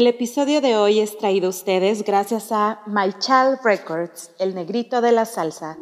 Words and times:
El 0.00 0.06
episodio 0.06 0.62
de 0.62 0.78
hoy 0.78 0.98
es 0.98 1.18
traído 1.18 1.48
a 1.48 1.50
ustedes 1.50 2.04
gracias 2.04 2.52
a 2.52 2.80
My 2.86 3.12
Child 3.18 3.58
Records, 3.62 4.30
el 4.38 4.54
negrito 4.54 5.02
de 5.02 5.12
la 5.12 5.26
salsa. 5.26 5.76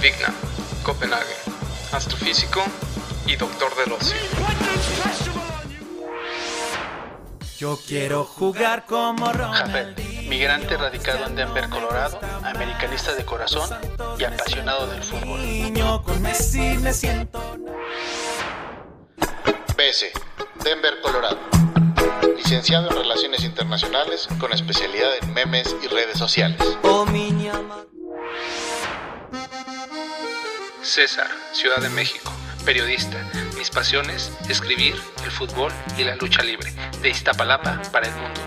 Vigna, 0.00 0.32
Copenhague, 0.84 1.34
astrofísico 1.90 2.62
y 3.26 3.34
doctor 3.34 3.74
del 3.74 3.92
ocio. 3.94 4.16
Yo 7.58 7.76
quiero 7.84 8.22
jugar 8.22 8.86
como 8.86 9.26
Jafet, 9.26 9.98
migrante 10.28 10.76
radicado 10.76 11.26
en 11.26 11.34
Denver, 11.34 11.68
Colorado, 11.70 12.20
americanista 12.44 13.16
de 13.16 13.24
corazón 13.24 13.68
y 14.16 14.22
apasionado 14.22 14.86
del 14.86 15.02
fútbol. 15.02 15.42
Niño 15.42 16.04
con 16.04 16.22
Messi 16.22 16.78
me 16.78 16.94
siento. 16.94 17.40
BS, 19.76 20.12
Denver, 20.62 21.00
Colorado. 21.02 21.79
Licenciado 22.50 22.90
en 22.90 22.96
Relaciones 22.96 23.44
Internacionales 23.44 24.28
con 24.40 24.52
especialidad 24.52 25.12
en 25.22 25.32
memes 25.32 25.76
y 25.84 25.86
redes 25.86 26.18
sociales. 26.18 26.60
César, 30.82 31.28
Ciudad 31.52 31.80
de 31.80 31.90
México, 31.90 32.32
periodista. 32.64 33.18
Mis 33.56 33.70
pasiones, 33.70 34.32
escribir, 34.48 34.96
el 35.24 35.30
fútbol 35.30 35.70
y 35.96 36.02
la 36.02 36.16
lucha 36.16 36.42
libre. 36.42 36.72
De 37.00 37.10
Iztapalapa 37.10 37.82
para 37.92 38.08
el 38.08 38.14
mundo. 38.16 38.40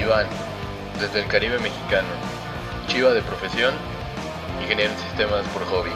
Iván, 0.00 0.28
desde 0.98 1.20
el 1.20 1.26
Caribe 1.26 1.58
mexicano, 1.58 2.08
chiva 2.86 3.10
de 3.10 3.20
profesión, 3.20 3.74
ingeniero 4.62 4.92
en 4.92 4.98
sistemas 4.98 5.46
por 5.48 5.66
hobby. 5.66 5.90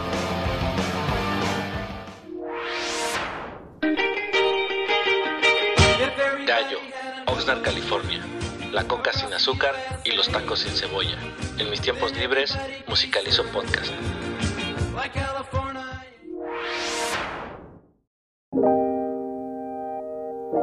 California. 7.55 8.21
La 8.73 8.89
coca 8.89 9.13
sin 9.13 9.33
azúcar 9.33 9.73
y 10.05 10.17
los 10.17 10.29
tacos 10.29 10.61
sin 10.61 10.73
cebolla. 10.73 11.17
En 11.59 11.71
mis 11.71 11.81
tiempos 11.81 12.13
libres, 12.17 12.59
musicalizo 12.89 13.45
podcast. 13.53 13.93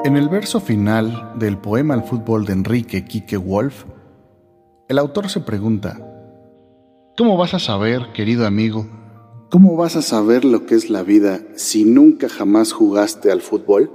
En 0.03 0.17
el 0.17 0.27
verso 0.27 0.59
final 0.59 1.31
del 1.35 1.57
poema 1.57 1.95
El 1.95 2.03
fútbol 2.03 2.45
de 2.45 2.51
Enrique 2.51 3.05
Quique 3.05 3.37
Wolf, 3.37 3.85
el 4.89 4.99
autor 4.99 5.29
se 5.29 5.39
pregunta, 5.39 5.97
¿Cómo 7.15 7.37
vas 7.37 7.53
a 7.53 7.59
saber, 7.59 8.11
querido 8.13 8.45
amigo, 8.45 8.87
cómo 9.49 9.77
vas 9.77 9.95
a 9.95 10.01
saber 10.01 10.43
lo 10.43 10.65
que 10.65 10.75
es 10.75 10.89
la 10.89 11.03
vida 11.03 11.39
si 11.55 11.85
nunca 11.85 12.27
jamás 12.27 12.73
jugaste 12.73 13.31
al 13.31 13.39
fútbol? 13.41 13.89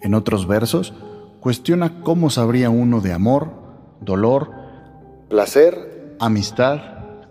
En 0.00 0.14
otros 0.14 0.46
versos, 0.46 0.94
cuestiona 1.44 2.00
cómo 2.00 2.30
sabría 2.30 2.70
uno 2.70 3.02
de 3.02 3.12
amor, 3.12 3.50
dolor, 4.00 4.50
placer, 5.28 6.16
amistad, 6.18 6.80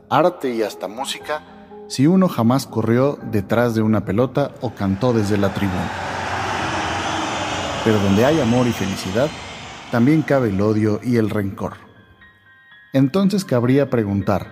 arte 0.07 0.53
y 0.53 0.61
hasta 0.61 0.87
música 0.87 1.41
si 1.87 2.05
uno 2.05 2.29
jamás 2.29 2.67
corrió 2.67 3.17
detrás 3.31 3.73
de 3.73 3.81
una 3.81 4.05
pelota 4.05 4.51
o 4.61 4.75
cantó 4.75 5.13
desde 5.13 5.39
la 5.39 5.51
tribuna. 5.55 5.89
Pero 7.83 7.97
donde 8.01 8.23
hay 8.23 8.39
amor 8.39 8.67
y 8.67 8.71
felicidad, 8.71 9.31
también 9.89 10.21
cabe 10.21 10.49
el 10.49 10.61
odio 10.61 10.99
y 11.03 11.17
el 11.17 11.31
rencor. 11.31 11.77
Entonces 12.93 13.43
cabría 13.45 13.89
preguntar, 13.89 14.45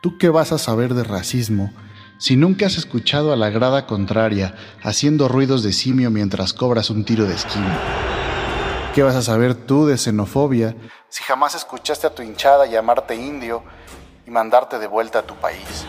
¿tú 0.00 0.16
qué 0.16 0.28
vas 0.28 0.52
a 0.52 0.58
saber 0.58 0.94
de 0.94 1.02
racismo 1.02 1.72
si 2.18 2.36
nunca 2.36 2.66
has 2.66 2.78
escuchado 2.78 3.32
a 3.32 3.36
la 3.36 3.50
grada 3.50 3.88
contraria 3.88 4.54
haciendo 4.80 5.26
ruidos 5.26 5.64
de 5.64 5.72
simio 5.72 6.12
mientras 6.12 6.52
cobras 6.52 6.88
un 6.90 7.04
tiro 7.04 7.26
de 7.26 7.34
esquina? 7.34 8.09
¿Qué 8.94 9.04
vas 9.04 9.14
a 9.14 9.22
saber 9.22 9.54
tú 9.54 9.86
de 9.86 9.96
xenofobia 9.96 10.74
si 11.08 11.22
jamás 11.22 11.54
escuchaste 11.54 12.08
a 12.08 12.14
tu 12.14 12.22
hinchada 12.22 12.66
llamarte 12.66 13.14
indio 13.14 13.62
y 14.26 14.32
mandarte 14.32 14.80
de 14.80 14.88
vuelta 14.88 15.20
a 15.20 15.22
tu 15.22 15.36
país? 15.36 15.86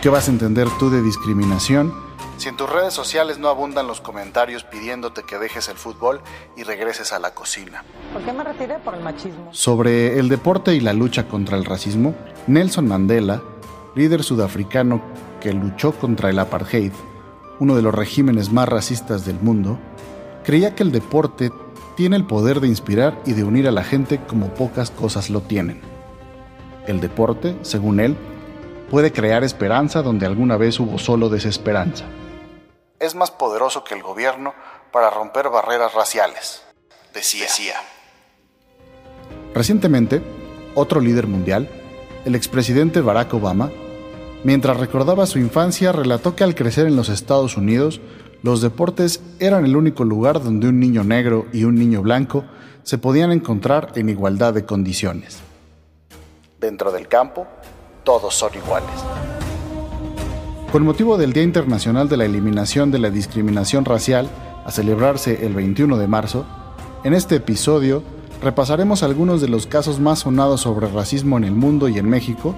¿Qué 0.00 0.08
vas 0.08 0.28
a 0.28 0.30
entender 0.30 0.68
tú 0.78 0.88
de 0.88 1.02
discriminación 1.02 1.92
si 2.38 2.48
en 2.48 2.56
tus 2.56 2.70
redes 2.70 2.94
sociales 2.94 3.38
no 3.38 3.48
abundan 3.48 3.86
los 3.86 4.00
comentarios 4.00 4.64
pidiéndote 4.64 5.22
que 5.22 5.38
dejes 5.38 5.68
el 5.68 5.76
fútbol 5.76 6.22
y 6.56 6.62
regreses 6.62 7.12
a 7.12 7.18
la 7.18 7.34
cocina? 7.34 7.84
¿Por 8.14 8.22
qué 8.22 8.32
me 8.32 8.42
retiré? 8.42 8.78
Por 8.78 8.94
el 8.94 9.02
machismo. 9.02 9.52
Sobre 9.52 10.18
el 10.18 10.30
deporte 10.30 10.74
y 10.74 10.80
la 10.80 10.94
lucha 10.94 11.28
contra 11.28 11.58
el 11.58 11.66
racismo, 11.66 12.14
Nelson 12.46 12.88
Mandela, 12.88 13.42
líder 13.94 14.22
sudafricano 14.22 15.02
que 15.42 15.52
luchó 15.52 15.92
contra 15.92 16.30
el 16.30 16.38
apartheid, 16.38 16.92
uno 17.60 17.76
de 17.76 17.82
los 17.82 17.94
regímenes 17.94 18.52
más 18.52 18.68
racistas 18.68 19.24
del 19.24 19.40
mundo, 19.40 19.78
creía 20.44 20.74
que 20.74 20.82
el 20.82 20.92
deporte 20.92 21.50
tiene 21.96 22.16
el 22.16 22.26
poder 22.26 22.60
de 22.60 22.68
inspirar 22.68 23.20
y 23.24 23.32
de 23.32 23.44
unir 23.44 23.68
a 23.68 23.72
la 23.72 23.84
gente 23.84 24.20
como 24.26 24.48
pocas 24.48 24.90
cosas 24.90 25.30
lo 25.30 25.40
tienen. 25.40 25.80
El 26.86 27.00
deporte, 27.00 27.56
según 27.62 28.00
él, 28.00 28.16
puede 28.90 29.12
crear 29.12 29.44
esperanza 29.44 30.02
donde 30.02 30.26
alguna 30.26 30.56
vez 30.56 30.78
hubo 30.80 30.98
solo 30.98 31.28
desesperanza. 31.28 32.04
Es 32.98 33.14
más 33.14 33.30
poderoso 33.30 33.84
que 33.84 33.94
el 33.94 34.02
gobierno 34.02 34.54
para 34.92 35.10
romper 35.10 35.48
barreras 35.48 35.94
raciales, 35.94 36.62
decía. 37.12 37.46
Recientemente, 39.54 40.22
otro 40.74 41.00
líder 41.00 41.26
mundial, 41.26 41.68
el 42.24 42.34
expresidente 42.34 43.00
Barack 43.00 43.32
Obama, 43.34 43.70
mientras 44.44 44.76
recordaba 44.78 45.26
su 45.26 45.38
infancia, 45.38 45.90
relató 45.90 46.36
que 46.36 46.44
al 46.44 46.54
crecer 46.54 46.86
en 46.86 46.96
los 46.96 47.08
Estados 47.08 47.56
Unidos, 47.56 48.00
los 48.42 48.60
deportes 48.60 49.22
eran 49.40 49.64
el 49.64 49.74
único 49.74 50.04
lugar 50.04 50.42
donde 50.42 50.68
un 50.68 50.78
niño 50.78 51.02
negro 51.02 51.46
y 51.52 51.64
un 51.64 51.74
niño 51.74 52.02
blanco 52.02 52.44
se 52.82 52.98
podían 52.98 53.32
encontrar 53.32 53.92
en 53.96 54.10
igualdad 54.10 54.52
de 54.52 54.66
condiciones. 54.66 55.38
Dentro 56.60 56.92
del 56.92 57.08
campo, 57.08 57.46
todos 58.04 58.34
son 58.34 58.54
iguales. 58.54 58.90
Con 60.70 60.84
motivo 60.84 61.16
del 61.16 61.32
Día 61.32 61.42
Internacional 61.42 62.08
de 62.08 62.18
la 62.18 62.26
Eliminación 62.26 62.90
de 62.90 62.98
la 62.98 63.10
Discriminación 63.10 63.84
Racial, 63.84 64.28
a 64.66 64.70
celebrarse 64.70 65.46
el 65.46 65.54
21 65.54 65.96
de 65.96 66.08
marzo, 66.08 66.44
en 67.04 67.14
este 67.14 67.36
episodio 67.36 68.02
repasaremos 68.42 69.02
algunos 69.02 69.40
de 69.40 69.48
los 69.48 69.66
casos 69.66 70.00
más 70.00 70.20
sonados 70.20 70.62
sobre 70.62 70.88
racismo 70.88 71.38
en 71.38 71.44
el 71.44 71.52
mundo 71.52 71.88
y 71.88 71.98
en 71.98 72.08
México 72.08 72.54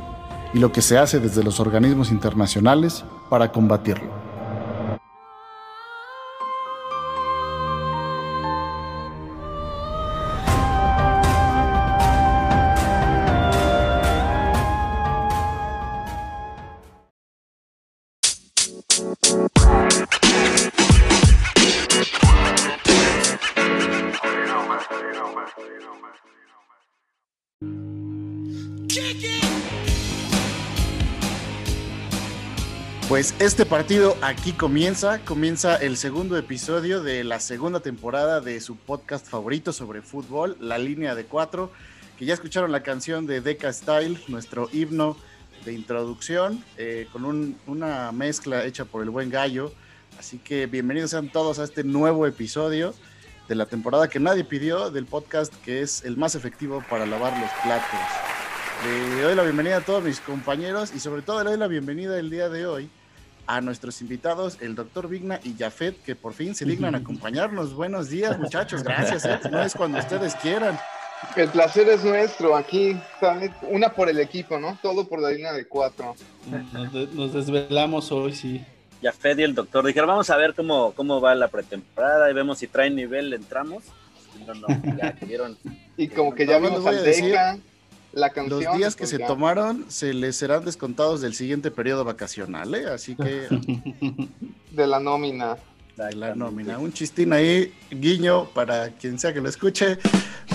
y 0.57 0.59
lo 0.59 0.73
que 0.73 0.81
se 0.81 0.97
hace 0.97 1.21
desde 1.21 1.45
los 1.45 1.61
organismos 1.61 2.11
internacionales 2.11 3.05
para 3.29 3.53
combatirlo. 3.53 4.26
Este 33.47 33.65
partido 33.65 34.17
aquí 34.23 34.53
comienza, 34.53 35.21
comienza 35.21 35.77
el 35.77 35.97
segundo 35.97 36.37
episodio 36.37 37.01
de 37.01 37.23
la 37.23 37.39
segunda 37.39 37.79
temporada 37.79 38.41
de 38.41 38.61
su 38.61 38.77
podcast 38.77 39.25
favorito 39.25 39.73
sobre 39.73 40.03
fútbol, 40.03 40.57
La 40.61 40.79
Línea 40.79 41.15
de 41.15 41.27
Cuatro, 41.27 41.71
que 42.19 42.25
ya 42.25 42.35
escucharon 42.35 42.73
la 42.73 42.83
canción 42.83 43.25
de 43.25 43.41
Deca 43.41 43.73
Style, 43.73 44.19
nuestro 44.27 44.69
himno 44.73 45.17
de 45.65 45.75
introducción, 45.75 46.65
eh, 46.77 47.07
con 47.13 47.25
un- 47.25 47.57
una 47.69 48.11
mezcla 48.11 48.65
hecha 48.65 48.85
por 48.85 49.03
el 49.05 49.11
buen 49.11 49.31
gallo. 49.31 49.73
Así 50.19 50.39
que 50.39 50.67
bienvenidos 50.67 51.13
sean 51.13 51.31
todos 51.31 51.61
a 51.61 51.65
este 51.65 51.85
nuevo 51.85 52.27
episodio 52.27 52.95
de 53.49 53.55
la 53.55 53.67
temporada 53.67 54.09
que 54.09 54.19
nadie 54.19 54.43
pidió, 54.43 54.91
del 54.91 55.07
podcast 55.07 55.55
que 55.65 55.83
es 55.83 56.05
el 56.05 56.17
más 56.17 56.35
efectivo 56.35 56.83
para 56.91 57.07
lavar 57.07 57.39
los 57.39 57.51
platos. 57.63 58.01
Le 58.85 59.23
doy 59.23 59.37
la 59.37 59.45
bienvenida 59.45 59.77
a 59.77 59.81
todos 59.83 60.03
mis 60.03 60.19
compañeros 60.19 60.93
y 60.93 60.99
sobre 60.99 61.23
todo 61.23 61.45
le 61.45 61.51
doy 61.51 61.59
la 61.61 61.69
bienvenida 61.69 62.19
el 62.19 62.29
día 62.29 62.49
de 62.49 62.67
hoy 62.67 62.91
a 63.47 63.61
nuestros 63.61 64.01
invitados, 64.01 64.59
el 64.61 64.75
doctor 64.75 65.09
Vigna 65.09 65.41
y 65.45 65.55
Jafet, 65.57 66.03
que 66.03 66.17
por 66.17 66.35
fin 66.35 66.55
se 66.55 66.65
dignan 66.65 66.95
a 66.95 66.99
acompañarnos. 67.03 67.75
Buenos 67.75 68.09
días, 68.09 68.39
muchachos, 68.39 68.83
gracias. 68.83 69.25
¿eh? 69.25 69.39
No 69.51 69.63
es 69.63 69.75
cuando 69.75 69.99
ustedes 69.99 70.35
quieran. 70.37 70.79
El 71.35 71.49
placer 71.49 71.89
es 71.89 72.05
nuestro 72.05 72.57
aquí, 72.57 72.97
una 73.71 73.93
por 73.93 74.09
el 74.11 74.21
equipo, 74.21 74.59
¿no? 74.59 74.79
Todo 74.83 75.09
por 75.09 75.21
la 75.21 75.31
línea 75.31 75.53
de 75.53 75.67
cuatro. 75.67 76.15
Nos, 77.13 77.33
desvelamos 77.33 78.13
hoy, 78.13 78.35
sí. 78.35 78.65
Jafet 79.03 79.39
y 79.39 79.43
el 79.43 79.55
doctor 79.55 79.87
dijeron, 79.87 80.09
vamos 80.09 80.29
a 80.31 80.37
ver 80.37 80.55
cómo, 80.55 80.93
cómo 80.93 81.21
va 81.21 81.35
la 81.35 81.49
pretemporada 81.49 82.31
y 82.31 82.35
vemos 82.35 82.59
si 82.59 82.67
traen 82.67 82.95
nivel, 82.97 83.33
entramos. 83.33 83.85
No, 84.47 84.55
no, 84.55 84.67
ya 84.99 85.17
vieron. 85.23 85.57
y 85.97 86.09
como 86.09 86.35
que 86.35 86.47
ya 86.47 86.59
vimos 86.59 86.85
a 86.85 86.93
Deca 86.93 87.59
los 88.49 88.77
días 88.77 88.97
que 88.97 89.07
se 89.07 89.19
tomaron 89.19 89.85
se 89.89 90.15
les 90.15 90.37
serán 90.37 90.65
descontados 90.65 91.21
del 91.21 91.35
siguiente 91.35 91.71
periodo 91.71 92.03
vacacional, 92.05 92.75
¿eh? 92.75 92.87
Así 92.87 93.15
que... 93.15 93.47
de 94.71 94.87
la 94.87 94.99
nómina. 94.99 95.59
De 95.97 96.15
la 96.15 96.35
nómina. 96.35 96.79
Un 96.79 96.93
chistín 96.95 97.35
ahí, 97.35 97.75
guiño, 97.91 98.47
para 98.55 98.89
quien 98.91 99.19
sea 99.19 99.35
que 99.35 99.41
lo 99.43 99.51
escuche. 99.51 99.99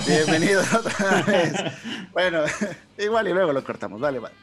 Bienvenido 0.06 0.60
otra 0.76 1.22
vez. 1.22 1.52
Bueno, 2.12 2.42
igual 2.98 3.28
y 3.28 3.32
luego 3.32 3.52
lo 3.52 3.62
cortamos, 3.62 4.00
vale, 4.00 4.18
vale. 4.18 4.34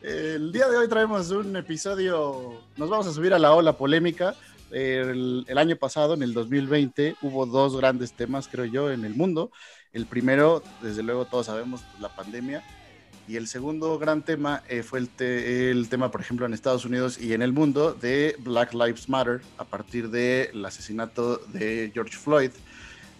El 0.00 0.52
día 0.52 0.68
de 0.68 0.76
hoy 0.76 0.88
traemos 0.88 1.32
un 1.32 1.56
episodio, 1.56 2.60
nos 2.76 2.88
vamos 2.88 3.08
a 3.08 3.12
subir 3.12 3.34
a 3.34 3.40
la 3.40 3.54
ola 3.54 3.72
polémica. 3.72 4.36
El, 4.70 5.44
el, 5.48 5.58
año 5.58 5.74
pasado, 5.76 6.14
en 6.14 6.22
el 6.22 6.32
2020, 6.32 7.16
hubo 7.22 7.46
dos 7.46 7.76
grandes 7.76 8.12
temas, 8.12 8.46
creo 8.46 8.66
yo, 8.66 8.92
en 8.92 9.04
el 9.04 9.16
mundo. 9.16 9.50
El 9.92 10.06
primero, 10.06 10.62
desde 10.82 11.02
luego 11.02 11.24
todos 11.24 11.46
sabemos, 11.46 11.82
la 12.00 12.14
pandemia. 12.14 12.62
Y 13.26 13.36
el 13.36 13.46
segundo 13.46 13.98
gran 13.98 14.22
tema 14.22 14.62
eh, 14.68 14.82
fue 14.82 15.00
el, 15.00 15.10
el, 15.18 15.88
tema, 15.88 16.10
por 16.10 16.20
ejemplo, 16.20 16.46
en 16.46 16.54
Estados 16.54 16.84
Unidos 16.84 17.18
y 17.20 17.34
en 17.34 17.42
el 17.42 17.52
mundo 17.52 17.92
de 17.92 18.36
Black 18.38 18.72
Lives 18.72 19.08
Matter 19.08 19.42
a 19.58 19.64
partir 19.64 20.08
del 20.08 20.64
asesinato 20.64 21.36
de 21.52 21.90
George 21.92 22.16
Floyd. 22.16 22.50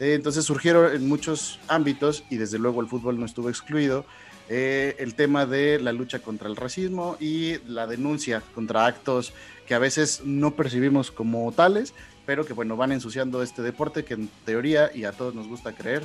Eh, 0.00 0.14
entonces 0.14 0.44
surgieron 0.44 0.94
en 0.94 1.08
muchos 1.08 1.58
ámbitos 1.68 2.24
y 2.30 2.36
desde 2.36 2.58
luego 2.58 2.80
el 2.80 2.86
fútbol 2.86 3.18
no 3.18 3.26
estuvo 3.26 3.48
excluido. 3.48 4.06
Eh, 4.48 4.96
el 4.98 5.14
tema 5.14 5.44
de 5.44 5.78
la 5.78 5.92
lucha 5.92 6.20
contra 6.20 6.48
el 6.48 6.56
racismo 6.56 7.18
y 7.20 7.58
la 7.66 7.86
denuncia 7.86 8.42
contra 8.54 8.86
actos 8.86 9.34
que 9.66 9.74
a 9.74 9.78
veces 9.78 10.22
no 10.24 10.54
percibimos 10.54 11.10
como 11.10 11.52
tales, 11.52 11.92
pero 12.24 12.46
que 12.46 12.54
bueno, 12.54 12.76
van 12.76 12.92
ensuciando 12.92 13.42
este 13.42 13.60
deporte 13.60 14.06
que 14.06 14.14
en 14.14 14.30
teoría 14.46 14.90
y 14.94 15.04
a 15.04 15.12
todos 15.12 15.34
nos 15.34 15.48
gusta 15.48 15.74
creer 15.74 16.02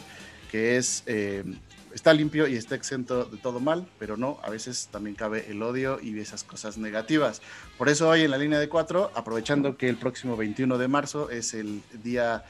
que 0.54 0.78
es, 0.78 1.02
eh, 1.08 1.44
está 1.96 2.14
limpio 2.14 2.46
y 2.46 2.56
está 2.56 2.76
exento 2.76 3.26
de 3.26 3.38
todo 3.38 3.60
mal, 3.60 3.88
pero 3.98 4.18
no, 4.18 4.38
a 4.44 4.52
veces 4.52 4.88
también 4.92 5.16
cabe 5.16 5.50
el 5.50 5.64
odio 5.64 6.00
y 6.00 6.20
esas 6.20 6.44
cosas 6.44 6.78
negativas. 6.78 7.42
Por 7.76 7.90
eso 7.90 8.08
hoy 8.08 8.22
en 8.22 8.30
la 8.30 8.38
línea 8.38 8.60
de 8.60 8.70
cuatro, 8.70 9.10
aprovechando 9.16 9.78
que 9.78 9.90
el 9.90 9.98
próximo 9.98 10.38
21 10.38 10.78
de 10.78 10.88
marzo 10.88 11.32
es 11.32 11.56
el 11.56 11.82
Día 12.04 12.44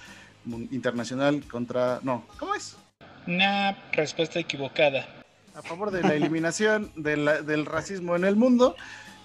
Internacional 0.45 1.47
contra... 1.47 2.01
No, 2.03 2.25
¿cómo 2.37 2.53
es? 2.55 2.75
Una 3.25 3.71
respuesta 3.93 4.37
equivocada. 4.37 5.07
A 5.55 5.61
favor 5.61 5.89
de 5.89 6.01
la 6.01 6.13
eliminación 6.13 6.91
del 6.97 7.65
racismo 7.65 8.17
en 8.17 8.25
el 8.25 8.35
mundo. 8.35 8.75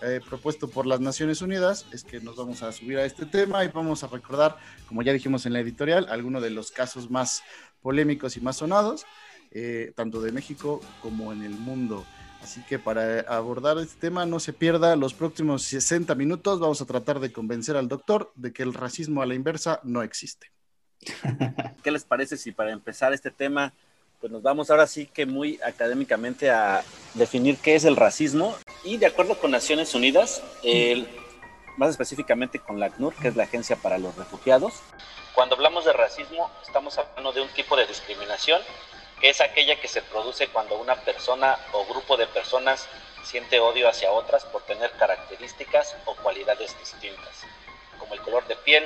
Eh, 0.01 0.21
propuesto 0.25 0.71
por 0.71 0.87
las 0.87 1.01
Naciones 1.01 1.43
Unidas 1.43 1.85
es 1.93 2.05
que 2.05 2.21
nos 2.21 2.37
vamos 2.37 2.63
a 2.63 2.71
subir 2.71 2.99
a 2.99 3.05
este 3.05 3.27
tema 3.27 3.65
y 3.65 3.69
vamos 3.69 4.05
a 4.05 4.07
recordar, 4.07 4.57
como 4.87 5.03
ya 5.03 5.13
dijimos 5.13 5.45
en 5.45 5.53
la 5.53 5.59
editorial, 5.59 6.07
algunos 6.09 6.41
de 6.41 6.51
los 6.51 6.71
casos 6.71 7.11
más 7.11 7.43
polémicos 7.89 8.37
y 8.37 8.43
más 8.43 8.57
sonados, 8.57 9.07
eh, 9.51 9.93
tanto 9.97 10.21
de 10.21 10.31
México 10.31 10.83
como 11.01 11.33
en 11.33 11.43
el 11.43 11.53
mundo. 11.53 12.05
Así 12.43 12.63
que 12.69 12.79
para 12.79 13.21
abordar 13.21 13.79
este 13.79 13.99
tema 13.99 14.27
no 14.27 14.41
se 14.41 14.53
pierda 14.53 14.95
los 14.95 15.15
próximos 15.15 15.63
60 15.63 16.15
minutos. 16.15 16.61
Vamos 16.61 16.83
a 16.83 16.85
tratar 16.85 17.19
de 17.19 17.33
convencer 17.33 17.79
al 17.79 17.89
doctor 17.89 18.31
de 18.35 18.53
que 18.53 18.63
el 18.63 18.75
racismo 18.75 19.23
a 19.23 19.27
la 19.27 19.35
inversa 19.35 19.81
no 19.85 20.03
existe. 20.03 20.53
¿Qué 21.83 21.91
les 21.91 22.05
parece 22.05 22.37
si 22.37 22.53
para 22.53 22.73
empezar 22.73 23.15
este 23.15 23.31
tema, 23.31 23.73
pues 24.21 24.31
nos 24.31 24.43
vamos 24.43 24.71
ahora 24.71 24.87
sí 24.87 25.07
que 25.07 25.25
muy 25.25 25.59
académicamente 25.65 26.51
a 26.51 26.85
definir 27.15 27.57
qué 27.57 27.75
es 27.75 27.87
el 27.87 27.97
racismo? 27.97 28.55
Y 28.85 28.99
de 28.99 29.07
acuerdo 29.07 29.41
con 29.41 29.51
Naciones 29.51 29.95
Unidas, 29.95 30.43
más 31.79 31.91
específicamente 31.91 32.59
con 32.59 32.81
la 32.81 32.87
ACNUR, 32.87 33.15
que 33.15 33.29
es 33.29 33.37
la 33.37 33.45
Agencia 33.45 33.77
para 33.77 33.99
los 33.99 34.17
Refugiados, 34.17 34.75
cuando 35.33 35.55
hablamos 35.55 35.85
de 35.85 35.93
racismo, 35.93 36.51
estamos 36.67 36.99
hablando 36.99 37.33
de 37.33 37.41
un 37.41 37.49
tipo 37.51 37.77
de 37.77 37.87
discriminación 37.87 38.61
que 39.21 39.31
es 39.31 39.41
aquella 39.41 39.81
que 39.81 39.87
se 39.87 40.03
produce 40.03 40.49
cuando 40.49 40.77
una 40.79 40.97
persona 40.97 41.57
o 41.73 41.87
grupo 41.87 42.17
de 42.17 42.27
personas 42.27 42.89
siente 43.23 43.61
odio 43.61 43.89
hacia 43.89 44.11
otras 44.11 44.45
por 44.45 44.63
tener 44.63 44.91
características 44.99 45.97
o 46.07 46.17
cualidades 46.17 46.77
distintas, 46.79 47.45
como 47.99 48.15
el 48.15 48.21
color 48.21 48.47
de 48.49 48.57
piel, 48.57 48.85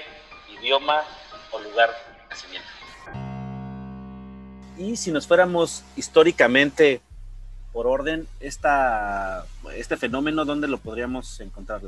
idioma 0.58 1.02
o 1.52 1.58
lugar 1.58 1.90
de 1.90 2.28
nacimiento. 2.28 2.68
Y 4.78 4.96
si 4.96 5.10
nos 5.10 5.26
fuéramos 5.26 5.84
históricamente 5.96 7.00
por 7.72 7.86
orden, 7.86 8.28
esta, 8.40 9.46
este 9.74 9.96
fenómeno, 9.96 10.44
¿dónde 10.44 10.68
lo 10.68 10.78
podríamos 10.78 11.40
encontrar? 11.40 11.80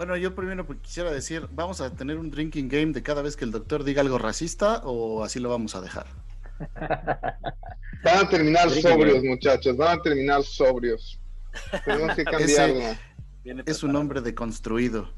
Bueno, 0.00 0.16
yo 0.16 0.34
primero 0.34 0.64
pues, 0.64 0.78
quisiera 0.80 1.10
decir, 1.10 1.46
¿vamos 1.50 1.82
a 1.82 1.94
tener 1.94 2.16
un 2.16 2.30
drinking 2.30 2.70
game 2.70 2.92
de 2.92 3.02
cada 3.02 3.20
vez 3.20 3.36
que 3.36 3.44
el 3.44 3.50
doctor 3.50 3.84
diga 3.84 4.00
algo 4.00 4.16
racista 4.16 4.80
o 4.84 5.22
así 5.22 5.40
lo 5.40 5.50
vamos 5.50 5.74
a 5.74 5.82
dejar? 5.82 6.06
Van 8.02 8.16
a 8.16 8.26
terminar 8.26 8.70
sobrios, 8.70 9.22
muchachos, 9.22 9.76
van 9.76 9.98
a 9.98 10.02
terminar 10.02 10.42
sobrios. 10.42 11.20
Tenemos 11.84 12.16
que 12.16 12.24
cambiarlo. 12.24 12.96
es 13.66 13.82
un 13.82 13.94
hombre 13.94 14.22
deconstruido. 14.22 15.12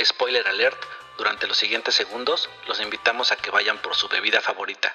Spoiler 0.00 0.46
alert, 0.46 0.78
durante 1.18 1.48
los 1.48 1.56
siguientes 1.56 1.96
segundos 1.96 2.48
los 2.68 2.80
invitamos 2.80 3.32
a 3.32 3.36
que 3.36 3.50
vayan 3.50 3.82
por 3.82 3.96
su 3.96 4.06
bebida 4.06 4.40
favorita. 4.40 4.94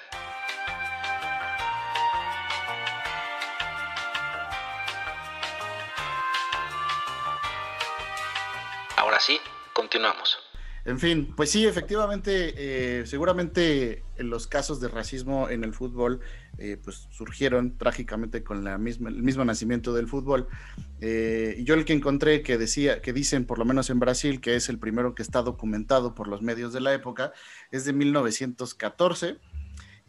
Ahora 9.18 9.25
sí, 9.25 9.40
continuamos. 9.74 10.38
En 10.86 11.00
fin, 11.00 11.34
pues 11.36 11.50
sí, 11.50 11.66
efectivamente, 11.66 12.54
eh, 12.56 13.08
seguramente 13.08 14.04
los 14.19 14.46
casos 14.46 14.80
de 14.80 14.90
racismo 14.90 15.50
en 15.50 15.64
el 15.64 15.74
fútbol 15.74 16.19
eh, 16.60 16.78
pues 16.84 17.08
surgieron 17.10 17.80
trágicamente 17.80 18.44
con 18.44 18.64
la 18.64 18.78
misma, 18.78 19.09
el 19.09 19.24
mismo 19.24 19.44
nacimiento 19.44 19.92
del 19.92 20.07
fútbol. 20.07 20.47
Eh, 21.02 21.59
yo 21.66 21.74
el 21.74 21.83
que 21.83 21.94
encontré 21.94 22.44
que 22.44 22.59
decía, 22.59 23.02
que 23.02 23.12
dicen 23.12 23.45
por 23.45 23.57
lo 23.57 23.66
menos 23.66 23.90
en 23.90 24.00
Brasil, 24.00 24.40
que 24.40 24.56
es 24.56 24.69
el 24.69 24.78
primero 24.78 25.16
que 25.16 25.24
está 25.24 25.42
documentado 25.42 26.14
por 26.14 26.28
los 26.28 26.44
medios 26.44 26.71
de 26.71 26.81
la 26.81 26.94
época, 26.94 27.33
es 27.71 27.86
de 27.86 27.94
1914 27.94 29.40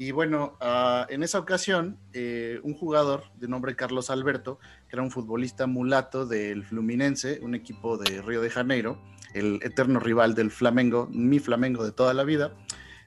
y 0.01 0.13
bueno, 0.13 0.57
ah, 0.61 1.09
en 1.11 1.25
esa 1.25 1.41
ocasión, 1.41 1.99
eh, 2.13 2.61
un 2.63 2.73
jugador 2.73 3.25
de 3.35 3.49
nombre 3.49 3.75
Carlos 3.75 4.11
Alberto, 4.11 4.61
que 4.89 4.95
era 4.95 5.03
un 5.03 5.11
futbolista 5.11 5.67
mulato 5.67 6.25
del 6.25 6.65
Fluminense, 6.65 7.41
un 7.43 7.57
equipo 7.57 7.99
de 7.99 8.23
Río 8.23 8.41
de 8.41 8.49
Janeiro, 8.49 9.03
el 9.35 9.59
eterno 9.61 9.99
rival 9.99 10.37
del 10.37 10.53
Flamengo, 10.53 11.09
mi 11.11 11.41
Flamengo 11.41 11.85
de 11.85 11.91
toda 11.91 12.15
la 12.15 12.23
vida. 12.23 12.53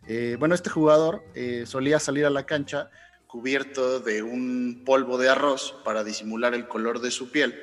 Eh, 0.06 0.36
bueno, 0.38 0.54
este 0.54 0.70
jugador 0.70 1.24
eh, 1.34 1.64
solía 1.66 1.98
salir 1.98 2.26
a 2.26 2.30
la 2.30 2.46
cancha 2.46 2.90
cubierto 3.26 4.02
de 4.02 4.22
un 4.22 4.84
polvo 4.86 5.18
de 5.18 5.30
arroz 5.30 5.74
para 5.86 6.04
disimular 6.04 6.54
el 6.54 6.68
color 6.68 7.00
de 7.00 7.12
su 7.12 7.32
piel. 7.32 7.56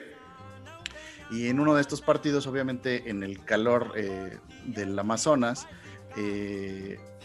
Y 1.31 1.49
en 1.49 1.61
uno 1.61 1.75
de 1.75 1.83
estos 1.83 2.01
partidos, 2.01 2.47
obviamente 2.47 3.11
en 3.11 3.23
el 3.23 3.45
calor 3.45 3.93
del 4.65 4.99
Amazonas, 4.99 5.69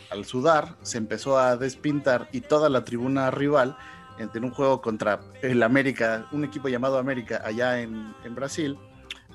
al 0.09 0.25
sudar, 0.25 0.75
se 0.81 0.97
empezó 0.97 1.37
a 1.37 1.57
despintar 1.57 2.29
y 2.31 2.41
toda 2.41 2.69
la 2.69 2.83
tribuna 2.83 3.31
rival, 3.31 3.77
en 4.17 4.43
un 4.43 4.51
juego 4.51 4.81
contra 4.81 5.19
el 5.41 5.63
América, 5.63 6.27
un 6.31 6.43
equipo 6.43 6.67
llamado 6.67 6.97
América 6.97 7.41
allá 7.43 7.79
en, 7.79 8.13
Brasil, 8.35 8.77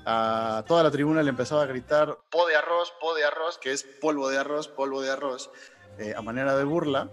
a 0.05 0.63
toda 0.67 0.83
la 0.83 0.91
tribuna 0.91 1.21
le 1.21 1.29
empezaba 1.29 1.63
a 1.63 1.65
gritar 1.65 2.17
po 2.29 2.47
de 2.47 2.55
arroz, 2.55 2.93
po 2.99 3.13
de 3.15 3.25
arroz, 3.25 3.57
que 3.57 3.71
es 3.71 3.83
polvo 3.83 4.29
de 4.29 4.37
arroz, 4.37 4.67
polvo 4.67 5.01
de 5.01 5.11
arroz, 5.11 5.51
eh, 5.97 6.13
a 6.15 6.21
manera 6.21 6.55
de 6.55 6.63
burla. 6.63 7.09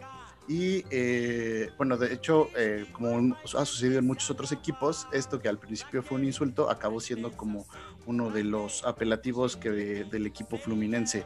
Y 0.49 0.85
eh, 0.91 1.73
bueno, 1.77 1.97
de 1.97 2.13
hecho, 2.13 2.51
eh, 2.57 2.87
como 2.93 3.37
ha 3.59 3.65
sucedido 3.65 3.99
en 3.99 4.07
muchos 4.07 4.31
otros 4.31 4.53
equipos, 4.53 5.09
esto 5.11 5.41
que 5.41 5.49
al 5.49 5.59
principio 5.59 6.05
fue 6.05 6.19
un 6.19 6.25
insulto 6.25 6.71
acabó 6.71 7.01
siendo 7.01 7.33
como 7.33 7.67
uno 8.07 8.31
de 8.31 8.45
los 8.45 8.85
apelativos 8.85 9.57
que 9.57 9.71
del 9.71 10.27
equipo 10.27 10.57
fluminense. 10.57 11.25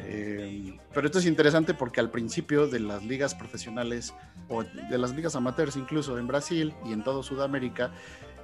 Eh, 0.00 0.78
pero 0.94 1.06
esto 1.06 1.18
es 1.18 1.26
interesante 1.26 1.74
porque 1.74 2.00
al 2.00 2.10
principio 2.10 2.68
de 2.68 2.78
las 2.78 3.04
ligas 3.04 3.34
profesionales 3.34 4.14
o 4.48 4.62
de 4.62 4.98
las 4.98 5.14
ligas 5.14 5.34
amateurs 5.34 5.76
incluso 5.76 6.18
en 6.18 6.28
Brasil 6.28 6.72
y 6.84 6.92
en 6.92 7.02
todo 7.02 7.22
Sudamérica, 7.22 7.92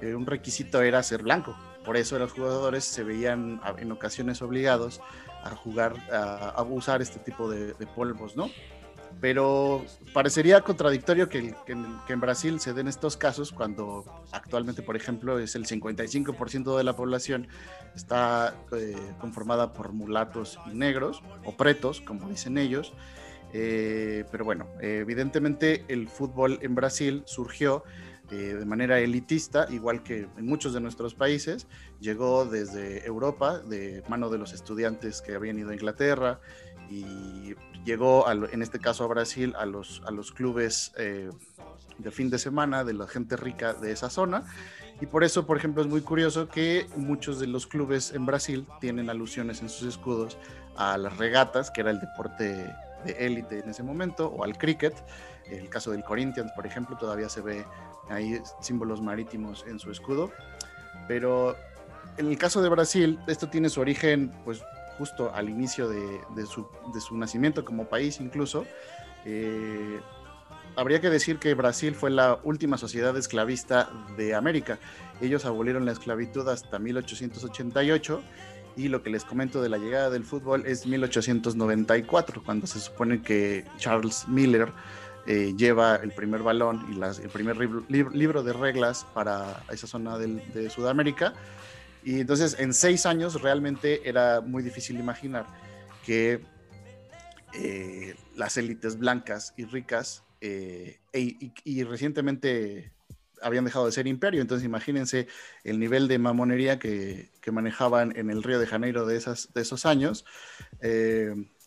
un 0.01 0.25
requisito 0.25 0.81
era 0.81 1.01
ser 1.01 1.23
blanco. 1.23 1.57
Por 1.85 1.97
eso 1.97 2.19
los 2.19 2.33
jugadores 2.33 2.83
se 2.83 3.03
veían 3.03 3.61
en 3.77 3.91
ocasiones 3.91 4.41
obligados 4.41 5.01
a 5.43 5.55
jugar, 5.55 5.95
a, 6.11 6.61
usar 6.63 7.01
este 7.01 7.19
tipo 7.19 7.49
de, 7.49 7.73
de 7.73 7.87
polvos, 7.87 8.35
¿no? 8.35 8.49
Pero 9.21 9.85
parecería 10.13 10.61
contradictorio 10.61 11.29
que, 11.29 11.53
en 11.67 12.19
Brasil 12.19 12.59
se 12.59 12.73
den 12.73 12.87
estos 12.87 13.17
casos 13.17 13.51
cuando 13.51 14.05
actualmente, 14.31 14.81
por 14.81 14.95
ejemplo, 14.95 15.39
es 15.39 15.55
el 15.55 15.65
55% 15.65 16.77
de 16.77 16.83
la 16.83 16.95
población 16.95 17.47
está 17.95 18.55
eh, 18.73 18.95
conformada 19.19 19.73
por 19.73 19.93
mulatos 19.93 20.59
y 20.71 20.75
negros, 20.75 21.21
o 21.45 21.55
pretos, 21.55 22.01
como 22.01 22.29
dicen 22.29 22.57
ellos. 22.57 22.93
Eh, 23.53 24.25
pero 24.31 24.43
bueno, 24.43 24.67
evidentemente 24.81 25.85
el 25.87 26.09
fútbol 26.09 26.59
en 26.61 26.75
Brasil 26.75 27.23
surgió 27.25 27.83
eh, 28.31 28.55
de 28.57 28.65
manera 28.65 28.99
elitista, 28.99 29.67
igual 29.69 30.01
que 30.01 30.27
en 30.35 30.45
muchos 30.45 30.73
de 30.73 30.81
nuestros 30.81 31.13
países. 31.13 31.67
Llegó 31.99 32.45
desde 32.45 33.05
Europa, 33.05 33.59
de 33.59 34.03
mano 34.07 34.29
de 34.29 34.39
los 34.39 34.51
estudiantes 34.51 35.21
que 35.21 35.35
habían 35.35 35.59
ido 35.59 35.69
a 35.69 35.73
Inglaterra, 35.73 36.39
y 36.89 37.55
llegó, 37.83 38.29
en 38.29 38.61
este 38.61 38.79
caso 38.79 39.03
a 39.03 39.07
Brasil, 39.07 39.53
a 39.57 39.65
los, 39.65 40.01
a 40.05 40.11
los 40.11 40.31
clubes 40.31 40.93
eh, 40.97 41.29
de 41.97 42.11
fin 42.11 42.29
de 42.29 42.39
semana 42.39 42.83
de 42.83 42.93
la 42.93 43.07
gente 43.07 43.37
rica 43.37 43.73
de 43.73 43.91
esa 43.91 44.09
zona. 44.09 44.43
Y 45.01 45.07
por 45.07 45.23
eso, 45.23 45.45
por 45.45 45.57
ejemplo, 45.57 45.81
es 45.81 45.89
muy 45.89 46.01
curioso 46.01 46.47
que 46.47 46.87
muchos 46.95 47.39
de 47.39 47.47
los 47.47 47.67
clubes 47.67 48.13
en 48.13 48.25
Brasil 48.25 48.65
tienen 48.79 49.09
alusiones 49.09 49.61
en 49.61 49.69
sus 49.69 49.87
escudos 49.87 50.37
a 50.77 50.97
las 50.97 51.17
regatas, 51.17 51.69
que 51.69 51.81
era 51.81 51.91
el 51.91 51.99
deporte 51.99 52.73
de 53.05 53.11
élite 53.19 53.59
en 53.59 53.69
ese 53.69 53.83
momento, 53.83 54.27
o 54.27 54.43
al 54.43 54.57
cricket. 54.57 54.93
El 55.49 55.69
caso 55.69 55.91
del 55.91 56.03
Corinthians, 56.03 56.51
por 56.53 56.65
ejemplo, 56.65 56.97
todavía 56.97 57.29
se 57.29 57.41
ve 57.41 57.65
hay 58.09 58.41
símbolos 58.61 59.01
marítimos 59.01 59.65
en 59.67 59.79
su 59.79 59.91
escudo. 59.91 60.31
Pero 61.07 61.55
en 62.17 62.27
el 62.27 62.37
caso 62.37 62.61
de 62.61 62.69
Brasil, 62.69 63.19
esto 63.27 63.49
tiene 63.49 63.69
su 63.69 63.81
origen, 63.81 64.31
pues 64.43 64.61
justo 64.97 65.33
al 65.33 65.49
inicio 65.49 65.87
de, 65.89 66.45
su, 66.45 67.17
nacimiento 67.17 67.65
como 67.65 67.85
país 67.85 68.19
incluso. 68.19 68.65
Eh, 69.25 69.99
habría 70.75 71.01
que 71.01 71.09
decir 71.09 71.39
que 71.39 71.53
Brasil 71.53 71.95
fue 71.95 72.11
la 72.11 72.39
última 72.43 72.77
sociedad 72.77 73.15
esclavista 73.17 73.89
de 74.17 74.35
América. 74.35 74.79
Ellos 75.21 75.45
abolieron 75.45 75.85
la 75.85 75.91
esclavitud 75.91 76.47
hasta 76.47 76.79
1888 76.79 78.21
y 78.77 78.89
lo 78.89 79.01
que 79.03 79.09
les 79.09 79.23
comento 79.23 79.61
de 79.61 79.69
la 79.69 79.77
llegada 79.77 80.09
del 80.09 80.23
fútbol 80.25 80.65
es 80.65 80.85
1894, 80.85 82.43
cuando 82.43 82.67
se 82.67 82.79
supone 82.79 83.21
que 83.21 83.65
Charles 83.77 84.27
Miller 84.27 84.73
eh, 85.27 85.53
lleva 85.57 85.95
el 85.95 86.11
primer 86.11 86.43
balón 86.43 86.85
y 86.89 87.01
el 87.01 87.29
primer 87.29 87.57
libro 87.57 88.43
de 88.43 88.53
reglas 88.53 89.05
para 89.13 89.63
esa 89.71 89.87
zona 89.87 90.17
de 90.17 90.69
Sudamérica. 90.69 91.33
Y 92.05 92.21
entonces 92.21 92.55
en 92.59 92.73
seis 92.73 93.07
años 93.07 93.41
realmente 93.41 94.07
era 94.07 94.39
muy 94.39 94.61
difícil 94.61 94.97
imaginar 94.97 95.47
que 96.05 96.39
eh, 97.53 98.15
las 98.35 98.57
élites 98.57 98.97
blancas 98.99 99.55
y 99.57 99.65
ricas 99.65 100.23
eh, 100.39 100.99
e, 101.11 101.51
y, 101.63 101.83
recientemente 101.83 102.91
habían 103.41 103.65
dejado 103.65 103.87
de 103.87 103.91
ser 103.91 104.05
imperio. 104.05 104.41
Entonces 104.41 104.63
imagínense 104.63 105.27
el 105.63 105.79
nivel 105.79 106.07
de 106.07 106.19
mamonería 106.19 106.77
que, 106.77 107.31
manejaban 107.51 108.15
en 108.15 108.29
el 108.29 108.43
Río 108.43 108.59
de 108.59 108.67
Janeiro 108.67 109.05
de, 109.05 109.17
esas, 109.17 109.53
de 109.53 109.61
esos 109.61 109.85
años 109.85 110.25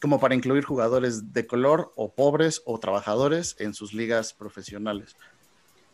como 0.00 0.20
para 0.20 0.34
incluir 0.34 0.64
jugadores 0.64 1.32
de 1.32 1.46
color 1.46 1.92
o 1.96 2.14
pobres 2.14 2.62
o 2.64 2.78
trabajadores 2.78 3.56
en 3.58 3.74
sus 3.74 3.92
ligas 3.92 4.32
profesionales. 4.32 5.16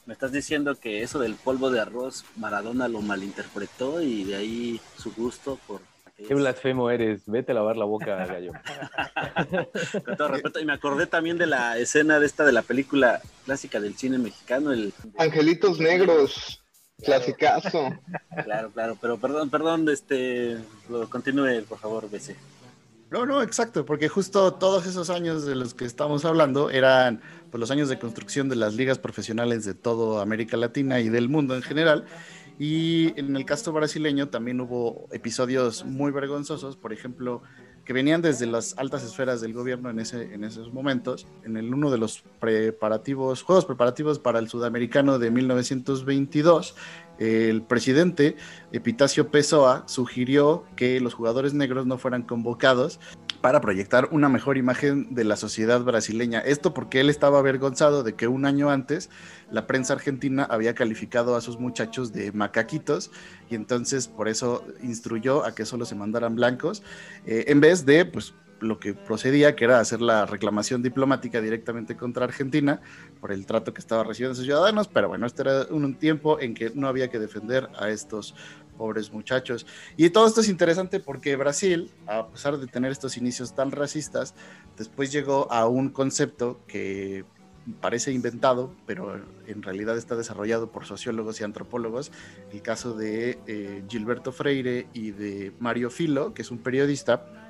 Me 0.06 0.12
estás 0.12 0.32
diciendo 0.32 0.74
que 0.78 1.02
eso 1.02 1.18
del 1.18 1.34
polvo 1.34 1.70
de 1.70 1.80
arroz 1.80 2.24
Maradona 2.36 2.88
lo 2.88 3.00
malinterpretó 3.00 4.02
y 4.02 4.24
de 4.24 4.36
ahí 4.36 4.80
su 4.98 5.12
gusto 5.14 5.58
por... 5.66 5.80
Qué 6.16 6.34
blasfemo 6.34 6.90
eres, 6.90 7.22
vete 7.26 7.52
a 7.52 7.56
lavar 7.56 7.76
la 7.76 7.86
boca, 7.86 8.14
gallo. 8.24 8.52
Con 10.04 10.16
todo 10.16 10.28
respeto, 10.28 10.60
y 10.60 10.64
me 10.64 10.72
acordé 10.72 11.06
también 11.06 11.38
de 11.38 11.46
la 11.46 11.76
escena 11.78 12.20
de 12.20 12.26
esta 12.26 12.44
de 12.44 12.52
la 12.52 12.62
película 12.62 13.20
clásica 13.44 13.80
del 13.80 13.96
cine 13.96 14.18
mexicano, 14.18 14.72
el... 14.72 14.92
Angelitos 15.18 15.80
Negros. 15.80 16.62
Clasicazo. 17.02 17.92
Claro, 18.44 18.70
claro, 18.70 18.96
pero 19.00 19.16
perdón, 19.16 19.50
perdón, 19.50 19.88
este, 19.88 20.58
continúe, 21.10 21.64
por 21.68 21.78
favor, 21.78 22.08
BC. 22.08 22.36
No, 23.10 23.26
no, 23.26 23.42
exacto, 23.42 23.84
porque 23.84 24.08
justo 24.08 24.54
todos 24.54 24.86
esos 24.86 25.10
años 25.10 25.44
de 25.44 25.54
los 25.54 25.74
que 25.74 25.84
estamos 25.84 26.24
hablando 26.24 26.70
eran 26.70 27.20
pues, 27.50 27.60
los 27.60 27.70
años 27.70 27.88
de 27.88 27.98
construcción 27.98 28.48
de 28.48 28.56
las 28.56 28.74
ligas 28.74 28.98
profesionales 28.98 29.64
de 29.64 29.74
toda 29.74 30.22
América 30.22 30.56
Latina 30.56 31.00
y 31.00 31.08
del 31.08 31.28
mundo 31.28 31.54
en 31.54 31.62
general. 31.62 32.06
Y 32.58 33.18
en 33.18 33.36
el 33.36 33.44
caso 33.44 33.72
brasileño 33.72 34.28
también 34.28 34.60
hubo 34.60 35.08
episodios 35.12 35.84
muy 35.84 36.12
vergonzosos, 36.12 36.76
por 36.76 36.92
ejemplo, 36.92 37.42
que 37.84 37.92
venían 37.92 38.22
desde 38.22 38.46
las 38.46 38.76
altas 38.78 39.04
esferas 39.04 39.40
del 39.40 39.52
gobierno 39.52 39.90
en, 39.90 40.00
ese, 40.00 40.34
en 40.34 40.44
esos 40.44 40.72
momentos. 40.72 41.26
En 41.44 41.56
el, 41.56 41.72
uno 41.74 41.90
de 41.90 41.98
los 41.98 42.22
preparativos, 42.40 43.42
Juegos 43.42 43.66
Preparativos 43.66 44.18
para 44.18 44.38
el 44.38 44.48
Sudamericano 44.48 45.18
de 45.18 45.30
1922, 45.30 46.74
el 47.18 47.62
presidente 47.62 48.36
Epitacio 48.72 49.30
Pessoa 49.30 49.84
sugirió 49.86 50.64
que 50.76 51.00
los 51.00 51.14
jugadores 51.14 51.54
negros 51.54 51.86
no 51.86 51.98
fueran 51.98 52.22
convocados 52.22 52.98
para 53.40 53.60
proyectar 53.60 54.08
una 54.10 54.28
mejor 54.28 54.56
imagen 54.56 55.14
de 55.14 55.22
la 55.22 55.36
sociedad 55.36 55.82
brasileña. 55.82 56.40
Esto 56.40 56.72
porque 56.72 57.00
él 57.00 57.10
estaba 57.10 57.38
avergonzado 57.38 58.02
de 58.02 58.14
que 58.14 58.26
un 58.26 58.46
año 58.46 58.70
antes 58.70 59.10
la 59.50 59.66
prensa 59.66 59.92
argentina 59.92 60.44
había 60.44 60.74
calificado 60.74 61.36
a 61.36 61.40
sus 61.40 61.60
muchachos 61.60 62.12
de 62.12 62.32
macaquitos 62.32 63.10
y 63.50 63.54
entonces 63.54 64.08
por 64.08 64.28
eso 64.28 64.64
instruyó 64.82 65.44
a 65.44 65.54
que 65.54 65.66
solo 65.66 65.84
se 65.84 65.94
mandaran 65.94 66.36
blancos 66.36 66.82
eh, 67.26 67.44
en 67.48 67.60
vez 67.60 67.84
de 67.84 68.06
pues 68.06 68.34
lo 68.64 68.78
que 68.78 68.94
procedía, 68.94 69.54
que 69.54 69.64
era 69.64 69.80
hacer 69.80 70.00
la 70.00 70.26
reclamación 70.26 70.82
diplomática 70.82 71.40
directamente 71.40 71.96
contra 71.96 72.24
Argentina 72.24 72.80
por 73.20 73.32
el 73.32 73.46
trato 73.46 73.72
que 73.72 73.80
estaba 73.80 74.04
recibiendo 74.04 74.34
sus 74.34 74.44
ciudadanos, 74.44 74.88
pero 74.88 75.08
bueno, 75.08 75.26
este 75.26 75.42
era 75.42 75.66
un 75.70 75.94
tiempo 75.94 76.40
en 76.40 76.54
que 76.54 76.72
no 76.74 76.88
había 76.88 77.08
que 77.08 77.18
defender 77.18 77.68
a 77.78 77.88
estos 77.90 78.34
pobres 78.76 79.12
muchachos. 79.12 79.66
Y 79.96 80.10
todo 80.10 80.26
esto 80.26 80.40
es 80.40 80.48
interesante 80.48 81.00
porque 81.00 81.36
Brasil, 81.36 81.90
a 82.06 82.28
pesar 82.28 82.58
de 82.58 82.66
tener 82.66 82.92
estos 82.92 83.16
inicios 83.16 83.54
tan 83.54 83.70
racistas, 83.70 84.34
después 84.76 85.12
llegó 85.12 85.50
a 85.52 85.68
un 85.68 85.90
concepto 85.90 86.60
que 86.66 87.24
parece 87.80 88.12
inventado, 88.12 88.74
pero 88.86 89.20
en 89.46 89.62
realidad 89.62 89.96
está 89.96 90.16
desarrollado 90.16 90.70
por 90.70 90.84
sociólogos 90.84 91.40
y 91.40 91.44
antropólogos, 91.44 92.12
el 92.52 92.62
caso 92.62 92.94
de 92.94 93.38
eh, 93.46 93.82
Gilberto 93.88 94.32
Freire 94.32 94.86
y 94.92 95.12
de 95.12 95.52
Mario 95.60 95.90
Filo, 95.90 96.34
que 96.34 96.42
es 96.42 96.50
un 96.50 96.58
periodista 96.58 97.43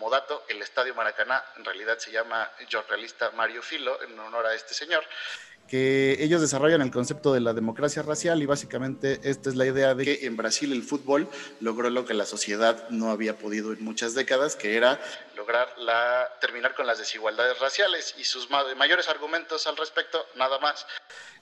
como 0.00 0.10
dato, 0.10 0.46
el 0.48 0.62
Estadio 0.62 0.94
Maracaná 0.94 1.44
en 1.56 1.62
realidad 1.62 1.98
se 1.98 2.10
llama 2.10 2.50
Realista 2.88 3.32
Mario 3.32 3.60
Filo, 3.60 4.00
en 4.02 4.18
honor 4.18 4.46
a 4.46 4.54
este 4.54 4.72
señor, 4.72 5.04
que 5.70 6.16
ellos 6.18 6.40
desarrollan 6.40 6.82
el 6.82 6.90
concepto 6.90 7.32
de 7.32 7.38
la 7.38 7.54
democracia 7.54 8.02
racial 8.02 8.42
y 8.42 8.46
básicamente 8.46 9.20
esta 9.22 9.48
es 9.50 9.54
la 9.54 9.66
idea 9.66 9.94
de 9.94 10.04
que 10.04 10.26
en 10.26 10.36
Brasil 10.36 10.72
el 10.72 10.82
fútbol 10.82 11.28
logró 11.60 11.90
lo 11.90 12.04
que 12.04 12.12
la 12.12 12.26
sociedad 12.26 12.88
no 12.90 13.10
había 13.10 13.38
podido 13.38 13.72
en 13.72 13.84
muchas 13.84 14.14
décadas, 14.14 14.56
que 14.56 14.76
era 14.76 15.00
lograr 15.36 15.68
la, 15.78 16.28
terminar 16.40 16.74
con 16.74 16.88
las 16.88 16.98
desigualdades 16.98 17.60
raciales 17.60 18.16
y 18.18 18.24
sus 18.24 18.50
mayores 18.50 19.08
argumentos 19.08 19.68
al 19.68 19.76
respecto, 19.76 20.18
nada 20.36 20.58
más, 20.58 20.86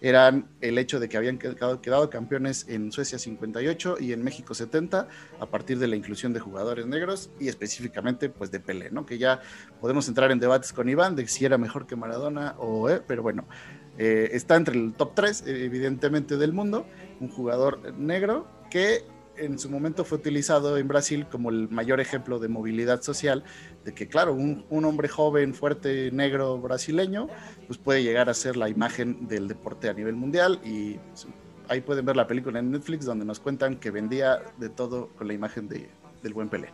eran 0.00 0.47
el 0.61 0.76
hecho 0.76 1.00
de 1.00 1.08
que 1.08 1.16
habían 1.16 1.38
quedado, 1.38 2.11
campeones 2.11 2.66
en 2.68 2.92
Suecia 2.92 3.18
58 3.18 3.97
y 3.99 4.12
en 4.12 4.23
México 4.23 4.54
70 4.54 5.08
a 5.40 5.47
partir 5.47 5.78
de 5.78 5.88
la 5.88 5.97
inclusión 5.97 6.35
de 6.35 6.40
jugadores 6.40 6.87
negros 6.87 7.30
y 7.40 7.49
específicamente 7.49 8.28
pues 8.28 8.50
de 8.50 8.61
Pelé, 8.61 8.90
¿no? 8.90 9.06
Que 9.06 9.16
ya 9.16 9.40
podemos 9.80 10.06
entrar 10.06 10.30
en 10.30 10.38
debates 10.38 10.73
con 10.75 10.88
Iván 10.88 11.16
de 11.16 11.26
si 11.26 11.47
era 11.47 11.56
mejor 11.56 11.87
que 11.87 11.97
Maradona 11.97 12.54
o, 12.58 12.90
eh, 12.90 13.02
pero 13.06 13.23
bueno, 13.23 13.49
eh, 13.99 14.31
está 14.33 14.57
entre 14.57 14.76
el 14.76 14.95
top 14.95 15.14
3 15.14 15.45
evidentemente 15.47 16.37
del 16.37 16.52
mundo, 16.52 16.87
un 17.21 17.28
jugador 17.28 17.95
negro 17.95 18.47
que 18.71 19.05
en 19.38 19.59
su 19.59 19.71
momento 19.71 20.05
fue 20.05 20.19
utilizado 20.19 20.76
en 20.78 20.88
Brasil 20.88 21.26
como 21.31 21.50
el 21.50 21.69
mayor 21.69 22.00
ejemplo 22.00 22.38
de 22.38 22.49
movilidad 22.49 23.02
social, 23.02 23.45
de 23.85 23.95
que 23.95 24.09
claro, 24.09 24.35
un, 24.35 24.64
hombre 24.85 25.09
joven, 25.09 25.55
fuerte, 25.55 26.11
negro, 26.12 26.59
brasileño, 26.59 27.28
pues 27.67 27.78
puede 27.78 28.02
llegar 28.02 28.28
a 28.28 28.35
ser 28.35 28.57
la 28.57 28.69
imagen 28.69 29.28
del 29.28 29.49
deporte 29.49 29.88
a 29.88 29.95
nivel 29.95 30.17
mundial 30.17 30.61
y 30.64 30.95
pues, 30.95 31.26
ahí 31.69 31.81
pueden 31.81 32.05
ver 32.05 32.17
la 32.17 32.26
película 32.26 32.59
en 32.59 32.71
Netflix 32.71 33.05
donde 33.05 33.25
nos 33.25 33.40
cuentan 33.40 33.76
que 33.76 33.90
vendía 33.90 34.40
de 34.59 34.69
todo 34.69 35.09
con 35.17 35.28
la 35.28 35.35
imagen 35.35 35.69
de, 35.69 35.88
del 36.23 36.35
buen 36.35 36.49
Pelé. 36.49 36.69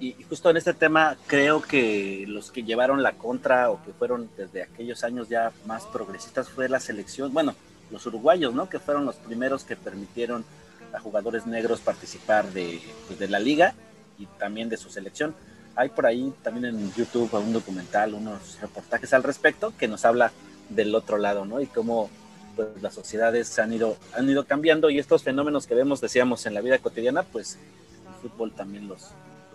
Y 0.00 0.14
justo 0.28 0.50
en 0.50 0.56
este 0.56 0.74
tema 0.74 1.16
creo 1.26 1.62
que 1.62 2.24
los 2.26 2.50
que 2.50 2.64
llevaron 2.64 3.02
la 3.02 3.12
contra 3.12 3.70
o 3.70 3.82
que 3.84 3.92
fueron 3.92 4.28
desde 4.36 4.62
aquellos 4.62 5.04
años 5.04 5.28
ya 5.28 5.52
más 5.64 5.84
progresistas 5.84 6.48
fue 6.48 6.68
la 6.68 6.80
selección, 6.80 7.32
bueno, 7.32 7.54
los 7.90 8.04
uruguayos, 8.06 8.52
¿no? 8.52 8.68
Que 8.68 8.80
fueron 8.80 9.04
los 9.04 9.16
primeros 9.16 9.62
que 9.62 9.76
permitieron 9.76 10.44
a 10.92 10.98
jugadores 10.98 11.46
negros 11.46 11.80
participar 11.80 12.50
de, 12.52 12.80
pues, 13.06 13.18
de 13.18 13.28
la 13.28 13.38
liga 13.38 13.74
y 14.18 14.26
también 14.38 14.68
de 14.68 14.76
su 14.76 14.90
selección. 14.90 15.34
Hay 15.76 15.88
por 15.90 16.06
ahí 16.06 16.32
también 16.42 16.66
en 16.66 16.92
YouTube 16.94 17.32
un 17.34 17.52
documental, 17.52 18.14
unos 18.14 18.58
reportajes 18.60 19.12
al 19.14 19.22
respecto 19.22 19.72
que 19.78 19.88
nos 19.88 20.04
habla 20.04 20.32
del 20.68 20.94
otro 20.94 21.16
lado, 21.16 21.44
¿no? 21.44 21.60
Y 21.60 21.66
cómo 21.66 22.10
pues, 22.56 22.68
las 22.82 22.94
sociedades 22.94 23.58
han 23.58 23.72
ido, 23.72 23.96
han 24.14 24.28
ido 24.28 24.44
cambiando 24.44 24.90
y 24.90 24.98
estos 24.98 25.22
fenómenos 25.22 25.66
que 25.66 25.74
vemos, 25.74 26.00
decíamos, 26.00 26.44
en 26.46 26.54
la 26.54 26.60
vida 26.60 26.78
cotidiana, 26.78 27.22
pues 27.22 27.58
el 28.06 28.30
fútbol 28.30 28.52
también 28.52 28.88
los, 28.88 29.10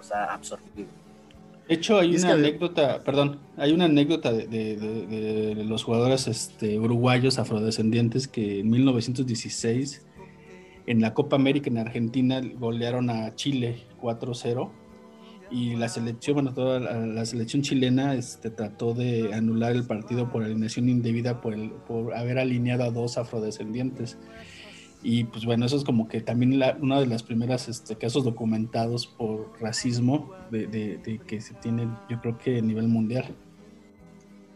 los 0.07 0.11
ha 0.11 0.33
absorbido. 0.33 0.89
De 1.67 1.75
hecho, 1.75 1.99
hay 1.99 2.15
una 2.15 2.31
anécdota, 2.31 3.03
perdón, 3.03 3.39
hay 3.57 3.73
una 3.73 3.85
anécdota 3.85 4.31
de, 4.31 5.63
los 5.65 5.83
jugadores 5.83 6.27
este, 6.27 6.79
uruguayos 6.79 7.39
afrodescendientes 7.39 8.27
que 8.27 8.61
en 8.61 8.69
1916 8.69 10.05
en 10.85 11.01
la 11.01 11.13
Copa 11.13 11.35
América 11.35 11.69
en 11.69 11.77
Argentina 11.77 12.41
golearon 12.57 13.09
a 13.09 13.35
Chile 13.35 13.83
4-0 14.01 14.69
y 15.51 15.75
la 15.75 15.89
selección, 15.89 16.35
bueno, 16.35 16.53
toda 16.53 16.79
la, 16.79 17.25
selección 17.25 17.61
chilena 17.61 18.15
este, 18.15 18.49
trató 18.49 18.93
de 18.93 19.33
anular 19.33 19.73
el 19.73 19.83
partido 19.83 20.29
por 20.29 20.43
alineación 20.43 20.87
indebida 20.87 21.41
por, 21.41 21.53
por 21.83 22.13
haber 22.15 22.39
alineado 22.39 22.83
a 22.83 22.91
dos 22.91 23.17
afrodescendientes. 23.17 24.17
Y 25.03 25.25
pues 25.25 25.45
bueno, 25.45 25.65
eso 25.65 25.77
es 25.77 25.83
como 25.83 26.07
que 26.07 26.21
también 26.21 26.61
una 26.81 26.99
de 26.99 27.07
las 27.07 27.23
primeras 27.23 27.69
este, 27.69 27.95
casos 27.95 28.23
documentados 28.23 29.07
por 29.07 29.53
racismo 29.59 30.31
de, 30.51 31.21
que 31.27 31.41
se 31.41 31.53
tiene, 31.55 31.87
yo 32.09 32.19
creo 32.21 32.37
que 32.37 32.57
a 32.57 32.61
nivel 32.61 32.87
mundial. 32.87 33.35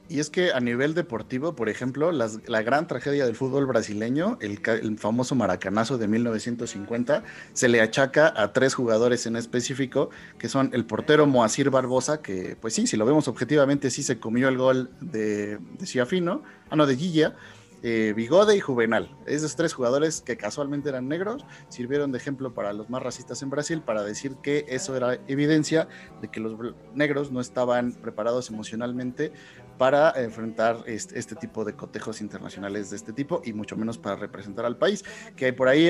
Y 0.10 0.20
es 0.20 0.30
que 0.30 0.52
a 0.52 0.60
nivel 0.60 0.94
deportivo, 0.94 1.56
por 1.56 1.70
ejemplo, 1.70 2.12
la 2.12 2.62
gran 2.64 2.86
tragedia 2.86 3.26
del 3.26 3.34
fútbol 3.34 3.66
brasileño, 3.66 4.38
el, 4.42 4.60
el, 4.66 4.98
famoso 4.98 5.36
maracanazo 5.36 5.98
de 5.98 6.10
1950, 6.10 7.24
se 7.54 7.70
le 7.70 7.80
achaca 7.80 8.34
a 8.36 8.52
tres 8.52 8.74
jugadores 8.74 9.26
en 9.26 9.38
específico, 9.38 10.10
que 10.38 10.50
son 10.50 10.70
el 10.74 10.84
portero 10.84 11.28
Moacir 11.28 11.70
Barbosa, 11.70 12.22
que 12.22 12.58
pues 12.60 12.74
sí, 12.74 12.88
si 12.88 12.98
lo 12.98 13.06
vemos 13.06 13.30
objetivamente, 13.30 13.90
sí 13.90 14.04
se 14.04 14.20
comió 14.20 14.50
el 14.50 14.58
gol 14.58 14.90
de, 15.00 15.60
de 15.80 15.86
Ciafino, 15.86 16.44
ah 16.70 16.76
no, 16.76 16.86
de 16.88 16.98
Guilla, 16.98 17.38
eh, 17.84 18.14
Bigode 18.16 18.56
y 18.56 18.60
Juvenal. 18.60 19.16
Esos 19.26 19.56
tres 19.56 19.74
jugadores 19.74 20.22
que 20.22 20.38
casualmente 20.38 20.90
eran 20.90 21.08
negros 21.08 21.46
sirvieron 21.70 22.12
de 22.12 22.18
ejemplo 22.20 22.54
para 22.54 22.74
los 22.74 22.90
más 22.90 23.02
racistas 23.02 23.42
en 23.42 23.50
Brasil 23.50 23.82
para 23.82 24.04
decir 24.04 24.36
que 24.44 24.66
eso 24.68 24.96
era 24.96 25.20
evidencia 25.28 25.88
de 26.22 26.28
que 26.28 26.40
los 26.40 26.58
negros 26.94 27.32
no 27.32 27.42
estaban 27.42 27.94
preparados 27.94 28.50
emocionalmente 28.50 29.32
para 29.78 30.12
enfrentar 30.22 30.84
este, 30.86 31.36
tipo 31.36 31.66
de 31.66 31.74
cotejos 31.74 32.22
internacionales 32.22 32.92
de 32.92 32.98
este 32.98 33.14
tipo 33.14 33.42
y 33.44 33.54
mucho 33.54 33.76
menos 33.76 33.98
para 33.98 34.16
representar 34.16 34.66
al 34.66 34.78
país. 34.78 35.04
Que 35.36 35.54
por 35.54 35.68
ahí 35.68 35.90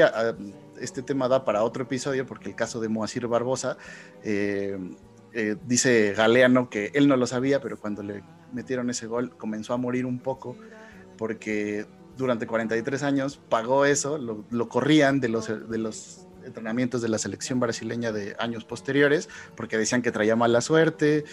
este 0.80 1.02
tema 1.04 1.28
da 1.28 1.44
para 1.44 1.64
otro 1.64 1.84
episodio 1.84 2.26
porque 2.26 2.48
el 2.48 2.56
caso 2.56 2.80
de 2.80 2.88
Moacir 2.88 3.28
Barbosa, 3.28 3.78
eh, 4.24 4.78
eh, 5.34 5.58
dice 5.66 6.14
Galeano 6.16 6.70
que 6.70 6.92
él 6.94 7.10
no 7.10 7.18
lo 7.18 7.28
sabía, 7.28 7.60
pero 7.60 7.78
cuando 7.78 8.02
le 8.02 8.24
metieron 8.54 8.90
ese 8.90 9.08
gol 9.08 9.36
comenzó 9.36 9.74
a 9.74 9.78
morir 9.78 10.06
un 10.06 10.20
poco 10.20 10.56
porque 11.22 11.86
durante 12.18 12.48
43 12.48 13.04
años 13.04 13.40
pagó 13.48 13.86
eso, 13.86 14.18
lo, 14.18 14.70
corrían 14.70 15.20
de 15.20 15.30
los, 15.30 15.52
entrenamientos 16.44 17.04
de 17.04 17.10
la 17.10 17.20
selección 17.20 17.60
brasileña 17.60 18.12
de 18.12 18.36
años 18.40 18.66
posteriores, 18.66 19.30
porque 19.56 19.78
decían 19.78 20.02
que 20.02 20.12
traía 20.12 20.36
mala 20.36 20.62
suerte. 20.62 21.26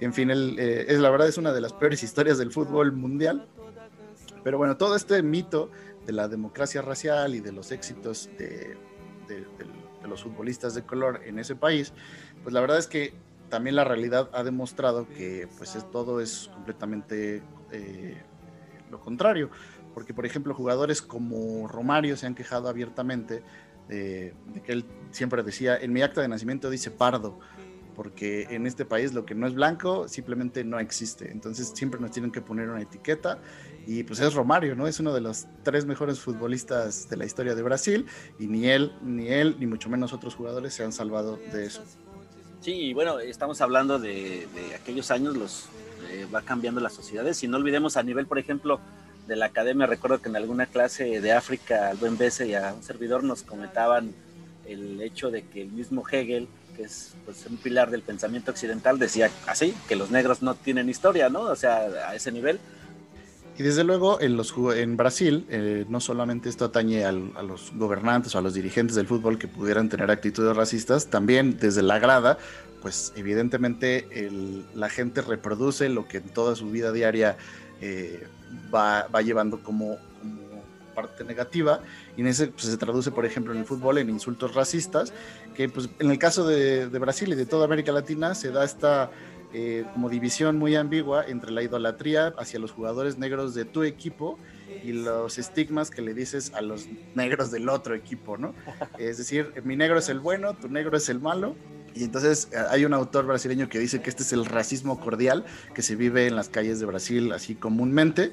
En 0.00 0.12
fin, 0.12 0.32
eh, 0.32 0.86
es, 0.88 0.98
la 0.98 1.10
verdad 1.10 1.28
es 1.28 1.38
una 1.38 1.52
de 1.52 1.60
las 1.60 1.72
peores 1.72 2.02
historias 2.02 2.38
del 2.38 2.50
fútbol 2.50 2.90
mundial. 2.90 3.46
Pero 4.42 4.58
bueno, 4.58 4.76
todo 4.76 4.96
este 4.96 5.22
mito 5.22 5.70
de 6.06 6.12
la 6.12 6.26
democracia 6.26 6.82
racial 6.82 7.36
y 7.36 7.38
de 7.38 7.52
los 7.52 7.70
éxitos 7.70 8.28
de, 8.38 8.76
los 10.08 10.24
futbolistas 10.24 10.74
de 10.74 10.82
color 10.82 11.20
en 11.24 11.38
ese 11.38 11.54
país, 11.54 11.92
pues 12.42 12.52
la 12.52 12.60
verdad 12.60 12.78
es 12.78 12.88
que 12.88 13.14
también 13.48 13.76
la 13.76 13.84
realidad 13.84 14.28
ha 14.32 14.42
demostrado 14.42 15.06
que 15.08 15.46
pues 15.56 15.78
todo 15.92 16.20
es 16.20 16.50
completamente 16.52 17.44
eh, 17.70 18.20
lo 18.96 19.00
contrario, 19.00 19.50
porque 19.94 20.14
por 20.14 20.26
ejemplo 20.26 20.54
jugadores 20.54 21.02
como 21.02 21.68
Romario 21.68 22.16
se 22.16 22.26
han 22.26 22.34
quejado 22.34 22.68
abiertamente 22.68 23.42
de, 23.88 24.34
que 24.64 24.72
él 24.72 24.84
siempre 25.10 25.42
decía, 25.42 25.76
en 25.76 25.92
mi 25.92 26.02
acta 26.02 26.20
de 26.20 26.28
nacimiento 26.28 26.70
dice 26.70 26.90
pardo, 26.90 27.38
porque 27.94 28.48
en 28.50 28.66
este 28.66 28.84
país 28.84 29.14
lo 29.14 29.24
que 29.24 29.34
no 29.34 29.46
es 29.46 29.54
blanco 29.54 30.06
simplemente 30.06 30.64
no 30.64 30.78
existe. 30.78 31.30
Entonces 31.30 31.72
siempre 31.74 31.98
nos 32.00 32.10
tienen 32.10 32.30
que 32.30 32.42
poner 32.42 32.68
una 32.68 32.82
etiqueta 32.82 33.38
y 33.86 34.02
pues 34.02 34.20
es 34.20 34.34
Romario, 34.34 34.74
¿no? 34.74 34.86
Es 34.86 35.00
uno 35.00 35.14
de 35.14 35.22
los 35.22 35.46
tres 35.62 35.86
mejores 35.86 36.20
futbolistas 36.20 37.08
de 37.08 37.16
la 37.16 37.24
historia 37.24 37.54
de 37.54 37.62
Brasil 37.62 38.06
y 38.38 38.48
ni 38.48 38.68
él, 38.68 38.92
ni 39.02 39.28
él, 39.28 39.56
ni 39.58 39.66
mucho 39.66 39.88
menos 39.88 40.12
otros 40.12 40.34
jugadores 40.34 40.74
se 40.74 40.84
han 40.84 40.92
salvado 40.92 41.38
de 41.52 41.64
eso. 41.64 41.82
Sí, 42.66 42.94
bueno, 42.94 43.20
estamos 43.20 43.60
hablando 43.60 44.00
de, 44.00 44.48
aquellos 44.74 45.12
años, 45.12 45.36
los 45.36 45.66
eh, 46.10 46.26
va 46.34 46.42
cambiando 46.42 46.80
las 46.80 46.94
sociedades. 46.94 47.40
Y 47.44 47.46
no 47.46 47.58
olvidemos 47.58 47.96
a 47.96 48.02
nivel, 48.02 48.26
por 48.26 48.40
ejemplo, 48.40 48.80
de 49.28 49.36
la 49.36 49.46
academia, 49.46 49.86
recuerdo 49.86 50.20
que 50.20 50.28
en 50.28 50.34
alguna 50.34 50.66
clase 50.66 51.20
de 51.20 51.30
África, 51.30 51.90
al 51.90 51.96
buen 51.96 52.18
Bese 52.18 52.48
y 52.48 52.54
a 52.54 52.74
un 52.74 52.82
servidor 52.82 53.22
nos 53.22 53.44
comentaban 53.44 54.12
el 54.66 55.00
hecho 55.00 55.30
de 55.30 55.44
que 55.44 55.62
el 55.62 55.68
mismo 55.68 56.02
Hegel, 56.10 56.48
que 56.76 56.82
es 56.82 57.14
pues, 57.24 57.46
un 57.46 57.56
pilar 57.56 57.92
del 57.92 58.02
pensamiento 58.02 58.50
occidental, 58.50 58.98
decía 58.98 59.30
así, 59.46 59.72
que 59.86 59.94
los 59.94 60.10
negros 60.10 60.42
no 60.42 60.56
tienen 60.56 60.88
historia, 60.88 61.28
¿no? 61.28 61.42
O 61.42 61.54
sea, 61.54 61.82
a 62.08 62.16
ese 62.16 62.32
nivel. 62.32 62.58
Y 63.58 63.62
desde 63.62 63.84
luego 63.84 64.20
en, 64.20 64.36
los, 64.36 64.54
en 64.74 64.96
Brasil, 64.96 65.46
eh, 65.48 65.86
no 65.88 66.00
solamente 66.00 66.48
esto 66.48 66.66
atañe 66.66 67.04
a 67.04 67.12
los 67.12 67.72
gobernantes 67.74 68.34
o 68.34 68.38
a 68.38 68.42
los 68.42 68.52
dirigentes 68.52 68.96
del 68.96 69.06
fútbol 69.06 69.38
que 69.38 69.48
pudieran 69.48 69.88
tener 69.88 70.10
actitudes 70.10 70.54
racistas, 70.54 71.06
también 71.06 71.58
desde 71.58 71.82
la 71.82 71.98
grada 71.98 72.38
pues 72.86 73.12
evidentemente 73.16 74.06
la 74.72 74.88
gente 74.88 75.20
reproduce 75.20 75.88
lo 75.88 76.06
que 76.06 76.18
en 76.18 76.28
toda 76.28 76.54
su 76.54 76.70
vida 76.70 76.92
diaria 76.92 77.36
eh, 77.80 78.28
va, 78.72 79.08
llevando 79.22 79.60
como, 79.60 79.98
parte 80.94 81.24
negativa. 81.24 81.80
Y 82.16 82.20
en 82.20 82.28
ese 82.28 82.46
pues, 82.46 82.66
se 82.66 82.76
traduce 82.76 83.10
por 83.10 83.26
ejemplo 83.26 83.52
en 83.52 83.58
el 83.58 83.64
fútbol 83.64 83.98
en 83.98 84.08
insultos 84.08 84.54
racistas 84.54 85.12
que 85.56 85.68
pues 85.68 85.90
en 85.98 86.12
el 86.12 86.18
caso 86.18 86.46
de, 86.46 86.86
Brasil 86.86 87.32
y 87.32 87.34
de 87.34 87.44
toda 87.44 87.64
América 87.64 87.90
Latina 87.90 88.36
se 88.36 88.52
da 88.52 88.64
esta 88.64 89.10
eh, 89.52 89.84
como 89.92 90.08
división 90.08 90.58
muy 90.58 90.76
ambigua 90.76 91.24
entre 91.26 91.50
la 91.50 91.62
idolatría 91.62 92.34
hacia 92.38 92.58
los 92.58 92.72
jugadores 92.72 93.18
negros 93.18 93.54
de 93.54 93.64
tu 93.64 93.82
equipo 93.82 94.38
y 94.84 94.92
los 94.92 95.38
estigmas 95.38 95.90
que 95.90 96.02
le 96.02 96.14
dices 96.14 96.52
a 96.54 96.60
los 96.60 96.88
negros 97.14 97.50
del 97.50 97.68
otro 97.68 97.94
equipo, 97.94 98.36
¿no? 98.36 98.54
Es 98.98 99.18
decir, 99.18 99.52
mi 99.64 99.76
negro 99.76 99.98
es 99.98 100.08
el 100.08 100.20
bueno, 100.20 100.54
tu 100.54 100.68
negro 100.68 100.96
es 100.96 101.08
el 101.08 101.20
malo, 101.20 101.54
y 101.96 102.04
entonces 102.04 102.48
eh, 102.52 102.56
hay 102.68 102.84
un 102.84 102.92
autor 102.92 103.26
brasileño 103.26 103.68
que 103.68 103.78
dice 103.78 104.02
que 104.02 104.10
este 104.10 104.22
es 104.22 104.32
el 104.32 104.44
racismo 104.44 105.00
cordial 105.00 105.44
que 105.74 105.82
se 105.82 105.96
vive 105.96 106.26
en 106.26 106.36
las 106.36 106.48
calles 106.48 106.78
de 106.78 106.86
Brasil 106.86 107.32
así 107.32 107.54
comúnmente. 107.54 108.32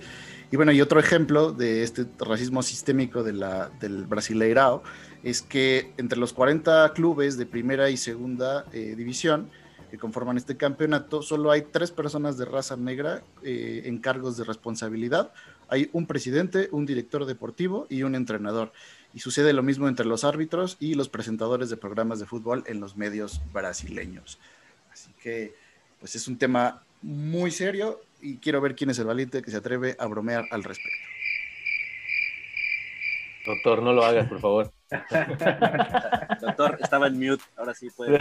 Y 0.51 0.57
bueno, 0.57 0.71
y 0.71 0.81
otro 0.81 0.99
ejemplo 0.99 1.51
de 1.51 1.81
este 1.83 2.05
racismo 2.19 2.61
sistémico 2.61 3.23
del 3.23 4.05
Brasileirao 4.07 4.83
es 5.23 5.41
que 5.41 5.93
entre 5.97 6.19
los 6.19 6.33
40 6.33 6.91
clubes 6.93 7.37
de 7.37 7.45
primera 7.45 7.89
y 7.89 7.97
segunda 7.97 8.65
eh, 8.73 8.93
división 8.95 9.49
que 9.93 9.99
conforman 9.99 10.37
este 10.37 10.57
campeonato, 10.57 11.21
solo 11.21 11.51
hay 11.51 11.61
tres 11.71 11.91
personas 11.91 12.35
de 12.35 12.45
raza 12.45 12.75
negra 12.75 13.21
eh, 13.43 13.83
en 13.85 13.99
cargos 13.99 14.37
de 14.37 14.43
responsabilidad. 14.43 15.31
Hay 15.67 15.91
un 15.93 16.07
presidente, 16.07 16.67
un 16.71 16.87
director 16.87 17.25
deportivo 17.25 17.85
y 17.91 18.01
un 18.01 18.15
entrenador. 18.15 18.73
Y 19.13 19.19
sucede 19.19 19.53
lo 19.53 19.61
mismo 19.61 19.87
entre 19.87 20.07
los 20.07 20.23
árbitros 20.23 20.77
y 20.79 20.95
los 20.95 21.09
presentadores 21.09 21.69
de 21.69 21.77
programas 21.77 22.17
de 22.19 22.25
fútbol 22.25 22.63
en 22.65 22.79
los 22.79 22.97
medios 22.97 23.39
brasileños. 23.53 24.39
Así 24.91 25.11
que, 25.21 25.53
pues 25.99 26.15
es 26.15 26.27
un 26.27 26.39
tema 26.39 26.81
muy 27.03 27.51
serio 27.51 28.01
y 28.19 28.37
quiero 28.37 28.61
ver 28.61 28.75
quién 28.75 28.89
es 28.89 28.97
el 28.97 29.05
valiente 29.05 29.43
que 29.43 29.51
se 29.51 29.57
atreve 29.57 29.95
a 29.99 30.07
bromear 30.07 30.45
al 30.49 30.63
respecto. 30.63 31.07
Doctor, 33.45 33.83
no 33.83 33.93
lo 33.93 34.03
hagas, 34.03 34.27
por 34.27 34.39
favor. 34.39 34.73
Doctor, 36.41 36.77
estaba 36.81 37.07
en 37.07 37.19
mute, 37.19 37.43
ahora 37.57 37.73
sí 37.73 37.89
puede. 37.89 38.19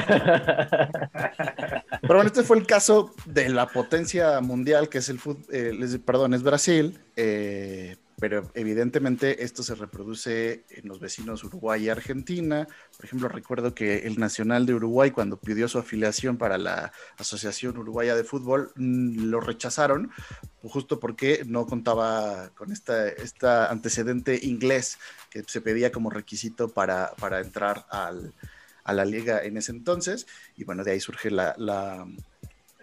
Pero 2.03 2.15
bueno, 2.15 2.27
este 2.27 2.43
fue 2.43 2.59
el 2.59 2.67
caso 2.67 3.15
de 3.27 3.49
la 3.49 3.67
potencia 3.67 4.41
mundial 4.41 4.89
que 4.89 4.99
es 4.99 5.09
el 5.09 5.19
fútbol, 5.19 5.45
eh, 5.53 5.99
perdón, 6.05 6.35
es 6.35 6.43
Brasil. 6.43 6.99
Eh, 7.17 7.97
pero 8.23 8.49
evidentemente 8.55 9.43
esto 9.43 9.65
se 9.65 9.75
reproduce 9.75 10.65
en 10.71 10.87
los 10.87 11.01
vecinos 11.01 11.43
Uruguay 11.43 11.83
y 11.83 11.89
Argentina. 11.89 12.69
Por 12.97 13.05
ejemplo, 13.05 13.29
recuerdo 13.29 13.75
que 13.75 14.07
el 14.07 14.21
Nacional 14.21 14.65
de 14.65 14.75
Uruguay, 14.75 15.11
cuando 15.11 15.41
pidió 15.41 15.67
su 15.67 15.81
afiliación 15.81 16.37
para 16.37 16.57
la 16.57 16.93
Asociación 17.19 17.77
Uruguaya 17.79 18.15
de 18.15 18.23
Fútbol, 18.23 18.71
mm, 18.77 19.25
lo 19.25 19.41
rechazaron 19.41 20.13
justo 20.63 21.01
porque 21.01 21.43
no 21.47 21.67
contaba 21.67 22.51
con 22.51 22.71
esta, 22.71 23.09
esta 23.09 23.69
antecedente 23.73 24.39
inglés 24.41 24.99
que 25.29 25.43
se 25.43 25.61
pedía 25.61 25.91
como 25.91 26.09
requisito 26.09 26.69
para, 26.69 27.15
para 27.19 27.41
entrar 27.41 27.87
al, 27.91 28.35
a 28.85 28.93
la 28.93 29.05
liga 29.05 29.43
en 29.43 29.57
ese 29.57 29.73
entonces. 29.73 30.29
Y 30.57 30.63
bueno, 30.63 30.85
de 30.85 30.93
ahí 30.93 31.01
surge 31.01 31.29
la, 31.29 31.57
la 31.59 32.07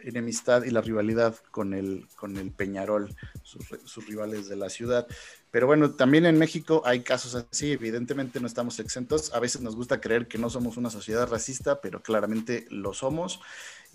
enemistad 0.04 0.64
y 0.64 0.72
la 0.72 0.82
rivalidad 0.82 1.36
con 1.52 1.74
el, 1.74 2.08
con 2.16 2.38
el 2.38 2.52
Peñarol, 2.52 3.16
sus, 3.44 4.08
rivales 4.08 4.48
de 4.48 4.56
la 4.56 4.70
ciudad. 4.70 5.08
Pero 5.52 5.68
bueno, 5.68 5.92
también 5.92 6.26
en 6.26 6.38
México 6.38 6.82
hay 6.86 7.02
casos 7.02 7.36
así, 7.36 7.72
evidentemente 7.72 8.40
no 8.40 8.48
estamos 8.48 8.80
exentos. 8.80 9.34
A 9.34 9.40
veces 9.40 9.62
nos 9.62 9.76
gusta 9.76 10.00
creer 10.00 10.28
que 10.28 10.38
no 10.38 10.50
somos 10.50 10.78
una 10.78 10.90
sociedad 10.90 11.28
racista, 11.28 11.82
pero 11.82 12.02
claramente 12.02 12.66
lo 12.70 12.94
somos 12.94 13.40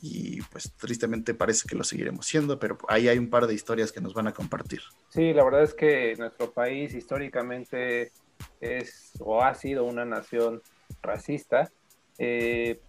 y 0.03 0.43
pues 0.43 0.73
tristemente 0.73 1.35
parece 1.35 1.69
que 1.69 1.77
lo 1.77 1.85
seguiremos 1.85 2.27
siendo, 2.27 2.59
pero 2.59 2.79
ahí 2.89 3.09
hay 3.09 3.19
un 3.19 3.31
par 3.31 3.47
de 3.47 3.55
historias 3.55 3.93
que 3.93 4.01
nos 4.01 4.15
van 4.15 4.27
a 4.27 4.33
compartir. 4.33 4.81
Sí, 5.09 5.33
la 5.33 5.45
verdad 5.45 5.63
es 5.63 5.75
que 5.75 6.15
nuestro 6.17 6.53
país 6.53 6.95
históricamente 6.95 8.13
es 8.61 9.13
o 9.21 9.43
ha 9.43 9.55
sido 9.55 9.85
una 9.85 10.05
nación 10.05 10.63
racista. 11.03 11.71
Eh, 12.19 12.81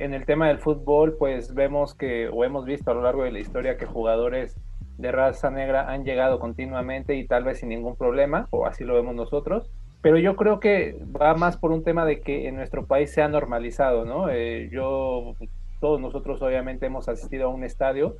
en 0.00 0.14
el 0.14 0.24
tema 0.24 0.48
del 0.48 0.58
fútbol, 0.58 1.16
pues 1.18 1.54
vemos 1.54 1.94
que, 1.94 2.28
o 2.28 2.42
hemos 2.42 2.64
visto 2.64 2.90
a 2.90 2.94
lo 2.94 3.02
largo 3.02 3.22
de 3.22 3.32
la 3.32 3.38
historia 3.38 3.76
que 3.76 3.84
jugadores 3.84 4.56
de 4.96 5.12
raza 5.12 5.50
negra 5.50 5.90
han 5.90 6.04
llegado 6.04 6.38
continuamente 6.38 7.16
y 7.16 7.26
tal 7.26 7.44
vez 7.44 7.60
sin 7.60 7.68
ningún 7.68 7.96
problema, 7.96 8.48
o 8.50 8.66
así 8.66 8.82
lo 8.82 8.94
vemos 8.94 9.14
nosotros. 9.14 9.70
Pero 10.00 10.16
yo 10.16 10.36
creo 10.36 10.58
que 10.58 10.96
va 11.20 11.34
más 11.34 11.58
por 11.58 11.70
un 11.70 11.84
tema 11.84 12.06
de 12.06 12.22
que 12.22 12.48
en 12.48 12.56
nuestro 12.56 12.86
país 12.86 13.12
se 13.12 13.20
ha 13.20 13.28
normalizado, 13.28 14.06
¿no? 14.06 14.30
Eh, 14.30 14.70
yo, 14.72 15.34
todos 15.80 16.00
nosotros 16.00 16.40
obviamente 16.40 16.86
hemos 16.86 17.06
asistido 17.10 17.48
a 17.48 17.54
un 17.54 17.62
estadio 17.62 18.16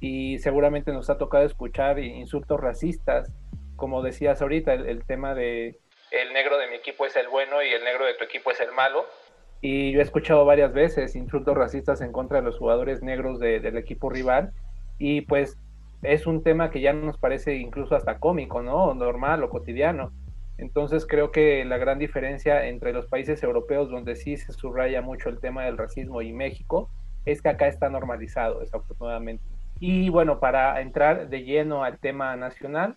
y 0.00 0.40
seguramente 0.40 0.92
nos 0.92 1.08
ha 1.08 1.18
tocado 1.18 1.44
escuchar 1.44 2.00
insultos 2.00 2.60
racistas, 2.60 3.32
como 3.76 4.02
decías 4.02 4.42
ahorita, 4.42 4.74
el 4.74 5.04
tema 5.04 5.36
de 5.36 5.78
el 6.10 6.32
negro 6.34 6.58
de 6.58 6.66
mi 6.66 6.74
equipo 6.74 7.06
es 7.06 7.16
el 7.16 7.28
bueno 7.28 7.62
y 7.62 7.68
el 7.68 7.84
negro 7.84 8.04
de 8.04 8.14
tu 8.14 8.24
equipo 8.24 8.50
es 8.50 8.60
el 8.60 8.72
malo 8.72 9.06
y 9.62 9.92
yo 9.92 10.00
he 10.00 10.02
escuchado 10.02 10.44
varias 10.44 10.72
veces 10.72 11.14
insultos 11.14 11.56
racistas 11.56 12.00
en 12.00 12.10
contra 12.10 12.40
de 12.40 12.44
los 12.44 12.58
jugadores 12.58 13.00
negros 13.00 13.38
del 13.38 13.76
equipo 13.78 14.10
rival 14.10 14.52
y 14.98 15.22
pues 15.22 15.56
es 16.02 16.26
un 16.26 16.42
tema 16.42 16.70
que 16.70 16.80
ya 16.80 16.92
nos 16.92 17.16
parece 17.16 17.54
incluso 17.54 17.94
hasta 17.94 18.18
cómico, 18.18 18.60
¿no? 18.60 18.92
Normal 18.92 19.44
o 19.44 19.48
cotidiano. 19.48 20.10
Entonces 20.58 21.06
creo 21.06 21.30
que 21.30 21.64
la 21.64 21.78
gran 21.78 22.00
diferencia 22.00 22.66
entre 22.66 22.92
los 22.92 23.06
países 23.06 23.40
europeos 23.44 23.88
donde 23.88 24.16
sí 24.16 24.36
se 24.36 24.52
subraya 24.52 25.00
mucho 25.00 25.28
el 25.28 25.38
tema 25.38 25.64
del 25.64 25.78
racismo 25.78 26.22
y 26.22 26.32
México 26.32 26.90
es 27.24 27.40
que 27.40 27.50
acá 27.50 27.68
está 27.68 27.88
normalizado, 27.88 28.60
desafortunadamente. 28.60 29.44
Y 29.78 30.08
bueno, 30.08 30.40
para 30.40 30.80
entrar 30.80 31.28
de 31.28 31.44
lleno 31.44 31.84
al 31.84 31.98
tema 31.98 32.34
nacional, 32.36 32.96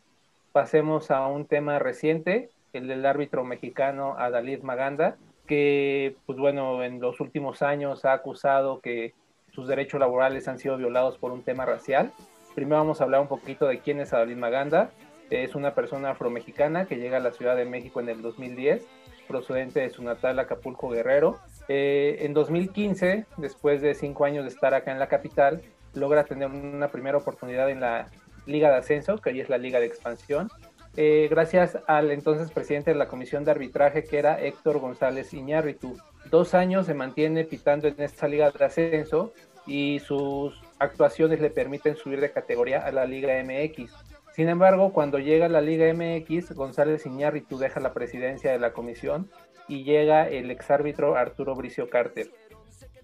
pasemos 0.52 1.12
a 1.12 1.28
un 1.28 1.46
tema 1.46 1.78
reciente, 1.78 2.50
el 2.74 2.88
del 2.88 3.06
árbitro 3.06 3.44
mexicano 3.44 4.16
Adalid 4.18 4.64
Maganda, 4.64 5.18
que, 5.46 6.16
pues 6.26 6.38
bueno, 6.38 6.84
en 6.84 7.00
los 7.00 7.20
últimos 7.20 7.62
años 7.62 8.06
ha 8.06 8.14
acusado 8.14 8.80
que 8.82 9.14
sus 9.52 9.68
derechos 9.68 10.00
laborales 10.00 10.48
han 10.48 10.60
sido 10.60 10.78
violados 10.78 11.18
por 11.18 11.32
un 11.32 11.44
tema 11.44 11.66
racial. 11.66 12.12
Primero 12.54 12.78
vamos 12.78 13.00
a 13.00 13.06
hablar 13.06 13.22
un 13.22 13.28
poquito 13.28 13.68
de 13.68 13.80
quién 13.80 14.00
es 14.00 14.14
Adalid 14.14 14.38
Maganda. 14.38 14.92
Es 15.30 15.56
una 15.56 15.74
persona 15.74 16.12
afromexicana 16.12 16.86
que 16.86 16.98
llega 16.98 17.18
a 17.18 17.22
la 17.22 17.32
Ciudad 17.32 17.56
de 17.56 17.66
México 17.66 18.00
en 18.00 18.10
el 18.10 18.22
2010, 18.22 18.86
procedente 19.28 19.80
de 19.80 19.90
su 19.90 20.04
natal 20.04 20.40
Acapulco 20.40 20.90
Guerrero. 20.90 21.40
Eh, 21.68 22.18
en 22.22 22.34
2015, 22.34 23.26
después 23.38 23.82
de 23.82 23.96
cinco 23.96 24.26
años 24.26 24.44
de 24.44 24.50
estar 24.50 24.74
acá 24.74 24.92
en 24.92 25.00
la 25.00 25.08
capital, 25.08 25.62
logra 25.94 26.26
tener 26.26 26.50
una 26.50 26.90
primera 26.90 27.18
oportunidad 27.18 27.70
en 27.70 27.80
la 27.80 28.10
Liga 28.46 28.70
de 28.70 28.78
Ascenso, 28.78 29.18
que 29.18 29.32
hoy 29.32 29.42
es 29.42 29.50
la 29.50 29.58
Liga 29.58 29.80
de 29.80 29.88
Expansión, 29.88 30.50
eh, 30.98 31.28
gracias 31.30 31.78
al 31.88 32.12
entonces 32.12 32.52
presidente 32.52 32.92
de 32.92 32.98
la 32.98 33.08
Comisión 33.08 33.44
de 33.44 33.52
Arbitraje, 33.52 34.04
que 34.04 34.18
era 34.18 34.42
Héctor 34.42 34.80
González 34.80 35.34
Iñárritu. 35.34 35.98
Dos 36.30 36.54
años 36.54 36.86
se 36.86 36.94
mantiene 36.94 37.44
pitando 37.44 37.88
en 37.88 38.02
esta 38.02 38.28
liga 38.28 38.50
de 38.50 38.66
ascenso 38.66 39.34
y 39.68 40.00
sus 40.00 40.54
actuaciones 40.80 41.42
le 41.42 41.50
permiten 41.50 41.96
subir 41.96 42.22
de 42.22 42.32
categoría 42.32 42.86
a 42.86 42.92
la 42.92 43.06
Liga 43.06 43.34
MX. 43.44 43.94
Sin 44.34 44.50
embargo, 44.50 44.94
cuando 44.94 45.20
llega 45.20 45.50
la 45.50 45.62
Liga 45.62 45.92
MX, 45.94 46.54
González 46.54 47.06
Iñárritu 47.06 47.58
deja 47.58 47.80
la 47.80 47.94
presidencia 47.94 48.52
de 48.52 48.60
la 48.60 48.74
comisión 48.74 49.30
y 49.68 49.84
llega 49.84 50.30
el 50.30 50.52
exárbitro 50.52 51.16
Arturo 51.16 51.56
Bricio 51.56 51.90
Carter, 51.90 52.30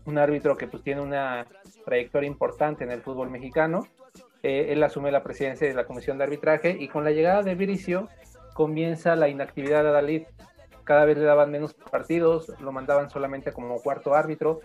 un 0.05 0.17
árbitro 0.17 0.57
que 0.57 0.67
pues 0.67 0.83
tiene 0.83 1.01
una 1.01 1.47
trayectoria 1.85 2.27
importante 2.27 2.83
en 2.83 2.91
el 2.91 3.01
fútbol 3.01 3.29
mexicano 3.29 3.87
eh, 4.43 4.67
él 4.69 4.83
asume 4.83 5.11
la 5.11 5.23
presidencia 5.23 5.67
de 5.67 5.73
la 5.73 5.85
comisión 5.85 6.17
de 6.17 6.23
arbitraje 6.23 6.75
y 6.79 6.87
con 6.87 7.03
la 7.03 7.11
llegada 7.11 7.43
de 7.43 7.55
Viricio 7.55 8.07
comienza 8.53 9.15
la 9.15 9.29
inactividad 9.29 9.83
de 9.83 9.91
Dalí. 9.91 10.27
Cada 10.83 11.05
vez 11.05 11.17
le 11.17 11.23
daban 11.23 11.51
menos 11.51 11.73
partidos, 11.73 12.51
lo 12.59 12.71
mandaban 12.71 13.09
solamente 13.09 13.51
como 13.51 13.79
cuarto 13.81 14.15
árbitro 14.15 14.61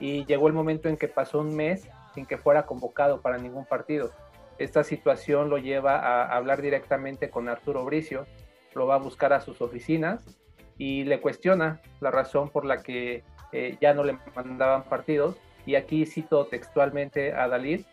y 0.00 0.24
llegó 0.24 0.48
el 0.48 0.54
momento 0.54 0.88
en 0.88 0.96
que 0.96 1.08
pasó 1.08 1.40
un 1.40 1.54
mes 1.54 1.88
sin 2.14 2.24
que 2.24 2.38
fuera 2.38 2.64
convocado 2.64 3.20
para 3.20 3.38
ningún 3.38 3.66
partido. 3.66 4.10
Esta 4.58 4.82
situación 4.82 5.50
lo 5.50 5.58
lleva 5.58 5.98
a 5.98 6.36
hablar 6.36 6.62
directamente 6.62 7.30
con 7.30 7.48
Arturo 7.48 7.84
Bricio, 7.84 8.26
lo 8.74 8.86
va 8.86 8.94
a 8.94 8.98
buscar 8.98 9.32
a 9.32 9.40
sus 9.40 9.60
oficinas 9.60 10.24
y 10.78 11.04
le 11.04 11.20
cuestiona 11.20 11.80
la 12.00 12.10
razón 12.10 12.48
por 12.48 12.64
la 12.64 12.82
que 12.82 13.22
eh, 13.52 13.76
ya 13.80 13.94
no 13.94 14.04
le 14.04 14.18
mandaban 14.34 14.84
partidos. 14.84 15.36
Y 15.66 15.74
aquí 15.74 16.06
cito 16.06 16.46
textualmente 16.46 17.34
a 17.34 17.46
Dalí, 17.46 17.84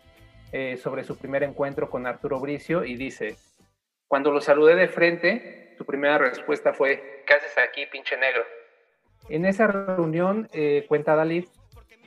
eh, 0.52 0.76
sobre 0.76 1.04
su 1.04 1.16
primer 1.16 1.42
encuentro 1.42 1.90
con 1.90 2.06
Arturo 2.06 2.40
Bricio 2.40 2.84
y 2.84 2.96
dice, 2.96 3.36
cuando 4.08 4.30
lo 4.30 4.40
saludé 4.40 4.76
de 4.76 4.88
frente, 4.88 5.74
su 5.76 5.84
primera 5.84 6.18
respuesta 6.18 6.72
fue, 6.72 7.22
¿qué 7.26 7.34
haces 7.34 7.56
aquí, 7.58 7.86
pinche 7.86 8.16
negro? 8.16 8.44
En 9.28 9.44
esa 9.44 9.66
reunión, 9.66 10.48
eh, 10.52 10.84
cuenta 10.88 11.16
Dalí, 11.16 11.48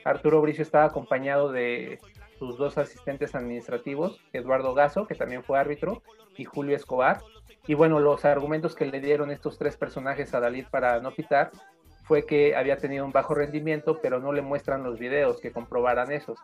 Arturo 0.05 0.41
Bricio 0.41 0.61
estaba 0.61 0.85
acompañado 0.85 1.51
de 1.51 1.99
sus 2.37 2.57
dos 2.57 2.77
asistentes 2.77 3.35
administrativos, 3.35 4.21
Eduardo 4.31 4.73
Gaso, 4.73 5.05
que 5.05 5.15
también 5.15 5.43
fue 5.43 5.59
árbitro, 5.59 6.01
y 6.37 6.45
Julio 6.45 6.75
Escobar. 6.75 7.19
Y 7.67 7.73
bueno, 7.73 7.99
los 7.99 8.23
argumentos 8.23 8.75
que 8.75 8.85
le 8.85 9.01
dieron 9.01 9.29
estos 9.29 9.57
tres 9.57 9.75
personajes 9.75 10.33
a 10.33 10.39
Dalí 10.39 10.63
para 10.63 11.01
no 11.01 11.11
pitar 11.11 11.51
fue 12.05 12.25
que 12.25 12.55
había 12.55 12.77
tenido 12.77 13.05
un 13.05 13.11
bajo 13.11 13.35
rendimiento, 13.35 13.99
pero 14.01 14.19
no 14.19 14.31
le 14.31 14.41
muestran 14.41 14.83
los 14.83 14.97
videos 14.97 15.41
que 15.41 15.51
comprobaran 15.51 16.11
esos. 16.11 16.39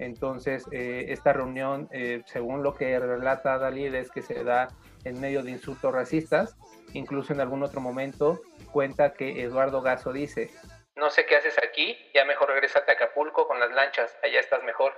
Entonces, 0.00 0.66
eh, 0.72 1.06
esta 1.08 1.34
reunión, 1.34 1.86
eh, 1.92 2.22
según 2.24 2.62
lo 2.62 2.74
que 2.74 2.98
relata 2.98 3.58
Dalí, 3.58 3.84
es 3.84 4.10
que 4.10 4.22
se 4.22 4.42
da 4.42 4.68
en 5.04 5.20
medio 5.20 5.42
de 5.42 5.50
insultos 5.50 5.92
racistas. 5.92 6.56
Incluso 6.94 7.34
en 7.34 7.40
algún 7.40 7.62
otro 7.62 7.82
momento 7.82 8.40
cuenta 8.72 9.12
que 9.12 9.42
Eduardo 9.42 9.82
Gaso 9.82 10.12
dice, 10.12 10.50
no 10.96 11.10
sé 11.10 11.26
qué 11.26 11.36
haces 11.36 11.56
aquí, 11.62 11.96
ya 12.14 12.24
mejor 12.24 12.48
regresate 12.48 12.90
a 12.90 12.94
Acapulco 12.94 13.46
con 13.46 13.60
las 13.60 13.70
lanchas, 13.72 14.16
allá 14.22 14.40
estás 14.40 14.64
mejor. 14.64 14.92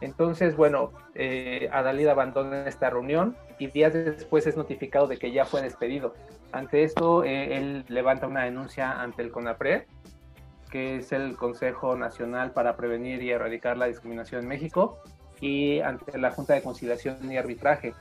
Entonces, 0.00 0.56
bueno, 0.56 0.92
eh, 1.14 1.68
Adalid 1.72 2.08
abandona 2.08 2.66
esta 2.66 2.90
reunión 2.90 3.36
y 3.58 3.68
días 3.68 3.94
después 3.94 4.46
es 4.46 4.56
notificado 4.56 5.06
de 5.06 5.18
que 5.18 5.30
ya 5.30 5.44
fue 5.44 5.62
despedido. 5.62 6.14
Ante 6.52 6.82
esto, 6.82 7.22
eh, 7.24 7.56
él 7.56 7.84
levanta 7.88 8.26
una 8.26 8.44
denuncia 8.44 9.00
ante 9.00 9.22
el 9.22 9.30
CONAPRED 9.30 9.84
que 10.70 10.96
es 10.96 11.12
el 11.12 11.36
Consejo 11.36 11.96
Nacional 11.96 12.52
para 12.52 12.76
Prevenir 12.76 13.22
y 13.22 13.30
Erradicar 13.30 13.76
la 13.76 13.86
Discriminación 13.86 14.42
en 14.42 14.48
México, 14.48 14.98
y 15.40 15.80
ante 15.80 16.18
la 16.18 16.30
Junta 16.30 16.54
de 16.54 16.62
Conciliación 16.62 17.30
y 17.30 17.36
Arbitraje. 17.36 17.94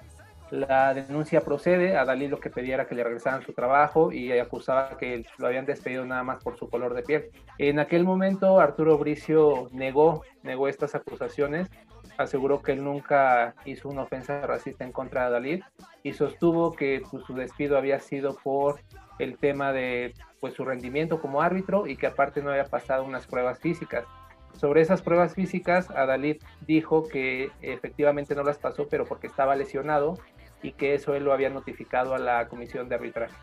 La 0.52 0.94
denuncia 0.94 1.42
procede, 1.42 1.98
a 1.98 2.06
Dalí 2.06 2.28
lo 2.28 2.40
que 2.40 2.52
pedía 2.52 2.86
que 2.86 2.94
le 2.94 3.04
regresaran 3.04 3.42
su 3.42 3.54
trabajo 3.54 4.12
y 4.12 4.32
acusaba 4.38 4.96
que 4.98 5.26
lo 5.40 5.48
habían 5.48 5.66
despedido 5.66 6.06
nada 6.06 6.24
más 6.24 6.44
por 6.44 6.56
su 6.58 6.70
color 6.70 6.94
de 6.94 7.02
piel. 7.02 7.32
En 7.58 7.80
aquel 7.80 8.04
momento 8.04 8.60
Arturo 8.60 8.98
Bricio 8.98 9.70
negó, 9.72 10.24
negó 10.44 10.68
estas 10.68 10.94
acusaciones, 10.94 11.68
aseguró 12.18 12.62
que 12.62 12.74
él 12.74 12.84
nunca 12.84 13.56
hizo 13.66 13.90
una 13.90 14.04
ofensa 14.04 14.42
racista 14.42 14.84
en 14.84 14.92
contra 14.92 15.26
de 15.26 15.32
Dalí 15.32 15.64
y 16.04 16.14
sostuvo 16.14 16.74
que 16.74 17.02
pues, 17.10 17.24
su 17.24 17.34
despido 17.34 17.76
había 17.76 18.00
sido 18.00 18.36
por 18.36 18.80
el 19.20 19.38
tema 19.38 19.72
de 19.72 20.14
pues, 20.40 20.54
su 20.54 20.66
rendimiento 20.66 21.22
como 21.22 21.42
árbitro 21.42 21.88
y 21.88 21.98
que 21.98 22.08
aparte 22.08 22.42
no 22.42 22.52
había 22.52 22.66
pasado 22.66 23.04
unas 23.04 23.28
pruebas 23.28 23.60
físicas. 23.60 24.06
Sobre 24.54 24.82
esas 24.82 25.02
pruebas 25.02 25.34
físicas, 25.34 25.90
Adalid 25.92 26.38
dijo 26.66 27.08
que 27.08 27.52
efectivamente 27.62 28.36
no 28.36 28.44
las 28.44 28.58
pasó, 28.58 28.88
pero 28.90 29.06
porque 29.06 29.28
estaba 29.28 29.56
lesionado 29.56 30.18
y 30.62 30.72
que 30.72 30.94
eso 30.94 31.14
él 31.14 31.26
lo 31.26 31.34
había 31.34 31.50
notificado 31.50 32.16
a 32.16 32.20
la 32.20 32.48
comisión 32.48 32.88
de 32.88 32.96
arbitraje. 32.96 33.36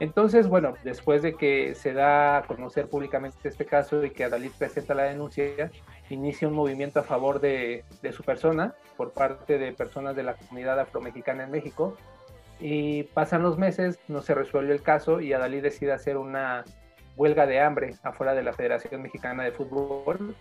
Entonces, 0.00 0.48
bueno, 0.48 0.74
después 0.82 1.22
de 1.22 1.34
que 1.34 1.76
se 1.76 1.92
da 1.92 2.38
a 2.38 2.42
conocer 2.42 2.88
públicamente 2.88 3.48
este 3.48 3.64
caso 3.64 4.04
y 4.04 4.10
que 4.10 4.24
Adalid 4.24 4.50
presenta 4.58 4.94
la 4.94 5.04
denuncia, 5.04 5.70
inicia 6.10 6.48
un 6.48 6.54
movimiento 6.54 6.98
a 6.98 7.04
favor 7.04 7.40
de, 7.40 7.84
de 8.02 8.12
su 8.12 8.24
persona 8.24 8.74
por 8.96 9.12
parte 9.12 9.58
de 9.58 9.72
personas 9.72 10.16
de 10.16 10.24
la 10.24 10.34
comunidad 10.34 10.80
afromexicana 10.80 11.44
en 11.44 11.52
México 11.52 11.96
y 12.64 13.02
pasan 13.02 13.42
los 13.42 13.58
meses, 13.58 13.98
no 14.06 14.22
se 14.22 14.36
resuelve 14.36 14.72
el 14.72 14.82
caso 14.82 15.20
y 15.20 15.32
Adalí 15.32 15.60
decide 15.60 15.90
hacer 15.90 16.16
una 16.16 16.64
huelga 17.16 17.44
de 17.44 17.60
hambre 17.60 17.96
afuera 18.04 18.34
de 18.34 18.44
la 18.44 18.52
Federación 18.52 19.02
Mexicana 19.02 19.42
de 19.42 19.50
Fútbol. 19.50 20.36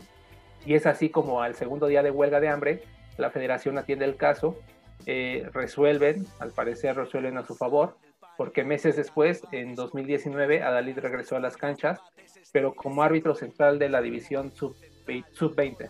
Y 0.64 0.76
es 0.76 0.86
así 0.86 1.10
como 1.10 1.42
al 1.42 1.56
segundo 1.56 1.88
día 1.88 2.04
de 2.04 2.12
huelga 2.12 2.40
de 2.40 2.50
hambre, 2.50 2.84
la 3.18 3.32
federación 3.32 3.80
atiende 3.80 4.06
el 4.06 4.18
caso, 4.18 4.56
eh, 5.08 5.50
resuelven, 5.52 6.28
al 6.40 6.52
parecer 6.52 6.96
resuelven 6.96 7.40
a 7.40 7.44
su 7.44 7.56
favor, 7.56 7.98
porque 8.38 8.64
meses 8.64 8.96
después, 8.96 9.42
en 9.52 9.74
2019, 9.74 10.62
Adalid 10.62 11.00
regresó 11.00 11.38
a 11.38 11.40
las 11.40 11.58
canchas, 11.58 12.00
pero 12.52 12.76
como 12.76 13.02
árbitro 13.02 13.34
central 13.34 13.80
de 13.80 13.90
la 13.90 14.00
división 14.00 14.52
sub-20. 14.52 15.90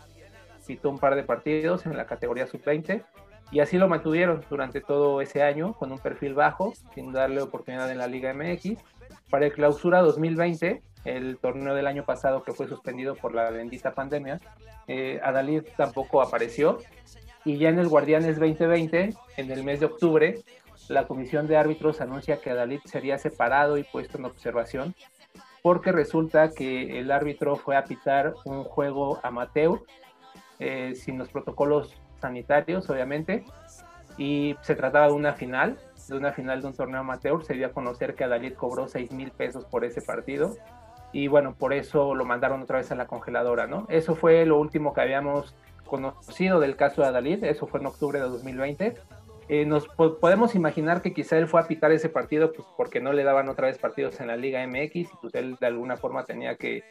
Pitó 0.65 0.89
un 0.89 0.97
par 0.97 1.15
de 1.15 1.23
partidos 1.23 1.85
en 1.85 1.97
la 1.97 2.05
categoría 2.05 2.47
sub-20 2.47 3.03
y 3.51 3.59
así 3.59 3.77
lo 3.77 3.89
mantuvieron 3.89 4.43
durante 4.49 4.79
todo 4.79 5.21
ese 5.21 5.43
año 5.43 5.73
con 5.73 5.91
un 5.91 5.99
perfil 5.99 6.33
bajo, 6.33 6.73
sin 6.95 7.11
darle 7.11 7.41
oportunidad 7.41 7.91
en 7.91 7.97
la 7.97 8.07
Liga 8.07 8.33
MX. 8.33 8.77
Para 9.29 9.45
el 9.45 9.51
clausura 9.51 10.01
2020, 10.01 10.81
el 11.03 11.37
torneo 11.37 11.75
del 11.75 11.87
año 11.87 12.05
pasado 12.05 12.43
que 12.43 12.53
fue 12.53 12.67
suspendido 12.69 13.15
por 13.15 13.35
la 13.35 13.49
bendita 13.51 13.93
pandemia, 13.93 14.39
eh, 14.87 15.19
Adalid 15.21 15.63
tampoco 15.75 16.21
apareció. 16.21 16.77
Y 17.43 17.57
ya 17.57 17.69
en 17.69 17.79
el 17.79 17.89
Guardianes 17.89 18.39
2020, 18.39 19.13
en 19.35 19.51
el 19.51 19.63
mes 19.65 19.81
de 19.81 19.87
octubre, 19.87 20.39
la 20.87 21.05
comisión 21.07 21.47
de 21.47 21.57
árbitros 21.57 21.99
anuncia 21.99 22.39
que 22.39 22.51
Adalid 22.51 22.81
sería 22.85 23.17
separado 23.17 23.77
y 23.77 23.83
puesto 23.83 24.17
en 24.17 24.25
observación. 24.25 24.95
porque 25.63 25.91
resulta 25.91 26.49
que 26.49 26.97
el 26.99 27.11
árbitro 27.11 27.55
fue 27.55 27.77
a 27.77 27.83
pitar 27.83 28.33
un 28.45 28.63
juego 28.63 29.19
amateur, 29.21 29.79
eh, 30.57 30.95
sin 30.95 31.19
los 31.19 31.29
protocolos 31.29 32.01
sanitarios, 32.21 32.89
obviamente, 32.89 33.43
y 34.17 34.55
se 34.61 34.75
trataba 34.75 35.07
de 35.07 35.13
una 35.13 35.33
final, 35.33 35.77
de 36.07 36.17
una 36.17 36.31
final 36.31 36.61
de 36.61 36.67
un 36.67 36.73
torneo 36.73 37.01
amateur. 37.01 37.43
Se 37.43 37.55
dio 37.55 37.67
a 37.67 37.71
conocer 37.71 38.15
que 38.15 38.23
Adalid 38.23 38.53
cobró 38.53 38.87
6 38.87 39.11
mil 39.11 39.31
pesos 39.31 39.65
por 39.65 39.83
ese 39.83 40.01
partido, 40.01 40.55
y 41.11 41.27
bueno, 41.27 41.55
por 41.57 41.73
eso 41.73 42.15
lo 42.15 42.23
mandaron 42.23 42.61
otra 42.61 42.77
vez 42.77 42.91
a 42.91 42.95
la 42.95 43.07
congeladora, 43.07 43.67
¿no? 43.67 43.85
Eso 43.89 44.15
fue 44.15 44.45
lo 44.45 44.59
último 44.59 44.93
que 44.93 45.01
habíamos 45.01 45.53
conocido 45.85 46.61
del 46.61 46.77
caso 46.77 47.01
de 47.01 47.09
Adalid, 47.09 47.43
eso 47.43 47.67
fue 47.67 47.81
en 47.81 47.87
octubre 47.87 48.19
de 48.19 48.29
2020 48.29 48.95
eh, 49.51 49.65
nos 49.65 49.85
podemos 49.89 50.55
imaginar 50.55 51.01
que 51.01 51.13
quizá 51.13 51.37
él 51.37 51.45
fue 51.45 51.59
a 51.59 51.67
pitar 51.67 51.91
ese 51.91 52.07
partido 52.07 52.53
pues, 52.53 52.65
porque 52.77 53.01
no 53.01 53.11
le 53.11 53.25
daban 53.25 53.49
otra 53.49 53.67
vez 53.67 53.77
partidos 53.77 54.21
en 54.21 54.27
la 54.27 54.37
Liga 54.37 54.65
MX 54.65 54.95
y 54.95 55.09
pues 55.21 55.35
él 55.35 55.57
de 55.59 55.67
alguna 55.67 55.97
forma 55.97 56.23
tenía 56.23 56.55
que, 56.55 56.85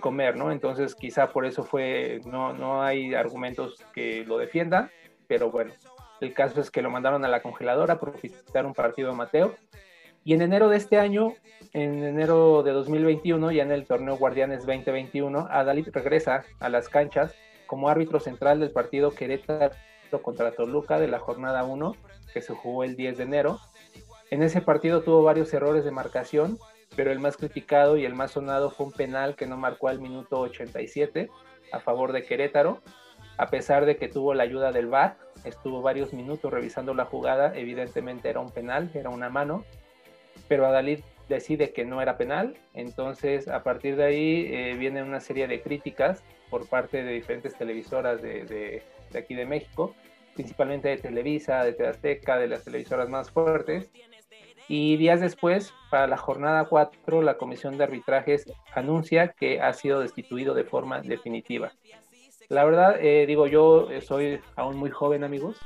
comer, 0.00 0.36
¿no? 0.36 0.50
Entonces 0.50 0.96
quizá 0.96 1.28
por 1.28 1.46
eso 1.46 1.62
fue, 1.62 2.20
no, 2.26 2.52
no 2.54 2.82
hay 2.82 3.14
argumentos 3.14 3.76
que 3.94 4.24
lo 4.24 4.36
defiendan, 4.36 4.90
pero 5.28 5.52
bueno, 5.52 5.74
el 6.20 6.34
caso 6.34 6.60
es 6.60 6.72
que 6.72 6.82
lo 6.82 6.90
mandaron 6.90 7.24
a 7.24 7.28
la 7.28 7.40
congeladora 7.40 8.00
por 8.00 8.18
pitar 8.18 8.66
un 8.66 8.74
partido 8.74 9.14
Mateo. 9.14 9.54
Y 10.24 10.34
en 10.34 10.42
enero 10.42 10.68
de 10.68 10.78
este 10.78 10.98
año, 10.98 11.34
en 11.72 12.02
enero 12.02 12.64
de 12.64 12.72
2021, 12.72 13.52
ya 13.52 13.62
en 13.62 13.70
el 13.70 13.86
torneo 13.86 14.16
Guardianes 14.16 14.66
2021, 14.66 15.46
Adalid 15.48 15.90
regresa 15.92 16.42
a 16.58 16.68
las 16.68 16.88
canchas 16.88 17.32
como 17.68 17.88
árbitro 17.88 18.18
central 18.18 18.58
del 18.58 18.72
partido 18.72 19.12
Querétaro 19.12 19.72
contra 20.20 20.52
Toluca 20.52 20.98
de 20.98 21.08
la 21.08 21.20
jornada 21.20 21.64
1, 21.64 21.96
que 22.34 22.42
se 22.42 22.54
jugó 22.54 22.84
el 22.84 22.96
10 22.96 23.16
de 23.16 23.22
enero. 23.22 23.60
En 24.30 24.42
ese 24.42 24.60
partido 24.60 25.02
tuvo 25.02 25.22
varios 25.22 25.54
errores 25.54 25.84
de 25.84 25.90
marcación, 25.90 26.58
pero 26.96 27.12
el 27.12 27.20
más 27.20 27.36
criticado 27.36 27.96
y 27.96 28.04
el 28.04 28.14
más 28.14 28.32
sonado 28.32 28.70
fue 28.70 28.86
un 28.86 28.92
penal 28.92 29.36
que 29.36 29.46
no 29.46 29.56
marcó 29.56 29.88
al 29.88 30.00
minuto 30.00 30.40
87 30.40 31.30
a 31.72 31.80
favor 31.80 32.12
de 32.12 32.24
Querétaro, 32.24 32.82
a 33.38 33.48
pesar 33.48 33.86
de 33.86 33.96
que 33.96 34.08
tuvo 34.08 34.34
la 34.34 34.42
ayuda 34.42 34.72
del 34.72 34.88
VAR, 34.88 35.16
estuvo 35.44 35.80
varios 35.80 36.12
minutos 36.12 36.52
revisando 36.52 36.94
la 36.94 37.06
jugada, 37.06 37.52
evidentemente 37.56 38.28
era 38.28 38.40
un 38.40 38.50
penal, 38.50 38.90
era 38.94 39.08
una 39.08 39.30
mano, 39.30 39.64
pero 40.48 40.66
Adalid 40.66 41.00
decide 41.28 41.72
que 41.72 41.84
no 41.84 42.02
era 42.02 42.18
penal, 42.18 42.58
entonces 42.74 43.48
a 43.48 43.62
partir 43.62 43.96
de 43.96 44.04
ahí 44.04 44.46
eh, 44.50 44.76
viene 44.78 45.02
una 45.02 45.20
serie 45.20 45.48
de 45.48 45.62
críticas 45.62 46.22
por 46.50 46.68
parte 46.68 47.02
de 47.02 47.12
diferentes 47.12 47.56
televisoras 47.56 48.20
de, 48.20 48.44
de 48.44 48.82
aquí 49.18 49.34
de 49.34 49.46
México, 49.46 49.94
principalmente 50.34 50.88
de 50.88 50.98
Televisa, 50.98 51.64
de 51.64 51.86
Azteca, 51.86 52.38
de 52.38 52.48
las 52.48 52.64
televisoras 52.64 53.08
más 53.08 53.30
fuertes. 53.30 53.90
Y 54.68 54.96
días 54.96 55.20
después, 55.20 55.74
para 55.90 56.06
la 56.06 56.16
jornada 56.16 56.64
4, 56.64 57.22
la 57.22 57.36
Comisión 57.36 57.76
de 57.76 57.84
Arbitrajes 57.84 58.50
anuncia 58.74 59.28
que 59.28 59.60
ha 59.60 59.72
sido 59.72 60.00
destituido 60.00 60.54
de 60.54 60.64
forma 60.64 61.00
definitiva. 61.02 61.72
La 62.48 62.64
verdad, 62.64 62.96
eh, 63.00 63.26
digo, 63.26 63.46
yo 63.46 63.88
soy 64.00 64.40
aún 64.56 64.76
muy 64.76 64.90
joven, 64.90 65.24
amigos, 65.24 65.56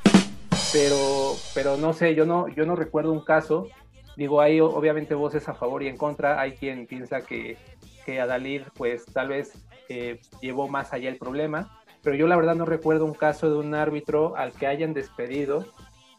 pero, 0.73 1.37
pero 1.55 1.77
no 1.77 1.93
sé, 1.93 2.15
yo 2.15 2.27
no, 2.27 2.49
yo 2.49 2.65
no 2.65 2.75
recuerdo 2.75 3.13
un 3.13 3.25
caso. 3.25 3.69
Digo, 4.17 4.41
hay 4.41 4.61
obviamente 4.61 5.15
voces 5.15 5.49
a 5.49 5.55
favor 5.55 5.83
y 5.83 5.89
en 5.89 5.97
contra. 5.97 6.41
Hay 6.41 6.53
quien 6.53 6.87
piensa 6.87 7.21
que, 7.21 7.59
que 8.05 8.21
Adalid, 8.21 8.63
pues 8.75 9.05
tal 9.07 9.29
vez 9.29 9.53
eh, 9.89 10.21
llevó 10.41 10.69
más 10.69 10.93
allá 10.93 11.11
el 11.11 11.19
problema 11.19 11.83
pero 12.07 12.17
yo 12.17 12.29
la 12.29 12.37
verdad 12.37 12.55
no 12.55 12.67
recuerdo 12.67 13.05
un 13.05 13.15
caso 13.15 13.51
de 13.51 13.57
un 13.57 13.75
árbitro 13.75 14.37
al 14.37 14.53
que 14.53 14.69
hayan 14.69 14.95
despedido 14.95 15.67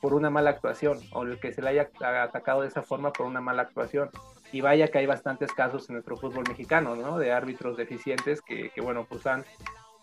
por 0.02 0.13
una 0.13 0.30
mala 0.30 0.50
actuación 0.50 1.00
o 1.13 1.23
el 1.23 1.39
que 1.39 1.54
se 1.54 1.62
le 1.62 1.69
haya 1.69 1.89
atacado 2.23 2.63
de 2.63 2.67
esa 2.67 2.82
forma 2.82 3.13
por 3.13 3.26
una 3.26 3.39
mala 3.39 3.62
actuación. 3.62 4.10
Y 4.52 4.60
vaya 4.60 4.89
que 4.89 4.97
hay 4.97 5.06
bastantes 5.06 5.54
casos 5.54 5.88
en 5.88 5.93
nuestro 5.93 6.17
fútbol 6.17 6.43
mexicano, 6.45 6.97
¿no? 6.97 7.17
De 7.17 7.32
árbitros 7.32 7.78
deficientes 7.78 8.41
que, 8.41 8.69
bueno, 8.82 9.06
pues 9.08 9.26
han 9.28 9.45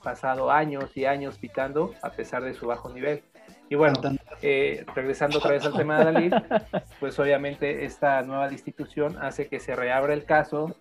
pasado 0.02 0.50
años 0.50 0.96
y 0.96 1.04
años 1.04 1.36
pitando 1.36 1.92
a 2.00 2.08
pesar 2.08 2.42
de 2.44 2.54
su 2.54 2.66
bajo 2.66 2.88
nivel. 2.88 3.22
Y 3.68 3.74
bueno, 3.74 4.00
eh, 4.40 4.86
regresando 4.94 5.36
otra 5.36 5.50
vez 5.50 5.66
al 5.66 5.74
tema 5.74 5.98
de 5.98 6.04
Dalí, 6.06 6.30
pues 6.98 7.18
obviamente 7.18 7.84
esta 7.84 8.22
nueva 8.22 8.50
institución 8.50 9.18
hace 9.20 9.48
que 9.48 9.60
se 9.60 9.76
reabra 9.76 10.14
el 10.14 10.24
caso, 10.24 10.74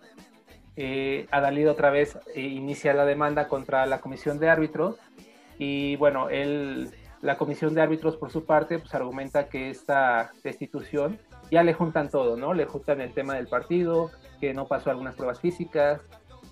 eh, 0.76 1.26
Adalid 1.30 1.70
otra 1.70 1.90
vez 1.90 2.18
eh, 2.34 2.40
inicia 2.40 2.94
la 2.94 3.04
demanda 3.04 3.48
contra 3.48 3.86
la 3.86 4.00
comisión 4.00 4.38
de 4.38 4.48
árbitros 4.48 4.96
y 5.58 5.96
bueno, 5.96 6.30
él, 6.30 6.90
la 7.20 7.36
comisión 7.36 7.74
de 7.74 7.82
árbitros 7.82 8.16
por 8.16 8.30
su 8.30 8.44
parte 8.44 8.78
pues 8.78 8.94
argumenta 8.94 9.48
que 9.48 9.70
esta 9.70 10.32
destitución 10.42 11.18
ya 11.50 11.62
le 11.62 11.74
juntan 11.74 12.10
todo, 12.10 12.36
¿no? 12.36 12.54
Le 12.54 12.64
juntan 12.64 13.00
el 13.00 13.12
tema 13.12 13.34
del 13.34 13.46
partido, 13.46 14.10
que 14.40 14.52
no 14.52 14.66
pasó 14.66 14.90
algunas 14.90 15.14
pruebas 15.14 15.40
físicas 15.40 16.00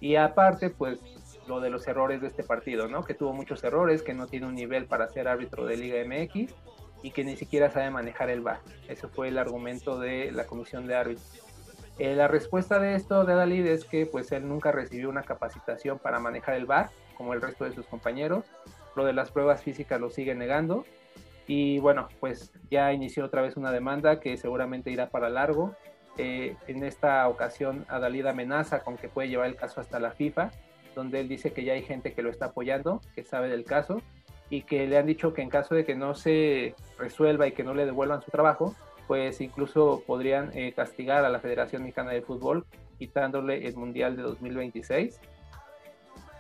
y 0.01 0.17
aparte 0.17 0.71
pues 0.71 1.01
lo 1.49 1.61
de 1.61 1.71
los 1.71 1.87
errores 1.89 2.21
de 2.21 2.29
este 2.29 2.45
partido, 2.45 2.89
¿no? 2.89 3.03
Que 3.03 3.15
tuvo 3.15 3.33
muchos 3.33 3.65
errores, 3.65 4.03
que 4.03 4.15
no 4.15 4.29
tiene 4.29 4.47
un 4.47 4.55
nivel 4.55 4.87
para 4.87 5.09
ser 5.09 5.27
árbitro 5.27 5.67
de 5.67 5.77
Liga 5.77 5.97
MX 6.05 6.55
y 7.03 7.11
que 7.11 7.25
ni 7.25 7.37
siquiera 7.37 7.71
sabe 7.71 7.91
manejar 7.91 8.31
el 8.31 8.41
VAR. 8.41 8.61
Ese 8.89 9.09
fue 9.09 9.29
el 9.29 9.39
argumento 9.39 9.99
de 9.99 10.31
la 10.31 10.47
comisión 10.47 10.87
de 10.87 10.95
árbitros. 10.95 11.52
Eh, 11.99 12.15
la 12.15 12.27
respuesta 12.27 12.79
de 12.79 12.95
esto 12.95 13.25
de 13.25 13.35
Dalí 13.35 13.67
es 13.69 13.85
que 13.85 14.07
pues 14.07 14.33
él 14.33 14.49
nunca 14.49 14.73
recibió 14.73 15.09
una 15.09 15.23
capacitación 15.23 15.99
para 15.99 16.19
manejar 16.19 16.55
el 16.55 16.67
bar 16.67 16.91
como 17.17 17.35
el 17.35 17.41
resto 17.41 17.65
de 17.65 17.73
sus 17.73 17.87
compañeros. 17.87 18.47
Lo 18.97 19.05
de 19.05 19.13
las 19.13 19.31
pruebas 19.31 19.63
físicas 19.63 20.01
lo 20.01 20.11
sigue 20.11 20.35
negando. 20.35 20.85
Y 21.47 21.79
bueno, 21.81 22.09
pues 22.21 22.53
ya 22.71 22.93
inició 22.93 23.25
otra 23.25 23.43
vez 23.43 23.57
una 23.57 23.73
demanda 23.73 24.21
que 24.21 24.37
seguramente 24.37 24.91
irá 24.91 25.11
para 25.11 25.29
largo. 25.29 25.75
Eh, 26.19 26.57
en 26.67 26.85
esta 26.85 27.27
ocasión 27.29 27.85
Adalid 27.89 28.27
amenaza 28.27 28.81
con 28.81 28.97
que 28.97 29.09
puede 29.09 29.29
llevar 29.29 29.47
el 29.47 29.57
caso 29.57 29.81
hasta 29.81 29.99
la 29.99 30.13
FIFA, 30.13 30.51
donde 30.95 31.21
él 31.21 31.29
dice 31.29 31.53
que 31.53 31.65
ya 31.65 31.73
hay 31.73 31.83
gente 31.83 32.13
que 32.13 32.23
lo 32.23 32.31
está 32.31 32.47
apoyando, 32.47 33.01
que 33.15 33.25
sabe 33.25 33.49
del 33.49 33.65
caso 33.65 34.03
y 34.51 34.63
que 34.63 34.87
le 34.87 34.99
han 34.99 35.07
dicho 35.07 35.33
que 35.33 35.41
en 35.41 35.49
caso 35.49 35.75
de 35.75 35.85
que 35.87 35.95
no 35.95 36.15
se 36.15 36.75
resuelva 36.99 37.47
y 37.47 37.53
que 37.53 37.65
no 37.65 37.73
le 37.73 37.87
devuelvan 37.87 38.21
su 38.21 38.31
trabajo, 38.31 38.75
pues 39.07 39.41
incluso 39.41 40.03
podrían 40.07 40.51
eh, 40.55 40.73
castigar 40.75 41.25
a 41.25 41.31
la 41.31 41.41
Federación 41.41 41.83
Mexicana 41.83 42.13
de 42.13 42.23
Fútbol 42.23 42.65
quitándole 42.99 43.67
el 43.67 43.77
Mundial 43.77 44.17
de 44.17 44.23
2026 44.23 45.19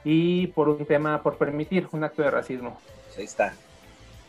y 0.05 0.48
por 0.48 0.68
un 0.68 0.85
tema, 0.87 1.22
por 1.22 1.38
permitir 1.38 1.88
un 1.92 2.05
acto 2.05 2.22
de 2.22 2.31
racismo. 2.31 2.81
Ahí 3.16 3.25
está. 3.25 3.55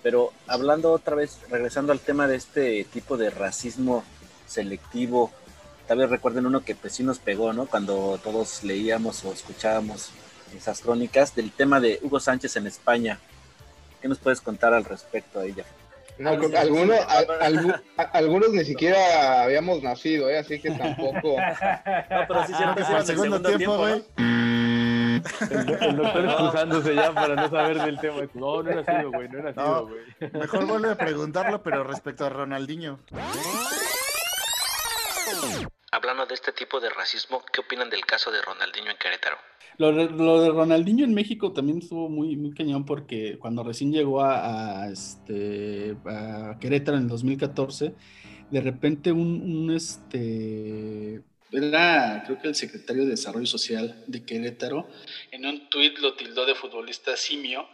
Pero 0.02 0.32
hablando 0.48 0.92
otra 0.92 1.16
vez, 1.16 1.40
regresando 1.50 1.92
al 1.92 2.00
tema 2.00 2.28
de 2.28 2.36
este 2.36 2.84
tipo 2.86 3.18
de 3.18 3.30
racismo 3.30 4.04
selectivo, 4.46 5.32
tal 5.88 6.00
vez 6.00 6.10
recuerden 6.10 6.46
uno 6.46 6.64
que 6.64 6.76
pues 6.76 6.94
sí 6.94 7.04
nos 7.04 7.20
pegó, 7.20 7.54
¿no? 7.54 7.66
Cuando 7.66 8.20
todos 8.22 8.64
leíamos 8.64 9.24
o 9.24 9.32
escuchábamos 9.32 10.12
esas 10.56 10.82
crónicas 10.82 11.36
del 11.36 11.52
tema 11.52 11.80
de 11.80 12.00
Hugo 12.04 12.20
Sánchez 12.20 12.56
en 12.58 12.68
España. 12.68 13.20
¿Qué 14.02 14.08
nos 14.08 14.20
puedes 14.20 14.42
contar 14.42 14.74
al 14.74 14.84
respecto 14.84 15.40
a 15.40 15.46
ella? 15.46 15.66
No, 16.18 16.30
algunos, 16.30 17.00
algunos 18.12 18.50
ni 18.52 18.64
siquiera 18.64 19.44
habíamos 19.44 19.82
nacido, 19.82 20.30
¿eh? 20.30 20.40
así 20.40 20.60
que 20.60 20.72
tampoco. 20.72 21.38
No, 22.10 22.28
pero 22.28 22.46
sí 22.46 22.54
el 22.98 23.06
segundo 23.06 23.42
tiempo, 23.42 23.78
güey. 23.78 24.04
El, 25.50 25.96
doctor 25.96 26.26
excusándose 26.30 26.96
ya 26.96 27.14
para 27.14 27.36
no 27.36 27.50
saber 27.50 27.82
del 27.82 28.00
tema. 28.00 28.18
No, 28.34 28.64
no 28.64 28.72
era 28.72 28.82
nacido, 28.84 29.12
güey, 29.12 29.30
no 29.30 29.40
era 29.40 29.52
nacido, 29.52 29.88
güey. 29.88 30.32
mejor 30.34 30.66
vuelve 30.66 30.92
a 30.92 30.96
preguntarlo, 30.98 31.64
pero 31.64 31.84
respecto 31.84 32.26
a 32.26 32.30
Ronaldinho. 32.30 33.00
Hablando 35.94 36.26
de 36.26 36.34
este 36.34 36.52
tipo 36.52 36.80
de 36.80 36.90
racismo, 36.90 37.44
¿qué 37.54 37.62
opinan 37.62 37.88
del 37.88 38.04
caso 38.04 38.32
de 38.32 38.42
Ronaldinho 38.42 38.90
en 38.90 38.98
Querétaro? 38.98 39.38
Lo 39.78 39.92
lo 39.92 40.42
de 40.42 40.50
Ronaldinho 40.50 41.06
en 41.06 41.14
México 41.14 41.54
también 41.54 41.78
estuvo 41.78 42.10
muy, 42.10 42.36
muy 42.36 42.52
cañón 42.52 42.84
porque 42.84 43.38
cuando 43.38 43.64
recién 43.64 43.92
llegó 43.92 44.24
a, 44.24 44.90
este, 44.92 45.96
a 46.08 46.58
Querétaro 46.60 46.98
en 46.98 47.04
el 47.04 47.10
2014, 47.10 47.94
de 48.50 48.62
repente 48.62 49.12
un, 49.12 49.40
un, 49.44 49.76
este, 49.76 51.22
era 51.52 52.24
creo 52.26 52.42
que 52.42 52.48
el 52.48 52.56
secretario 52.56 53.04
de 53.04 53.12
Desarrollo 53.12 53.46
Social 53.46 54.04
de 54.08 54.26
Querétaro, 54.26 54.88
en 55.30 55.46
un 55.46 55.70
tuit 55.70 56.00
lo 56.00 56.16
tildó 56.16 56.48
de 56.48 56.56
futbolista 56.56 57.16
simio 57.16 57.68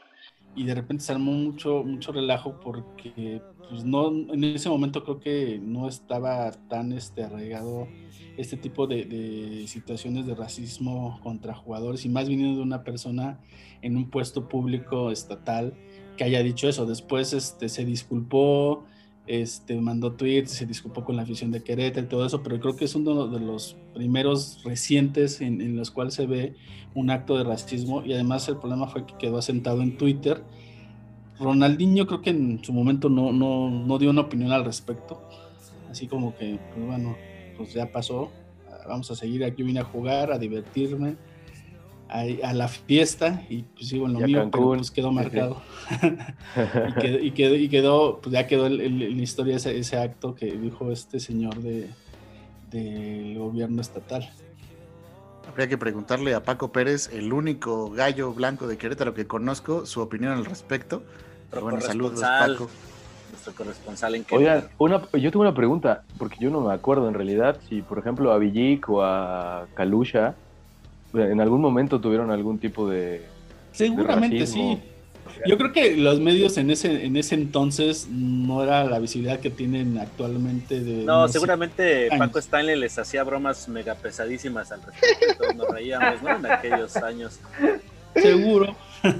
y 0.55 0.65
de 0.65 0.75
repente 0.75 1.03
se 1.03 1.11
armó 1.11 1.31
mucho, 1.31 1.83
mucho 1.83 2.11
relajo 2.11 2.59
porque 2.59 3.41
pues 3.69 3.83
no, 3.85 4.09
en 4.09 4.43
ese 4.43 4.67
momento 4.67 5.03
creo 5.03 5.19
que 5.19 5.59
no 5.61 5.87
estaba 5.87 6.51
tan 6.69 6.91
este, 6.91 7.23
arraigado 7.23 7.87
este 8.35 8.57
tipo 8.57 8.87
de, 8.87 9.65
situaciones 9.67 10.25
de 10.25 10.33
racismo 10.33 11.19
contra 11.21 11.53
jugadores 11.53 12.05
y 12.05 12.09
más 12.09 12.27
viniendo 12.27 12.57
de 12.57 12.63
una 12.63 12.83
persona 12.83 13.39
en 13.81 13.95
un 13.95 14.09
puesto 14.09 14.47
público 14.47 15.11
estatal 15.11 15.73
que 16.17 16.23
haya 16.23 16.41
dicho 16.41 16.67
eso. 16.67 16.85
Después 16.85 17.33
este, 17.33 17.69
se 17.69 17.85
disculpó, 17.85 18.85
este, 19.29 19.79
mandó 19.79 20.13
tweets, 20.13 20.49
se 20.49 20.65
disculpó 20.65 21.05
con 21.05 21.15
la 21.15 21.21
afición 21.21 21.51
de 21.51 21.61
Querétaro 21.61 22.07
y 22.07 22.09
todo 22.09 22.25
eso, 22.25 22.41
pero 22.41 22.59
creo 22.59 22.75
que 22.75 22.85
es 22.85 22.95
uno 22.95 23.27
de 23.27 23.39
los 23.39 23.75
primeros 23.93 24.63
recientes 24.63 25.39
en, 25.39 25.61
en 25.61 25.77
los 25.77 25.91
cuales 25.91 26.15
se 26.15 26.25
ve 26.25 26.55
un 26.95 27.11
acto 27.11 27.37
de 27.37 27.43
racismo 27.43 28.03
y 28.03 28.13
además 28.13 28.49
el 28.49 28.57
problema 28.57 28.87
fue 28.87 29.05
que 29.05 29.13
quedó 29.19 29.37
asentado 29.37 29.83
en 29.83 29.97
Twitter. 29.97 30.43
Ronaldinho 31.39 32.07
creo 32.07 32.23
que 32.23 32.31
en 32.31 32.63
su 32.63 32.73
momento 32.73 33.07
no, 33.07 33.31
no, 33.31 33.69
no 33.69 33.99
dio 33.99 34.09
una 34.09 34.21
opinión 34.21 34.51
al 34.51 34.65
respecto, 34.65 35.21
así 35.91 36.07
como 36.07 36.35
que, 36.35 36.59
pues 36.73 36.87
bueno, 36.87 37.15
pues 37.55 37.71
ya 37.71 37.91
pasó, 37.91 38.31
vamos 38.87 39.11
a 39.11 39.15
seguir 39.15 39.43
aquí, 39.43 39.61
vine 39.61 39.81
a 39.81 39.85
jugar, 39.85 40.31
a 40.31 40.39
divertirme, 40.39 41.17
a, 42.09 42.53
la 42.53 42.67
fiesta 42.67 43.43
y 43.49 43.63
pues 43.63 43.87
sigo 43.87 44.07
en 44.07 44.13
lo 44.13 44.19
mío, 44.19 44.49
pero 44.51 44.73
pues 44.73 44.91
quedó 44.91 45.11
marcado. 45.11 45.61
y, 47.21 47.31
quedó, 47.31 47.55
y, 47.55 47.69
quedó, 47.69 48.19
pues 48.21 48.33
ya 48.33 48.47
quedó 48.47 48.67
en 48.67 48.99
la 48.99 49.21
historia 49.21 49.55
ese, 49.57 49.97
acto 49.97 50.35
que 50.35 50.51
dijo 50.51 50.91
este 50.91 51.19
señor 51.19 51.55
de, 51.57 51.89
del 52.71 53.37
gobierno 53.37 53.81
estatal. 53.81 54.29
Habría 55.47 55.67
que 55.67 55.77
preguntarle 55.77 56.33
a 56.33 56.43
Paco 56.43 56.71
Pérez, 56.71 57.09
el 57.13 57.31
único 57.33 57.89
gallo 57.91 58.33
blanco 58.33 58.67
de 58.67 58.77
Querétaro 58.77 59.13
que 59.13 59.27
conozco, 59.27 59.85
su 59.85 60.01
opinión 60.01 60.33
al 60.33 60.45
respecto. 60.45 61.03
Pero 61.49 61.63
bueno, 61.63 61.81
saludos, 61.81 62.21
Paco. 62.21 62.69
Nuestro 63.31 63.53
corresponsal 63.53 64.15
en 64.15 64.23
Querétaro. 64.23 64.69
Oigan, 64.77 65.01
yo 65.13 65.31
tengo 65.31 65.41
una 65.41 65.53
pregunta, 65.53 66.03
porque 66.17 66.37
yo 66.39 66.49
no 66.49 66.61
me 66.61 66.73
acuerdo 66.73 67.07
en 67.07 67.13
realidad 67.13 67.59
si, 67.67 67.81
por 67.81 67.99
ejemplo, 67.99 68.31
a 68.31 68.37
Villic 68.37 68.89
o 68.89 69.03
a 69.03 69.67
Kalusha 69.75 70.35
en 71.13 71.41
algún 71.41 71.61
momento 71.61 71.99
tuvieron 71.99 72.31
algún 72.31 72.59
tipo 72.59 72.89
de. 72.89 73.25
Seguramente 73.71 74.45
sí. 74.47 74.79
Yo 75.45 75.57
creo 75.57 75.71
que 75.71 75.95
los 75.95 76.19
medios 76.19 76.57
en 76.57 76.71
ese 76.71 77.05
en 77.05 77.15
ese 77.15 77.35
entonces 77.35 78.07
no 78.09 78.63
era 78.63 78.83
la 78.83 78.99
visibilidad 78.99 79.39
que 79.39 79.49
tienen 79.49 79.97
actualmente. 79.97 80.81
De 80.81 81.03
no, 81.03 81.27
seguramente 81.27 82.09
Paco 82.17 82.39
Stanley 82.39 82.77
les 82.77 82.97
hacía 82.97 83.23
bromas 83.23 83.67
mega 83.69 83.95
pesadísimas 83.95 84.71
al 84.71 84.81
respecto. 84.81 85.35
Todos 85.37 85.55
nos 85.55 85.69
reíamos, 85.69 86.21
¿no? 86.21 86.35
En 86.35 86.45
aquellos 86.45 86.95
años. 86.97 87.39
Seguro. 88.15 88.75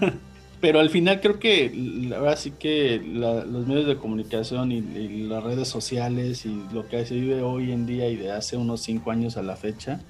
Pero 0.62 0.82
al 0.82 0.90
final 0.90 1.22
creo 1.22 1.40
que 1.40 2.12
ahora 2.14 2.36
sí 2.36 2.52
que 2.52 3.02
los 3.02 3.66
medios 3.66 3.88
de 3.88 3.96
comunicación 3.96 4.74
y, 4.74 4.80
y, 4.80 5.24
las 5.24 5.42
redes 5.42 5.70
sociales 5.70 6.46
y 6.46 6.62
lo 6.74 6.86
que 6.90 7.06
se 7.06 7.16
vive 7.16 7.42
hoy 7.42 7.72
en 7.72 7.86
día 7.86 8.10
y 8.10 8.18
de 8.18 8.34
hace 8.34 8.58
unos 8.58 8.82
cinco 8.82 9.12
años 9.12 9.38
a 9.38 9.42
la 9.42 9.56
fecha, 9.56 10.02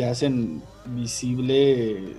te 0.00 0.06
hacen 0.06 0.62
visible 0.86 2.14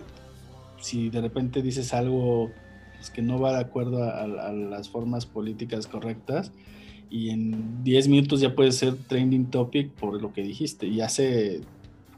si 0.80 1.10
de 1.10 1.20
repente 1.20 1.64
dices 1.64 1.96
algo 1.96 2.52
pues, 2.96 3.10
que 3.10 3.24
no 3.24 3.40
va 3.40 3.54
de 3.54 3.62
acuerdo 3.62 4.04
a, 4.04 4.28
las 4.28 4.88
formas 4.88 5.26
políticas 5.26 5.88
correctas 5.88 6.52
y 7.10 7.32
en 7.32 7.84
10 7.84 8.08
minutos 8.10 8.40
ya 8.40 8.54
puede 8.54 8.72
ser 8.72 8.94
trending 9.08 9.50
topic 9.50 9.90
por 9.94 10.22
lo 10.22 10.32
que 10.32 10.44
dijiste. 10.44 10.86
Y 10.86 11.02
hace 11.02 11.62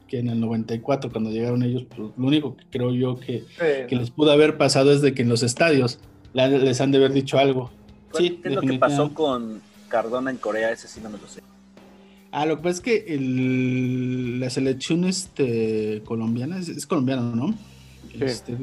que 0.06 0.18
en 0.18 0.28
el 0.28 0.38
94, 0.38 1.10
cuando 1.10 1.30
llegaron 1.30 1.62
ellos, 1.62 1.86
pues, 1.88 2.10
lo 2.14 2.26
único 2.26 2.58
que 2.58 2.64
creo 2.70 2.92
yo 2.92 3.18
que, 3.18 3.44
les 3.88 4.10
pudo 4.10 4.32
haber 4.32 4.58
pasado 4.58 4.92
es 4.92 5.00
de 5.00 5.14
que 5.14 5.22
en 5.22 5.30
los 5.30 5.42
estadios 5.42 5.98
les 6.34 6.78
han 6.82 6.90
de 6.90 6.98
haber 6.98 7.14
dicho 7.14 7.38
algo. 7.38 7.70
¿Qué 8.14 8.38
es 8.44 8.52
lo 8.52 8.60
que 8.60 8.74
pasó 8.74 9.14
con 9.14 9.62
Cardona 9.88 10.30
en 10.30 10.36
Corea? 10.36 10.70
Ese 10.72 10.88
sí 10.88 11.00
no 11.02 11.08
me 11.08 11.16
lo 11.16 11.26
sé. 11.26 11.40
Ah, 12.36 12.46
lo 12.46 12.56
que 12.56 12.64
pasa 12.64 12.74
es 12.74 12.80
que 12.80 14.38
la 14.40 14.50
selección 14.50 15.04
este, 15.04 16.02
colombiana, 16.04 16.58
es, 16.58 16.84
colombiana, 16.84 17.22
¿no? 17.22 17.54
Este, 18.18 18.56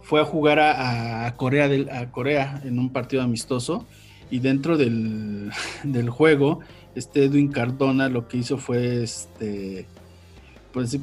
fue 0.00 0.22
a 0.22 0.24
jugar 0.24 0.58
a, 0.58 1.34
Corea 1.36 1.68
del, 1.68 1.90
a 1.90 2.10
Corea 2.10 2.62
en 2.64 2.78
un 2.78 2.88
partido 2.88 3.20
amistoso 3.20 3.84
y 4.30 4.38
dentro 4.38 4.78
del, 4.78 5.50
juego, 6.08 6.60
este 6.94 7.26
Edwin 7.26 7.48
Cardona 7.48 8.08
lo 8.08 8.28
que 8.28 8.38
hizo 8.38 8.56
fue 8.56 9.02
este 9.02 9.86
pues 10.72 10.98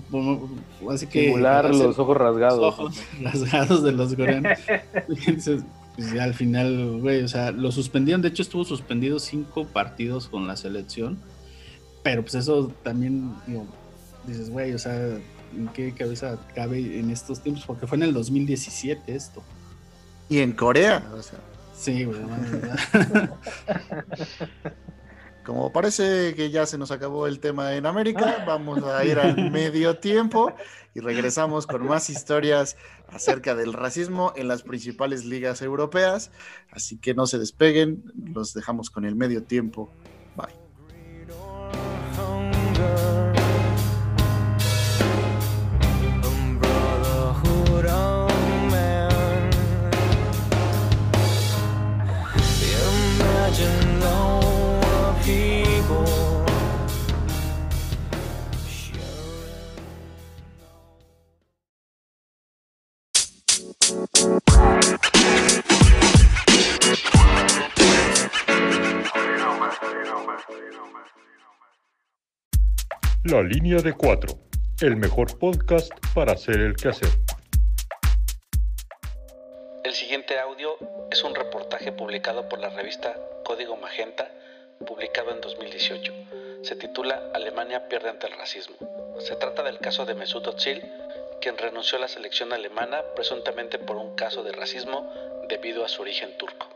así 0.89 1.05
que 1.05 1.25
simular 1.25 1.75
los 1.75 1.99
ojos 1.99 2.17
rasgados. 2.17 2.59
Los 2.59 2.73
ojos 2.73 3.03
rasgados 3.21 3.83
de 3.83 3.91
los 3.91 4.15
coreanos. 4.15 4.57
Entonces, 5.27 5.63
pues 5.95 6.19
al 6.19 6.33
final, 6.33 7.01
güey, 7.01 7.21
o 7.21 7.27
sea, 7.27 7.51
lo 7.51 7.71
suspendieron. 7.71 8.23
De 8.23 8.29
hecho, 8.29 8.41
estuvo 8.41 8.65
suspendido 8.65 9.19
cinco 9.19 9.65
partidos 9.65 10.27
con 10.27 10.47
la 10.47 10.57
selección 10.57 11.19
pero 12.05 12.21
pues 12.21 12.35
eso 12.35 12.71
también, 12.83 13.33
digo, 13.47 13.65
dices, 14.27 14.51
güey, 14.51 14.71
o 14.75 14.77
sea, 14.77 14.93
¿en 14.95 15.67
qué 15.73 15.91
cabeza 15.91 16.37
cabe 16.53 16.99
en 16.99 17.09
estos 17.09 17.41
tiempos? 17.41 17.65
Porque 17.65 17.87
fue 17.87 17.97
en 17.97 18.03
el 18.03 18.13
2017 18.13 19.15
esto. 19.15 19.41
Y 20.29 20.37
en 20.37 20.51
Corea, 20.51 21.03
o 21.17 21.23
sea. 21.23 21.39
Sí, 21.75 22.03
güey. 22.03 22.19
Como 25.43 25.73
parece 25.73 26.35
que 26.35 26.51
ya 26.51 26.67
se 26.67 26.77
nos 26.77 26.91
acabó 26.91 27.25
el 27.25 27.39
tema 27.39 27.73
en 27.73 27.87
América, 27.87 28.43
vamos 28.45 28.83
a 28.83 29.03
ir 29.03 29.17
al 29.17 29.49
medio 29.49 29.97
tiempo 29.97 30.53
y 30.93 30.99
regresamos 30.99 31.65
con 31.65 31.87
más 31.87 32.11
historias 32.11 32.77
acerca 33.07 33.55
del 33.55 33.73
racismo 33.73 34.31
en 34.35 34.47
las 34.47 34.61
principales 34.61 35.25
ligas 35.25 35.63
europeas. 35.63 36.29
Así 36.69 36.97
que 36.97 37.15
no 37.15 37.25
se 37.25 37.39
despeguen, 37.39 38.03
los 38.31 38.53
dejamos 38.53 38.91
con 38.91 39.05
el 39.05 39.15
medio 39.15 39.41
tiempo. 39.41 39.91
La 73.25 73.41
línea 73.41 73.79
de 73.79 73.91
cuatro, 73.93 74.37
el 74.81 74.97
mejor 74.97 75.39
podcast 75.39 75.91
para 76.13 76.33
hacer 76.33 76.59
el 76.59 76.75
quehacer. 76.75 77.09
El 79.83 79.93
siguiente 79.93 80.37
audio 80.37 80.77
es 81.09 81.23
un 81.23 81.33
reportaje 81.33 81.91
publicado 81.91 82.47
por 82.47 82.59
la 82.59 82.69
revista 82.69 83.15
Código 83.43 83.77
Magenta, 83.77 84.29
publicado 84.85 85.31
en 85.31 85.41
2018. 85.41 86.13
Se 86.61 86.75
titula 86.75 87.31
Alemania 87.33 87.87
pierde 87.89 88.09
ante 88.09 88.27
el 88.27 88.33
racismo. 88.33 88.75
Se 89.17 89.35
trata 89.35 89.63
del 89.63 89.79
caso 89.79 90.05
de 90.05 90.13
Mesut 90.13 90.45
Özil, 90.45 90.83
quien 91.41 91.57
renunció 91.57 91.97
a 91.97 92.01
la 92.01 92.07
selección 92.07 92.53
alemana 92.53 93.01
presuntamente 93.15 93.79
por 93.79 93.95
un 93.95 94.13
caso 94.15 94.43
de 94.43 94.51
racismo 94.51 95.11
debido 95.49 95.83
a 95.83 95.87
su 95.87 96.03
origen 96.03 96.37
turco. 96.37 96.67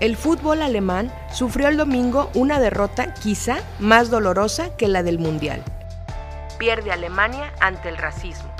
El 0.00 0.16
fútbol 0.16 0.62
alemán 0.62 1.12
sufrió 1.32 1.68
el 1.68 1.76
domingo 1.76 2.30
una 2.34 2.58
derrota 2.60 3.14
quizá 3.14 3.58
más 3.78 4.10
dolorosa 4.10 4.76
que 4.76 4.88
la 4.88 5.02
del 5.02 5.18
Mundial. 5.18 5.62
Pierde 6.58 6.92
Alemania 6.92 7.52
ante 7.60 7.88
el 7.88 7.96
racismo. 7.96 8.52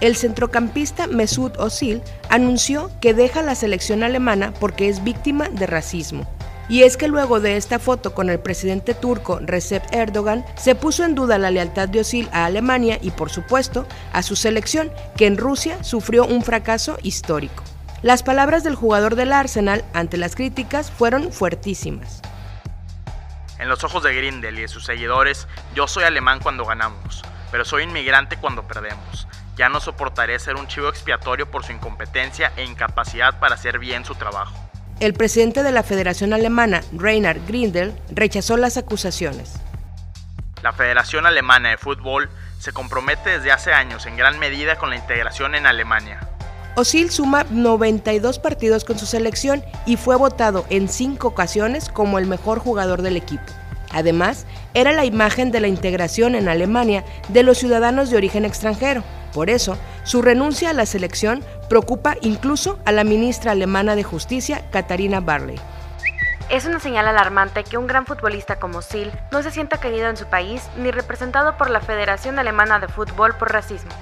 El 0.00 0.16
centrocampista 0.16 1.06
Mesut 1.06 1.56
Özil 1.58 2.02
anunció 2.28 2.90
que 3.00 3.14
deja 3.14 3.42
la 3.42 3.54
selección 3.54 4.02
alemana 4.02 4.52
porque 4.58 4.88
es 4.88 5.04
víctima 5.04 5.48
de 5.48 5.66
racismo. 5.66 6.26
Y 6.68 6.82
es 6.82 6.96
que 6.96 7.08
luego 7.08 7.40
de 7.40 7.56
esta 7.56 7.78
foto 7.78 8.14
con 8.14 8.30
el 8.30 8.40
presidente 8.40 8.94
turco 8.94 9.38
Recep 9.40 9.82
Erdogan, 9.92 10.44
se 10.56 10.74
puso 10.74 11.04
en 11.04 11.14
duda 11.14 11.38
la 11.38 11.50
lealtad 11.50 11.88
de 11.88 12.00
Özil 12.00 12.28
a 12.32 12.46
Alemania 12.46 12.98
y 13.02 13.10
por 13.10 13.30
supuesto 13.30 13.86
a 14.12 14.22
su 14.22 14.34
selección, 14.34 14.90
que 15.16 15.26
en 15.26 15.36
Rusia 15.36 15.82
sufrió 15.84 16.26
un 16.26 16.42
fracaso 16.42 16.96
histórico. 17.02 17.62
Las 18.02 18.22
palabras 18.22 18.64
del 18.64 18.74
jugador 18.74 19.14
del 19.14 19.32
Arsenal 19.32 19.84
ante 19.94 20.16
las 20.16 20.36
críticas 20.36 20.90
fueron 20.90 21.32
fuertísimas. 21.32 22.20
En 23.58 23.68
los 23.68 23.84
ojos 23.84 24.02
de 24.02 24.14
Grindel 24.14 24.58
y 24.58 24.62
de 24.62 24.68
sus 24.68 24.84
seguidores, 24.84 25.46
yo 25.74 25.86
soy 25.88 26.04
alemán 26.04 26.40
cuando 26.42 26.64
ganamos, 26.64 27.22
pero 27.50 27.64
soy 27.64 27.84
inmigrante 27.84 28.36
cuando 28.36 28.66
perdemos. 28.66 29.26
Ya 29.56 29.68
no 29.68 29.80
soportaré 29.80 30.38
ser 30.38 30.56
un 30.56 30.66
chivo 30.66 30.88
expiatorio 30.88 31.50
por 31.50 31.64
su 31.64 31.72
incompetencia 31.72 32.52
e 32.56 32.64
incapacidad 32.64 33.38
para 33.38 33.54
hacer 33.54 33.78
bien 33.78 34.04
su 34.04 34.16
trabajo. 34.16 34.54
El 35.00 35.14
presidente 35.14 35.62
de 35.62 35.72
la 35.72 35.82
Federación 35.82 36.32
Alemana, 36.32 36.82
Reinhard 36.92 37.46
Grindel, 37.46 37.98
rechazó 38.10 38.56
las 38.56 38.76
acusaciones. 38.76 39.60
La 40.62 40.72
Federación 40.72 41.26
Alemana 41.26 41.70
de 41.70 41.78
Fútbol 41.78 42.30
se 42.58 42.72
compromete 42.72 43.30
desde 43.30 43.52
hace 43.52 43.72
años 43.72 44.06
en 44.06 44.16
gran 44.16 44.38
medida 44.38 44.76
con 44.76 44.90
la 44.90 44.96
integración 44.96 45.54
en 45.54 45.66
Alemania. 45.66 46.20
Osil 46.76 47.10
suma 47.10 47.46
92 47.50 48.40
partidos 48.40 48.84
con 48.84 48.98
su 48.98 49.06
selección 49.06 49.64
y 49.86 49.96
fue 49.96 50.16
votado 50.16 50.64
en 50.70 50.88
cinco 50.88 51.28
ocasiones 51.28 51.88
como 51.88 52.18
el 52.18 52.26
mejor 52.26 52.58
jugador 52.58 53.02
del 53.02 53.16
equipo. 53.16 53.44
Además, 53.92 54.44
era 54.74 54.90
la 54.90 55.04
imagen 55.04 55.52
de 55.52 55.60
la 55.60 55.68
integración 55.68 56.34
en 56.34 56.48
Alemania 56.48 57.04
de 57.28 57.44
los 57.44 57.58
ciudadanos 57.58 58.10
de 58.10 58.16
origen 58.16 58.44
extranjero. 58.44 59.04
Por 59.32 59.50
eso, 59.50 59.78
su 60.02 60.20
renuncia 60.20 60.70
a 60.70 60.72
la 60.72 60.84
selección 60.84 61.44
preocupa 61.68 62.16
incluso 62.22 62.80
a 62.84 62.90
la 62.90 63.04
ministra 63.04 63.52
alemana 63.52 63.94
de 63.94 64.02
Justicia, 64.02 64.68
Katharina 64.72 65.20
Barley. 65.20 65.60
Es 66.50 66.66
una 66.66 66.80
señal 66.80 67.06
alarmante 67.06 67.62
que 67.62 67.78
un 67.78 67.86
gran 67.86 68.04
futbolista 68.04 68.56
como 68.56 68.82
Sil 68.82 69.14
no 69.30 69.44
se 69.44 69.52
sienta 69.52 69.78
querido 69.78 70.08
en 70.08 70.16
su 70.16 70.26
país 70.26 70.68
ni 70.76 70.90
representado 70.90 71.56
por 71.56 71.70
la 71.70 71.80
Federación 71.80 72.38
Alemana 72.40 72.80
de 72.80 72.88
Fútbol 72.88 73.36
por 73.36 73.52
racismo. 73.52 73.92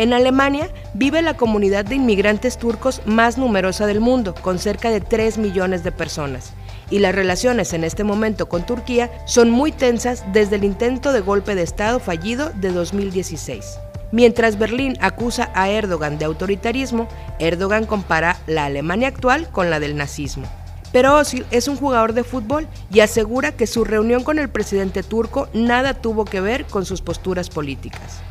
En 0.00 0.14
Alemania 0.14 0.70
vive 0.94 1.20
la 1.20 1.34
comunidad 1.34 1.84
de 1.84 1.96
inmigrantes 1.96 2.56
turcos 2.56 3.02
más 3.04 3.36
numerosa 3.36 3.84
del 3.84 4.00
mundo, 4.00 4.34
con 4.34 4.58
cerca 4.58 4.88
de 4.88 5.02
3 5.02 5.36
millones 5.36 5.84
de 5.84 5.92
personas. 5.92 6.54
y 6.88 7.00
las 7.00 7.14
relaciones 7.14 7.74
en 7.74 7.84
este 7.84 8.02
momento 8.02 8.48
con 8.48 8.64
Turquía 8.64 9.10
son 9.26 9.50
muy 9.50 9.72
tensas 9.72 10.24
desde 10.32 10.56
el 10.56 10.64
intento 10.64 11.12
de 11.12 11.20
golpe 11.20 11.54
de 11.54 11.62
Estado 11.62 12.00
fallido 12.00 12.50
de 12.54 12.72
2016. 12.72 13.78
Mientras 14.10 14.58
Berlín 14.58 14.96
acusa 15.00 15.50
a 15.54 15.68
Erdogan 15.68 16.18
de 16.18 16.24
autoritarismo, 16.24 17.06
Erdogan 17.38 17.84
compara 17.84 18.38
la 18.46 18.64
Alemania 18.64 19.08
actual 19.08 19.50
con 19.50 19.68
la 19.68 19.80
del 19.80 19.96
nazismo. 19.96 20.46
Pero 20.92 21.14
Osil 21.16 21.44
es 21.50 21.68
un 21.68 21.76
jugador 21.76 22.14
de 22.14 22.24
fútbol 22.24 22.66
y 22.90 23.00
asegura 23.00 23.52
que 23.52 23.66
su 23.66 23.84
reunión 23.84 24.24
con 24.24 24.38
el 24.38 24.48
presidente 24.48 25.02
turco 25.02 25.48
nada 25.52 25.92
tuvo 25.92 26.24
que 26.24 26.40
ver 26.40 26.64
con 26.64 26.86
sus 26.86 27.02
posturas 27.02 27.50
políticas. 27.50 28.22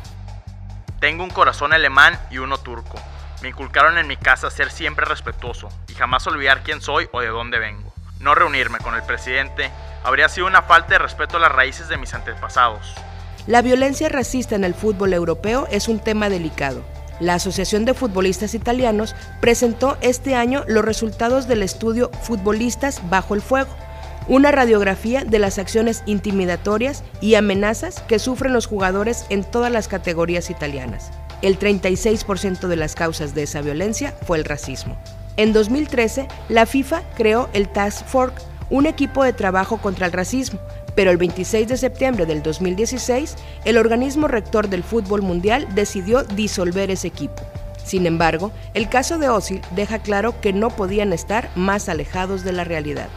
Tengo 1.00 1.24
un 1.24 1.30
corazón 1.30 1.72
alemán 1.72 2.18
y 2.30 2.36
uno 2.36 2.58
turco. 2.58 2.98
Me 3.40 3.48
inculcaron 3.48 3.96
en 3.96 4.06
mi 4.06 4.18
casa 4.18 4.50
ser 4.50 4.70
siempre 4.70 5.06
respetuoso 5.06 5.70
y 5.88 5.94
jamás 5.94 6.26
olvidar 6.26 6.62
quién 6.62 6.82
soy 6.82 7.08
o 7.12 7.22
de 7.22 7.28
dónde 7.28 7.58
vengo. 7.58 7.90
No 8.20 8.34
reunirme 8.34 8.78
con 8.80 8.94
el 8.94 9.02
presidente 9.02 9.70
habría 10.04 10.28
sido 10.28 10.46
una 10.46 10.60
falta 10.60 10.90
de 10.90 10.98
respeto 10.98 11.38
a 11.38 11.40
las 11.40 11.52
raíces 11.52 11.88
de 11.88 11.96
mis 11.96 12.12
antepasados. 12.12 12.94
La 13.46 13.62
violencia 13.62 14.10
racista 14.10 14.56
en 14.56 14.64
el 14.64 14.74
fútbol 14.74 15.14
europeo 15.14 15.66
es 15.70 15.88
un 15.88 16.00
tema 16.00 16.28
delicado. 16.28 16.84
La 17.18 17.34
Asociación 17.34 17.86
de 17.86 17.94
Futbolistas 17.94 18.54
Italianos 18.54 19.16
presentó 19.40 19.96
este 20.02 20.34
año 20.34 20.64
los 20.68 20.84
resultados 20.84 21.48
del 21.48 21.62
estudio 21.62 22.10
Futbolistas 22.22 23.00
bajo 23.08 23.34
el 23.34 23.40
fuego, 23.40 23.74
una 24.28 24.52
radiografía 24.52 25.24
de 25.24 25.38
las 25.38 25.58
acciones 25.58 26.02
intimidatorias 26.06 27.02
y 27.20 27.34
amenazas 27.34 28.00
que 28.02 28.18
sufren 28.18 28.52
los 28.52 28.66
jugadores 28.66 29.24
en 29.28 29.44
todas 29.44 29.72
las 29.72 29.88
categorías 29.88 30.50
italianas. 30.50 31.10
El 31.42 31.58
36% 31.58 32.68
de 32.68 32.76
las 32.76 32.94
causas 32.94 33.34
de 33.34 33.44
esa 33.44 33.62
violencia 33.62 34.14
fue 34.26 34.38
el 34.38 34.44
racismo. 34.44 34.96
En 35.36 35.52
2013, 35.52 36.28
la 36.48 36.66
FIFA 36.66 37.02
creó 37.16 37.48
el 37.52 37.68
Task 37.68 38.04
Force, 38.06 38.44
un 38.68 38.86
equipo 38.86 39.24
de 39.24 39.32
trabajo 39.32 39.78
contra 39.78 40.06
el 40.06 40.12
racismo, 40.12 40.60
pero 40.94 41.10
el 41.10 41.16
26 41.16 41.66
de 41.68 41.76
septiembre 41.76 42.26
del 42.26 42.42
2016, 42.42 43.36
el 43.64 43.78
organismo 43.78 44.28
rector 44.28 44.68
del 44.68 44.84
fútbol 44.84 45.22
mundial 45.22 45.66
decidió 45.74 46.24
disolver 46.24 46.90
ese 46.90 47.08
equipo. 47.08 47.42
Sin 47.84 48.06
embargo, 48.06 48.52
el 48.74 48.88
caso 48.88 49.18
de 49.18 49.28
Osil 49.28 49.62
deja 49.74 49.98
claro 49.98 50.40
que 50.40 50.52
no 50.52 50.68
podían 50.70 51.12
estar 51.12 51.50
más 51.56 51.88
alejados 51.88 52.44
de 52.44 52.52
la 52.52 52.64
realidad. 52.64 53.08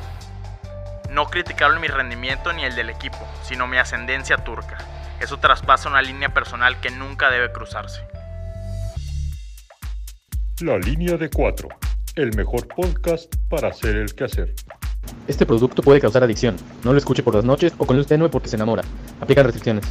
No 1.13 1.27
criticaron 1.27 1.79
mi 1.79 1.87
rendimiento 1.87 2.51
ni 2.53 2.63
el 2.63 2.73
del 2.75 2.89
equipo, 2.89 3.19
sino 3.43 3.67
mi 3.67 3.77
ascendencia 3.77 4.37
turca. 4.37 4.79
Eso 5.21 5.37
traspasa 5.37 5.87
una 5.87 6.01
línea 6.01 6.33
personal 6.33 6.81
que 6.81 6.89
nunca 6.89 7.29
debe 7.29 7.51
cruzarse. 7.51 8.01
La 10.61 10.79
línea 10.79 11.15
de 11.15 11.29
cuatro, 11.29 11.69
el 12.15 12.35
mejor 12.35 12.67
podcast 12.67 13.31
para 13.47 13.67
hacer 13.67 13.95
el 13.95 14.15
quehacer. 14.15 14.55
Este 15.27 15.45
producto 15.45 15.83
puede 15.83 16.01
causar 16.01 16.23
adicción. 16.23 16.55
No 16.83 16.93
lo 16.93 16.97
escuche 16.97 17.21
por 17.21 17.35
las 17.35 17.45
noches 17.45 17.73
o 17.77 17.85
con 17.85 17.95
luz 17.95 18.07
tenue 18.07 18.29
porque 18.29 18.49
se 18.49 18.55
enamora. 18.55 18.83
Aplican 19.21 19.45
restricciones. 19.45 19.85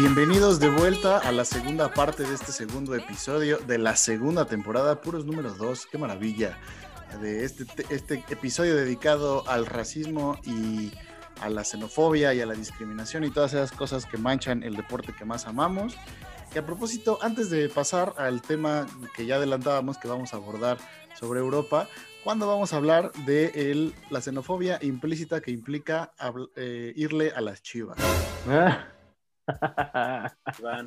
Bienvenidos 0.00 0.60
de 0.60 0.70
vuelta 0.70 1.18
a 1.18 1.32
la 1.32 1.44
segunda 1.44 1.92
parte 1.92 2.22
de 2.22 2.32
este 2.32 2.52
segundo 2.52 2.94
episodio 2.94 3.58
de 3.58 3.78
la 3.78 3.96
segunda 3.96 4.44
temporada, 4.44 5.00
puros 5.00 5.26
números 5.26 5.58
2, 5.58 5.86
qué 5.90 5.98
maravilla 5.98 6.56
de 7.20 7.44
este, 7.44 7.66
este 7.90 8.22
episodio 8.28 8.76
dedicado 8.76 9.42
al 9.48 9.66
racismo 9.66 10.38
y 10.44 10.92
a 11.40 11.50
la 11.50 11.64
xenofobia 11.64 12.32
y 12.32 12.40
a 12.40 12.46
la 12.46 12.54
discriminación 12.54 13.24
y 13.24 13.30
todas 13.30 13.54
esas 13.54 13.72
cosas 13.72 14.06
que 14.06 14.18
manchan 14.18 14.62
el 14.62 14.76
deporte 14.76 15.12
que 15.18 15.24
más 15.24 15.48
amamos. 15.48 15.96
Y 16.54 16.58
a 16.58 16.64
propósito, 16.64 17.18
antes 17.20 17.50
de 17.50 17.68
pasar 17.68 18.14
al 18.18 18.40
tema 18.40 18.86
que 19.16 19.26
ya 19.26 19.34
adelantábamos 19.34 19.98
que 19.98 20.06
vamos 20.06 20.32
a 20.32 20.36
abordar 20.36 20.78
sobre 21.18 21.40
Europa, 21.40 21.88
¿cuándo 22.22 22.46
vamos 22.46 22.72
a 22.72 22.76
hablar 22.76 23.10
de 23.26 23.46
el, 23.72 23.94
la 24.10 24.20
xenofobia 24.20 24.78
implícita 24.80 25.40
que 25.40 25.50
implica 25.50 26.12
eh, 26.54 26.92
irle 26.94 27.32
a 27.34 27.40
las 27.40 27.62
chivas? 27.62 27.98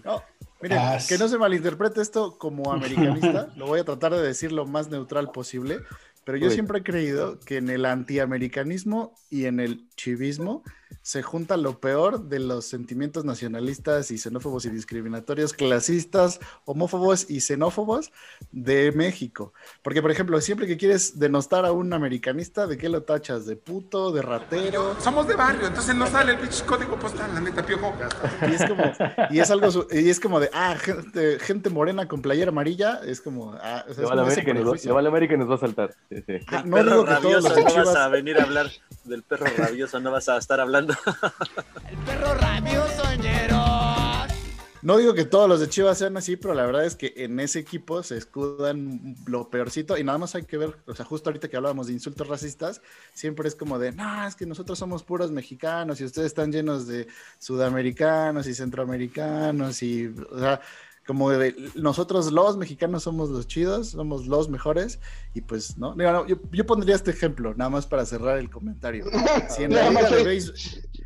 No, 0.03 0.24
miren, 0.62 0.80
que 1.07 1.18
no 1.18 1.28
se 1.28 1.38
malinterprete 1.38 2.01
esto 2.01 2.38
como 2.38 2.72
americanista, 2.74 3.49
lo 3.55 3.68
voy 3.68 3.80
a 3.80 3.84
tratar 3.84 4.14
de 4.14 4.22
decir 4.22 4.51
lo 4.51 4.66
más 4.66 4.89
neutral 4.89 5.32
posible, 5.32 5.80
pero 6.24 6.38
yo 6.38 6.49
siempre 6.49 6.80
he 6.80 6.84
creído 6.84 7.39
que 7.39 7.57
en 7.57 7.70
el 7.70 7.86
antiamericanismo 7.86 9.14
y 9.30 9.45
en 9.45 9.59
el 9.59 9.89
chivismo 9.95 10.64
se 11.02 11.22
junta 11.22 11.58
lo 11.58 11.80
peor 11.80 12.24
de 12.26 12.39
los 12.39 12.66
sentimientos 12.66 13.26
nacionalistas 13.26 14.12
y 14.12 14.18
xenófobos 14.18 14.66
y 14.66 14.70
discriminatorios, 14.70 15.54
clasistas, 15.54 16.39
homófobos 16.66 17.30
y 17.30 17.42
xenófobos 17.42 18.12
de 18.52 18.92
México. 18.92 19.54
Porque, 19.82 20.02
por 20.02 20.12
ejemplo, 20.12 20.39
siempre 20.42 20.68
que 20.68 20.78
quieres 20.78 21.20
denostar 21.20 21.66
a 21.66 21.72
un 21.72 21.94
americanista, 21.94 22.68
¿de 22.68 22.78
qué 22.78 22.89
lo 22.89 23.04
tachas? 23.04 23.46
¿De 23.46 23.56
puto? 23.56 24.12
¿De 24.12 24.22
ratero? 24.22 24.96
Somos 25.00 25.28
de 25.28 25.36
barrio, 25.36 25.68
entonces 25.68 25.96
no 25.96 26.08
sale 26.08 26.34
el 26.34 26.39
código 26.66 26.98
postal, 27.00 27.34
la 27.34 27.42
neta, 27.42 27.66
piojo. 27.66 27.94
Y 28.48 28.54
es 28.54 28.66
como, 28.68 28.84
y 29.30 29.39
es 29.39 29.52
algo, 29.52 29.88
y 29.92 30.10
es 30.10 30.20
como 30.20 30.39
de, 30.39 30.50
ah, 30.54 30.76
gente, 30.78 31.39
gente 31.39 31.70
morena 31.70 32.08
con 32.08 32.22
playera 32.22 32.50
amarilla, 32.50 33.02
es 33.06 33.22
como, 33.22 33.54
ah, 33.54 33.86
o 33.89 33.94
sea, 33.94 34.04
le, 34.04 34.16
va 34.16 34.22
América 34.24 34.54
nos, 34.54 34.88
va, 34.88 35.00
América 35.00 35.38
nos 35.38 35.50
va 35.50 35.56
a 35.56 35.58
saltar. 35.58 35.96
Sí, 36.10 36.24
sí. 36.26 36.34
Ah, 36.48 36.64
no 36.66 36.84
digo 36.84 37.06
que 37.06 37.16
todos 37.16 37.44
los 37.44 37.76
vas 37.76 37.96
a 37.96 38.08
venir 38.10 38.38
a 38.38 38.44
hablar 38.44 38.68
del 39.04 39.24
perro 39.24 39.47
rabioso, 39.58 39.99
no 39.99 40.12
vas 40.12 40.30
a 40.30 40.38
estar 40.38 40.60
hablando. 40.60 40.93
El 41.89 41.97
perro 41.99 42.34
rabioso, 42.36 43.04
No 44.82 44.97
digo 44.97 45.14
que 45.14 45.26
todos 45.26 45.47
los 45.47 45.60
de 45.60 45.70
Chivas 45.70 45.99
sean 45.99 46.18
así, 46.18 46.38
pero 46.38 46.56
la 46.56 46.66
verdad 46.66 46.86
es 46.86 46.95
que 46.95 47.14
en 47.18 47.39
ese 47.39 47.60
equipo 47.60 48.02
se 48.02 48.18
escudan 48.18 49.16
lo 49.28 49.49
peorcito 49.49 49.97
y 49.97 50.04
nada 50.04 50.18
más 50.18 50.34
hay 50.34 50.43
que 50.43 50.58
ver, 50.58 50.76
o 50.88 50.95
sea, 50.95 51.06
justo 51.06 51.30
ahorita 51.30 51.49
que 51.49 51.58
hablábamos 51.58 51.88
de 51.88 51.93
insultos 51.93 52.28
racistas, 52.28 52.82
siempre 53.14 53.47
es 53.47 53.56
como 53.56 53.78
de, 53.78 53.91
no, 53.91 54.28
es 54.28 54.36
que 54.36 54.47
nosotros 54.47 54.80
somos 54.80 55.04
puros 55.04 55.32
mexicanos 55.32 56.02
y 56.02 56.06
ustedes 56.06 56.28
están 56.28 56.52
llenos 56.52 56.88
de 56.88 57.08
sudamericanos 57.38 58.47
y 58.47 58.56
centroamericanos 58.56 59.84
y, 59.84 60.08
o 60.08 60.39
sea, 60.39 60.62
como 61.12 61.30
de 61.30 61.53
nosotros 61.76 62.32
los 62.32 62.55
mexicanos 62.55 63.03
somos 63.03 63.30
los 63.30 63.45
chidos, 63.45 63.89
somos 63.89 64.28
los 64.28 64.47
mejores, 64.47 65.01
y 65.34 65.41
pues, 65.41 65.78
¿no? 65.78 65.93
yo, 66.26 66.66
pondría 66.66 66.95
este 66.95 67.12
ejemplo, 67.12 67.53
nada 67.53 67.70
más 67.70 67.86
para 67.86 68.05
cerrar 68.05 68.38
el 68.38 68.49
comentario. 68.49 69.03
Si 69.49 69.64
en 69.64 69.74
la 69.74 69.89
liga 69.89 70.09
de 70.09 70.24
béisbol... 70.24 70.55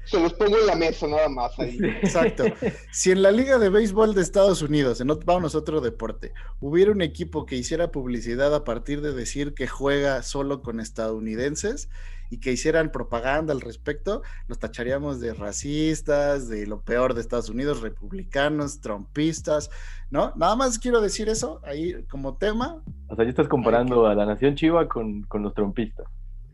Se 0.05 0.19
los 0.19 0.33
pongo 0.33 0.59
en 0.59 0.67
la 0.67 0.75
mesa, 0.75 1.07
nada 1.07 1.27
más 1.27 1.57
ahí. 1.57 1.79
Exacto. 2.03 2.43
Si 2.91 3.09
en 3.09 3.23
la 3.23 3.31
liga 3.31 3.57
de 3.57 3.69
béisbol 3.69 4.13
de 4.13 4.21
Estados 4.21 4.61
Unidos, 4.61 5.01
en 5.01 5.07
vamos 5.25 5.55
a 5.55 5.57
otro 5.57 5.81
deporte, 5.81 6.33
hubiera 6.59 6.91
un 6.91 7.01
equipo 7.01 7.47
que 7.47 7.55
hiciera 7.55 7.91
publicidad 7.91 8.53
a 8.53 8.63
partir 8.63 9.01
de 9.01 9.11
decir 9.11 9.55
que 9.55 9.65
juega 9.65 10.21
solo 10.21 10.61
con 10.61 10.79
estadounidenses, 10.79 11.89
y 12.29 12.39
que 12.39 12.51
hicieran 12.51 12.91
propaganda 12.91 13.53
al 13.53 13.61
respecto, 13.61 14.21
los 14.47 14.59
tacharíamos 14.59 15.19
de 15.19 15.33
racistas, 15.33 16.47
de 16.49 16.67
lo 16.67 16.81
peor 16.81 17.13
de 17.13 17.21
Estados 17.21 17.49
Unidos, 17.49 17.81
republicanos, 17.81 18.81
trompistas, 18.81 19.69
¿no? 20.09 20.33
Nada 20.35 20.55
más 20.55 20.79
quiero 20.79 21.01
decir 21.01 21.29
eso 21.29 21.61
ahí 21.63 22.03
como 22.09 22.37
tema. 22.37 22.81
O 23.07 23.15
sea, 23.15 23.25
ya 23.25 23.29
estás 23.29 23.47
comparando 23.47 24.07
a 24.07 24.15
la 24.15 24.25
nación 24.25 24.55
chiva 24.55 24.87
con, 24.87 25.23
con 25.23 25.43
los 25.43 25.53
trompistas 25.53 26.07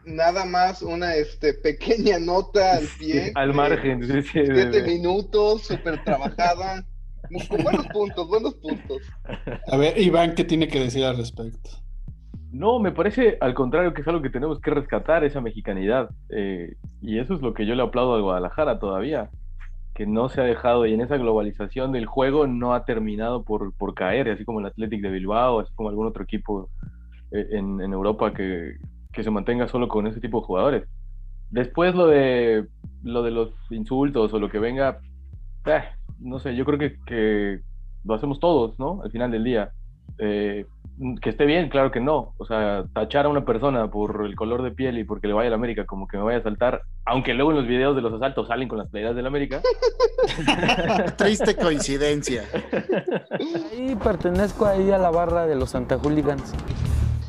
nada 0.06 0.46
más 0.46 0.82
una 0.82 1.16
este, 1.16 1.54
pequeña 1.54 2.20
nota 2.20 2.78
al 2.78 2.88
pie. 3.00 3.32
al 3.36 3.54
margen, 3.54 4.04
sí, 4.04 4.22
Siete 4.32 4.84
minutos, 4.84 5.64
súper 5.64 6.04
trabajada. 6.04 6.86
Con 7.48 7.64
buenos 7.64 7.88
puntos, 7.88 8.28
buenos 8.28 8.56
puntos. 8.56 8.98
A 9.68 9.78
ver, 9.78 9.98
Iván, 9.98 10.36
¿qué 10.36 10.44
tiene 10.44 10.68
que 10.68 10.80
decir 10.80 11.06
al 11.06 11.18
respecto? 11.18 11.70
No, 12.52 12.80
me 12.80 12.92
parece 12.92 13.38
al 13.40 13.54
contrario 13.54 13.94
que 13.94 14.02
es 14.02 14.08
algo 14.08 14.22
que 14.22 14.30
tenemos 14.30 14.60
que 14.60 14.72
rescatar, 14.72 15.24
esa 15.24 15.40
mexicanidad. 15.40 16.10
Eh, 16.30 16.76
y 17.02 17.20
eso 17.20 17.34
es 17.34 17.42
lo 17.42 17.54
que 17.54 17.66
yo 17.66 17.76
le 17.76 17.84
aplaudo 17.84 18.16
a 18.16 18.22
Guadalajara 18.22 18.80
todavía, 18.80 19.30
que 19.94 20.06
no 20.06 20.28
se 20.28 20.42
ha 20.42 20.44
dejado 20.44 20.86
y 20.86 20.94
en 20.94 21.02
esa 21.02 21.18
globalización 21.18 21.94
del 21.94 22.06
juego 22.06 22.48
no 22.48 22.74
ha 22.74 22.84
terminado 22.84 23.44
por, 23.44 23.74
por 23.76 23.94
caer, 23.94 24.30
así 24.30 24.44
como 24.44 24.60
el 24.60 24.66
Athletic 24.66 25.02
de 25.02 25.12
Bilbao, 25.12 25.60
así 25.60 25.74
como 25.76 25.90
algún 25.90 26.08
otro 26.08 26.24
equipo 26.24 26.70
eh, 27.32 27.48
en, 27.52 27.80
Europa 27.82 28.34
que, 28.34 28.76
que, 29.14 29.24
se 29.24 29.32
mantenga 29.32 29.70
solo 29.70 29.88
con 29.88 30.08
ese 30.08 30.20
tipo 30.20 30.42
de 30.42 30.46
jugadores. 30.46 30.90
Después 31.50 31.96
lo 31.96 32.08
de, 32.08 32.68
lo 33.04 33.24
de 33.24 33.32
los 33.32 33.54
insultos 33.70 34.34
o 34.34 34.40
lo 34.40 34.50
que 34.50 34.60
venga, 34.60 35.00
eh, 35.66 35.84
no 36.20 36.40
sé, 36.40 36.56
yo 36.56 36.66
creo 36.66 36.80
que, 36.80 36.98
que 37.06 37.62
lo 38.04 38.14
hacemos 38.14 38.40
todos, 38.40 38.78
¿no? 38.78 39.02
Al 39.04 39.12
final 39.12 39.32
del 39.32 39.44
día. 39.46 39.72
Eh, 40.18 40.66
que 41.22 41.30
esté 41.30 41.46
bien, 41.46 41.70
claro 41.70 41.92
que 41.92 42.00
no. 42.00 42.34
O 42.38 42.46
sea, 42.46 42.86
tachar 42.94 43.26
a 43.26 43.30
una 43.30 43.46
persona 43.46 43.90
por 43.90 44.26
el 44.26 44.36
color 44.36 44.64
de 44.64 44.72
piel 44.72 44.98
y 45.00 45.04
porque 45.04 45.28
le 45.28 45.34
vaya 45.34 45.48
a 45.48 45.52
la 45.52 45.56
América 45.56 45.86
como 45.86 46.08
que 46.08 46.18
me 46.18 46.24
vaya 46.24 46.40
a 46.40 46.44
saltar, 46.44 46.84
aunque 47.06 47.34
luego 47.34 47.52
en 47.52 47.58
los 47.58 47.68
videos 47.68 47.96
de 47.96 48.02
los 48.02 48.14
asaltos 48.14 48.48
salen 48.48 48.68
con 48.68 48.78
las 48.78 48.90
playeras 48.90 49.16
de 49.16 49.22
la 49.22 49.30
América. 49.30 49.62
Triste 51.18 51.56
coincidencia. 51.56 52.44
Ahí 53.72 53.96
pertenezco 53.96 54.66
ahí 54.66 54.92
a 54.92 54.98
la 54.98 55.10
barra 55.10 55.48
de 55.48 55.56
los 55.56 55.72
Santa 55.72 55.98
Hooligans. 55.98 56.54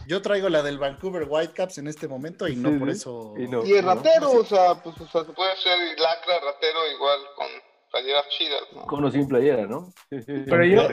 Yo 0.06 0.20
traigo 0.20 0.48
la 0.48 0.62
del 0.62 0.78
Vancouver 0.78 1.26
Whitecaps 1.28 1.78
en 1.78 1.86
este 1.86 2.08
momento 2.08 2.46
y 2.46 2.56
no 2.56 2.78
por 2.78 2.90
eso. 2.90 3.34
Y, 3.38 3.72
el 3.72 3.84
ratero, 3.84 4.32
o 4.32 4.44
sea, 4.44 4.74
pues 4.82 5.00
o 5.00 5.06
sea, 5.06 5.24
se 5.24 5.32
puede 5.32 5.52
hacer 5.52 5.78
lacra, 5.98 6.34
ratero 6.44 6.78
igual 6.94 7.18
con 7.36 7.71
playeras 7.92 8.28
chidas, 8.28 8.62
¿no? 8.74 9.10
Sin 9.10 9.28
playera, 9.28 9.66
¿no? 9.66 9.92
Pero 10.10 10.64
yo, 10.64 10.88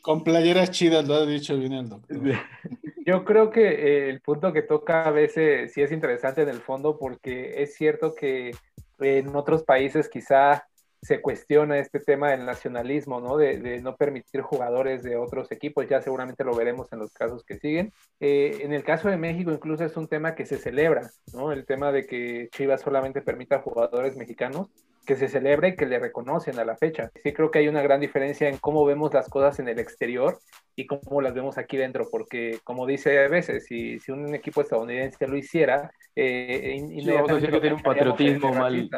con 0.00 0.24
playeras 0.24 0.70
chidas, 0.70 1.06
lo 1.06 1.14
ha 1.14 1.26
dicho 1.26 1.56
bien 1.56 1.74
el 1.74 1.88
doctor. 1.88 2.18
Yo 3.06 3.24
creo 3.24 3.50
que 3.50 3.68
eh, 3.68 4.10
el 4.10 4.20
punto 4.20 4.52
que 4.52 4.60
toca 4.60 5.04
a 5.04 5.10
veces 5.10 5.72
sí 5.72 5.80
es 5.80 5.92
interesante 5.92 6.42
en 6.42 6.50
el 6.50 6.60
fondo 6.60 6.98
porque 6.98 7.62
es 7.62 7.74
cierto 7.74 8.14
que 8.14 8.54
en 8.98 9.34
otros 9.34 9.62
países 9.62 10.10
quizá 10.10 10.68
se 11.00 11.22
cuestiona 11.22 11.78
este 11.78 12.00
tema 12.00 12.30
del 12.30 12.44
nacionalismo, 12.44 13.20
¿no? 13.20 13.36
De, 13.36 13.80
no 13.80 13.96
permitir 13.96 14.42
jugadores 14.42 15.02
de 15.02 15.16
otros 15.16 15.50
equipos, 15.52 15.88
ya 15.88 16.02
seguramente 16.02 16.44
lo 16.44 16.54
veremos 16.54 16.92
en 16.92 16.98
los 16.98 17.12
casos 17.12 17.44
que 17.44 17.58
siguen. 17.58 17.92
Eh, 18.20 18.58
en 18.62 18.72
el 18.72 18.82
caso 18.82 19.08
de 19.08 19.16
México 19.16 19.52
incluso 19.52 19.84
es 19.84 19.96
un 19.96 20.08
tema 20.08 20.34
que 20.34 20.44
se 20.44 20.58
celebra, 20.58 21.10
¿no? 21.32 21.52
El 21.52 21.64
tema 21.66 21.92
de 21.92 22.06
que 22.06 22.48
Chivas 22.52 22.80
solamente 22.80 23.22
permita 23.22 23.60
jugadores 23.60 24.16
mexicanos, 24.16 24.68
que 25.08 25.16
se 25.16 25.28
celebra 25.28 25.68
y 25.68 25.74
que 25.74 25.86
le 25.86 25.98
reconocen 25.98 26.58
a 26.58 26.66
la 26.66 26.76
fecha. 26.76 27.10
Sí 27.24 27.32
creo 27.32 27.50
que 27.50 27.60
hay 27.60 27.68
una 27.68 27.80
gran 27.80 27.98
diferencia 27.98 28.46
en 28.46 28.58
cómo 28.58 28.84
vemos 28.84 29.14
las 29.14 29.26
cosas 29.30 29.58
en 29.58 29.66
el 29.66 29.78
exterior 29.78 30.38
y 30.76 30.86
cómo 30.86 31.22
las 31.22 31.32
vemos 31.32 31.56
aquí 31.56 31.78
dentro, 31.78 32.08
porque 32.10 32.58
como 32.62 32.86
dice 32.86 33.18
a 33.24 33.28
veces, 33.28 33.64
si, 33.64 33.98
si 34.00 34.12
un 34.12 34.34
equipo 34.34 34.60
estadounidense 34.60 35.26
lo 35.26 35.38
hiciera, 35.38 35.90
eh, 36.14 36.76
sí, 36.86 37.10
vamos 37.10 37.30
a 37.30 37.34
decir 37.36 37.50
que 37.50 37.60
tiene 37.60 37.76
un 37.76 37.82
patriotismo 37.82 38.52
mal, 38.52 38.90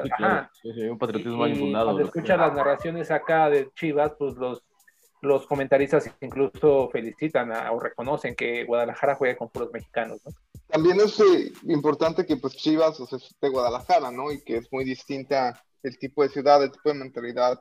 un 0.90 0.98
patriotismo 0.98 1.36
mal 1.36 1.50
infundado. 1.50 1.84
Cuando 1.84 2.02
escuchas 2.02 2.38
las 2.38 2.54
narraciones 2.54 3.12
acá 3.12 3.48
de 3.48 3.70
Chivas, 3.76 4.12
pues 4.18 4.34
los, 4.34 4.64
los 5.22 5.46
comentaristas 5.46 6.10
incluso 6.20 6.90
felicitan 6.90 7.52
o 7.70 7.78
reconocen 7.78 8.34
que 8.34 8.64
Guadalajara 8.64 9.14
juega 9.14 9.36
con 9.36 9.48
puros 9.48 9.70
mexicanos, 9.72 10.20
¿no? 10.24 10.32
También 10.66 11.00
es 11.00 11.20
eh, 11.20 11.52
importante 11.68 12.26
que 12.26 12.36
pues 12.36 12.56
Chivas 12.56 12.98
o 12.98 13.06
sea, 13.06 13.18
es 13.18 13.32
de 13.40 13.48
Guadalajara, 13.48 14.10
¿no? 14.10 14.32
Y 14.32 14.42
que 14.42 14.56
es 14.56 14.72
muy 14.72 14.84
distinta 14.84 15.60
el 15.82 15.98
tipo 15.98 16.22
de 16.22 16.28
ciudad, 16.28 16.62
el 16.62 16.70
tipo 16.70 16.90
de 16.90 16.98
mentalidad 16.98 17.60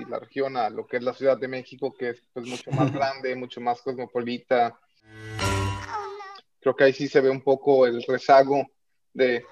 y 0.00 0.04
la 0.04 0.18
región 0.18 0.56
a 0.56 0.70
lo 0.70 0.86
que 0.86 0.98
es 0.98 1.02
la 1.02 1.14
Ciudad 1.14 1.38
de 1.38 1.48
México, 1.48 1.94
que 1.96 2.10
es 2.10 2.22
pues 2.32 2.46
mucho 2.46 2.70
más 2.70 2.92
grande, 2.92 3.34
mucho 3.34 3.60
más 3.60 3.80
cosmopolita. 3.82 4.78
Creo 6.60 6.76
que 6.76 6.84
ahí 6.84 6.92
sí 6.92 7.08
se 7.08 7.20
ve 7.20 7.30
un 7.30 7.42
poco 7.42 7.86
el 7.86 8.02
rezago 8.02 8.66
de... 9.12 9.44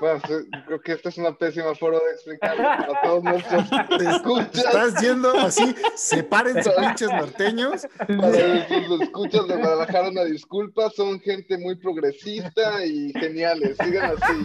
Bueno, 0.00 0.20
creo 0.66 0.80
que 0.80 0.92
esta 0.92 1.08
es 1.08 1.18
una 1.18 1.36
pésima 1.36 1.74
forma 1.74 1.98
de 1.98 2.12
explicarlo 2.12 2.62
para 2.62 3.02
todos 3.02 3.24
nuestros 3.24 3.64
escuchas. 4.00 4.64
Estás 4.64 5.00
yendo 5.00 5.30
así, 5.38 5.74
separen 5.94 6.62
sus 6.62 6.72
pinches 6.74 7.10
norteños. 7.10 7.86
Para 7.98 8.88
los 8.88 9.00
escuchas 9.00 9.46
de 9.46 9.56
Guadalajara, 9.56 10.08
una 10.10 10.24
disculpa, 10.24 10.90
son 10.90 11.20
gente 11.20 11.56
muy 11.58 11.76
progresista 11.76 12.84
y 12.84 13.12
geniales, 13.12 13.76
sigan 13.82 14.16
así. 14.16 14.44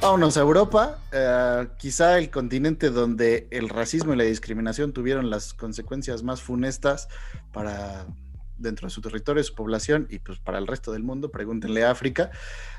Vámonos 0.00 0.38
a 0.38 0.40
Europa, 0.40 0.98
eh, 1.12 1.68
quizá 1.76 2.18
el 2.18 2.30
continente 2.30 2.88
donde 2.88 3.46
el 3.50 3.68
racismo 3.68 4.14
y 4.14 4.16
la 4.16 4.24
discriminación 4.24 4.94
tuvieron 4.94 5.28
las 5.28 5.52
consecuencias 5.52 6.22
más 6.22 6.40
funestas 6.40 7.08
para 7.52 8.06
dentro 8.60 8.86
de 8.86 8.90
su 8.90 9.00
territorio, 9.00 9.42
su 9.42 9.54
población 9.54 10.06
y 10.10 10.18
pues 10.18 10.38
para 10.38 10.58
el 10.58 10.66
resto 10.66 10.92
del 10.92 11.02
mundo, 11.02 11.30
pregúntenle 11.30 11.84
a 11.84 11.90
África. 11.90 12.30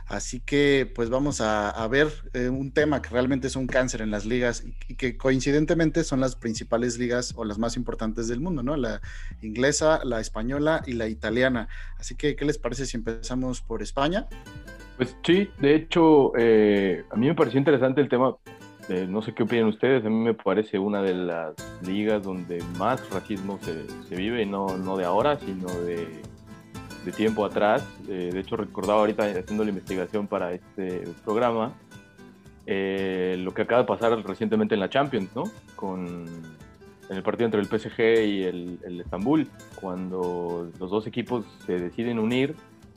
Así 0.05 0.39
que 0.41 0.91
pues 0.93 1.09
vamos 1.09 1.41
a, 1.41 1.87
ver 1.87 2.09
eh, 2.33 2.49
un 2.49 2.71
tema 2.71 3.01
que 3.01 3.09
realmente 3.09 3.47
es 3.47 3.55
un 3.55 3.67
cáncer 3.67 4.01
en 4.01 4.11
las 4.11 4.25
ligas 4.25 4.63
y, 4.87 4.95
que 4.95 5.17
coincidentemente 5.17 6.03
son 6.03 6.19
las 6.19 6.35
principales 6.35 6.97
ligas 6.97 7.33
o 7.35 7.45
las 7.45 7.57
más 7.57 7.77
importantes 7.77 8.27
del 8.27 8.41
mundo, 8.41 8.61
¿no? 8.61 8.75
La 8.75 9.01
inglesa, 9.41 10.01
la 10.03 10.19
española 10.19 10.83
y 10.85 10.93
la 10.93 11.07
italiana. 11.07 11.69
Así 11.97 12.15
que, 12.15 12.35
¿qué 12.35 12.45
les 12.45 12.57
parece 12.57 12.85
si 12.85 12.97
empezamos 12.97 13.61
por 13.61 13.81
España? 13.81 14.27
Pues 14.97 15.15
sí, 15.23 15.49
de 15.59 15.75
hecho, 15.75 16.33
eh, 16.37 17.05
a 17.09 17.15
mí 17.15 17.27
me 17.27 17.35
pareció 17.35 17.57
interesante 17.57 18.01
el 18.01 18.09
tema. 18.09 18.35
No 19.07 19.21
sé 19.21 19.33
qué 19.33 19.43
opinan 19.43 19.67
ustedes, 19.67 20.05
a 20.05 20.09
mí 20.09 20.15
me 20.15 20.33
parece 20.33 20.77
una 20.77 21.01
de 21.01 21.13
las 21.13 21.53
ligas 21.81 22.23
donde 22.23 22.63
más 22.77 23.09
racismo 23.09 23.59
se, 23.61 24.15
vive, 24.15 24.45
no, 24.45 24.77
no 24.77 24.97
de 24.97 25.05
ahora, 25.05 25.39
sino 25.39 25.67
de, 25.81 26.07
tiempo 27.15 27.45
atrás. 27.45 27.83
Eh, 28.07 28.29
de 28.31 28.39
hecho, 28.39 28.55
recordaba 28.57 28.99
ahorita 28.99 29.23
haciendo 29.23 29.63
la 29.63 29.69
investigación 29.69 30.27
para 30.27 30.53
este 30.53 31.03
programa 31.23 31.73
eh, 32.67 33.37
lo 33.39 33.53
que 33.53 33.63
acaba 33.63 33.81
de 33.81 33.87
pasar 33.87 34.23
recientemente 34.23 34.75
en 34.75 34.79
la 34.79 34.89
Champions, 34.89 35.29
¿no? 35.35 35.43
Con 35.75 36.25
en 37.09 37.17
el 37.17 37.23
partido 37.23 37.45
entre 37.45 37.59
el 37.59 37.67
PSG 37.67 38.25
y 38.25 38.43
el, 38.43 38.79
el 38.85 39.01
Estambul, 39.01 39.49
cuando 39.75 40.71
los 40.79 40.89
dos 40.89 41.07
equipos 41.07 41.43
se 41.65 41.77
deciden 41.77 42.19
unir 42.19 42.55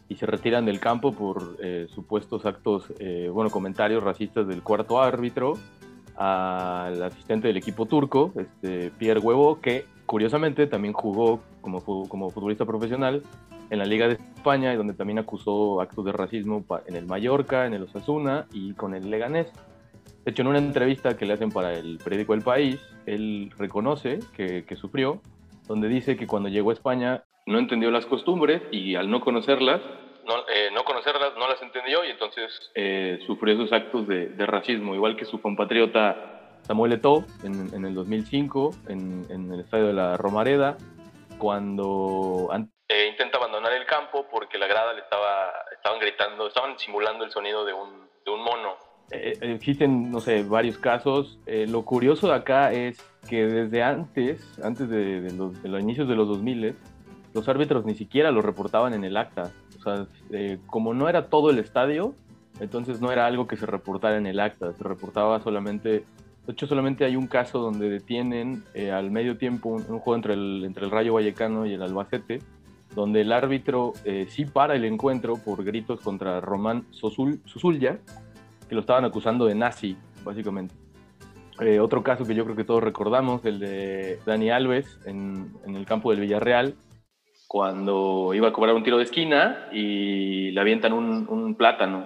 y 0.09 0.16
se 0.16 0.26
retiran 0.26 0.66
del 0.66 0.80
campo 0.80 1.12
por 1.12 1.57
eh, 1.61 1.86
supuestos 1.94 2.44
actos, 2.44 2.92
eh, 2.98 3.28
bueno, 3.32 3.50
comentarios 3.50 4.02
racistas 4.02 4.46
del 4.46 4.62
cuarto 4.62 5.00
árbitro 5.00 5.55
al 6.16 7.02
asistente 7.02 7.48
del 7.48 7.57
equipo 7.57 7.86
turco, 7.86 8.32
este, 8.36 8.90
Pierre 8.90 9.20
Huevo, 9.20 9.61
que 9.61 9.86
curiosamente 10.07 10.66
también 10.66 10.92
jugó 10.92 11.40
como, 11.61 11.82
como 11.82 12.30
futbolista 12.30 12.64
profesional 12.64 13.22
en 13.70 13.78
la 13.78 13.86
Liga 13.86 14.07
de 14.09 14.14
España 14.14 14.76
donde 14.76 14.94
también 14.94 15.18
acusó 15.18 15.80
actos 15.80 16.05
de 16.05 16.12
racismo 16.12 16.64
en 16.86 16.96
el 16.96 17.07
Mallorca, 17.07 17.66
en 17.66 17.74
el 17.74 17.84
Osasuna 17.84 18.46
y 18.52 18.74
con 18.74 18.94
el 18.94 19.11
Leganés. 19.11 19.48
De 20.24 20.30
hecho, 20.30 20.42
en 20.42 20.48
una 20.48 20.59
entrevista 20.59 21.16
que 21.16 21.26
le 21.26 21.34
hacen 21.34 21.50
para 21.50 21.74
el 21.74 21.98
periódico 21.98 22.34
El 22.34 22.42
País, 22.42 22.80
él 23.07 23.52
reconoce 23.59 24.20
que, 24.34 24.64
que 24.64 24.76
sufrió, 24.76 25.20
donde 25.66 25.88
dice 25.88 26.16
que 26.16 26.26
cuando 26.26 26.48
llegó 26.48 26.70
a 26.70 26.74
España 26.74 27.24
no 27.47 27.59
entendió 27.59 27.90
las 27.90 28.07
costumbres 28.07 28.62
y 28.70 28.95
al 28.95 29.11
no 29.11 29.20
conocerlas, 29.20 29.80
no, 30.26 30.34
eh, 30.49 30.70
no 30.72 30.84
conocerlas, 30.84 31.34
no 31.36 31.47
las 31.49 31.61
entendió 31.61 32.05
y 32.05 32.11
entonces 32.11 32.70
eh, 32.74 33.18
sufrió 33.26 33.55
esos 33.55 33.72
actos 33.72 34.07
de, 34.09 34.47
racismo, 34.47 34.95
igual 34.95 35.16
que 35.16 35.24
su 35.24 35.40
compatriota 35.40 36.61
Samuel 36.62 36.92
Eto'o 36.92 37.24
en, 37.42 37.74
en 37.74 37.84
el 37.84 37.95
2005 37.95 38.70
en, 38.88 39.26
en, 39.28 39.53
el 39.53 39.61
estadio 39.61 39.88
de 39.88 39.92
la 39.92 40.16
Romareda, 40.16 40.78
cuando 41.38 42.49
eh, 42.88 43.09
intenta 43.11 43.36
abandonar 43.36 43.72
el 43.72 43.84
campo 43.84 44.26
porque 44.30 44.57
la 44.57 44.66
grada 44.66 44.95
le 44.95 45.01
estaba, 45.01 45.53
estaban 45.76 46.01
gritando, 46.01 46.47
estaban 46.47 46.78
simulando 46.78 47.24
el 47.24 47.30
sonido 47.30 47.66
de 47.66 47.74
un, 47.74 48.09
de 48.24 48.30
un 48.30 48.42
mono. 48.42 48.76
existen, 49.11 50.11
no 50.11 50.20
sé, 50.20 50.42
varios 50.45 50.78
casos. 50.78 51.38
lo 51.47 51.84
curioso 51.84 52.28
de 52.28 52.34
acá 52.34 52.72
es 52.72 52.99
que 53.28 53.45
desde 53.45 53.82
antes, 53.82 54.59
antes 54.62 54.88
de, 54.88 55.20
de 55.20 55.32
los, 55.34 55.62
de 55.62 55.68
los 55.68 55.82
inicios 55.82 56.09
de 56.09 56.14
los 56.14 56.28
2000, 56.28 56.74
los 57.35 57.49
árbitros 57.49 57.85
ni 57.85 57.95
siquiera 57.95 58.30
lo 58.30 58.41
reportaban 58.41 58.95
en 58.95 59.05
el 59.05 59.16
acta. 59.16 59.51
O 59.78 59.82
sea, 59.82 60.07
eh, 60.30 60.59
como 60.66 60.95
no 60.95 61.09
era 61.09 61.26
todo 61.26 61.51
el 61.51 61.59
estadio, 61.59 62.14
entonces 62.61 63.01
no 63.01 63.11
era 63.11 63.26
algo 63.26 63.47
que 63.47 63.57
se 63.57 63.66
reportara 63.66 64.16
en 64.16 64.26
el 64.26 64.39
acta, 64.39 64.72
se 64.72 64.85
reportaba 64.85 65.41
solamente, 65.41 66.05
de 66.47 66.53
hecho 66.53 66.68
solamente 66.68 67.05
hay 67.05 67.16
un 67.16 67.26
caso 67.26 67.59
donde 67.59 67.91
detienen 67.91 68.62
eh, 68.72 68.93
al 68.93 69.11
medio 69.11 69.37
tiempo 69.37 69.70
un, 69.70 69.82
juego 69.82 70.14
entre 70.14 70.35
el, 70.35 70.62
entre 70.64 70.85
el 70.85 70.93
Rayo 70.93 71.14
Vallecano 71.14 71.66
y 71.66 71.74
el 71.74 71.82
Albacete, 71.82 72.39
donde 72.95 73.22
el 73.22 73.32
árbitro 73.32 73.93
eh, 74.05 74.26
sí 74.28 74.45
para 74.45 74.76
el 74.76 74.85
encuentro 74.85 75.35
por 75.37 75.64
gritos 75.64 76.01
contra 76.01 76.41
Román 76.41 76.87
Sosul, 76.93 77.41
Susulya, 77.45 77.99
que 78.68 78.76
lo 78.76 78.80
estaban 78.80 79.05
acusando 79.05 79.47
de 79.47 79.57
nazi, 79.57 79.97
básicamente. 80.24 80.74
otro 81.80 82.05
caso 82.05 82.24
que 82.24 82.37
yo 82.37 82.45
creo 82.45 82.55
que 82.55 82.64
todos 82.64 82.85
recordamos, 82.85 83.45
el 83.45 83.59
de 83.59 84.20
Dani 84.24 84.51
Alves 84.51 85.01
en, 85.05 85.53
en 85.66 85.74
el 85.74 85.85
campo 85.85 86.12
del 86.12 86.20
Villarreal, 86.20 86.76
cuando 87.55 88.34
iba 88.34 88.48
a 88.48 88.52
cobrar 88.52 88.74
un 88.74 88.82
tiro 88.82 88.98
de 88.98 89.05
esquina 89.05 89.68
y 89.70 90.50
le 90.50 90.61
avientan 90.61 90.92
un, 90.92 91.55
plátano. 91.55 92.05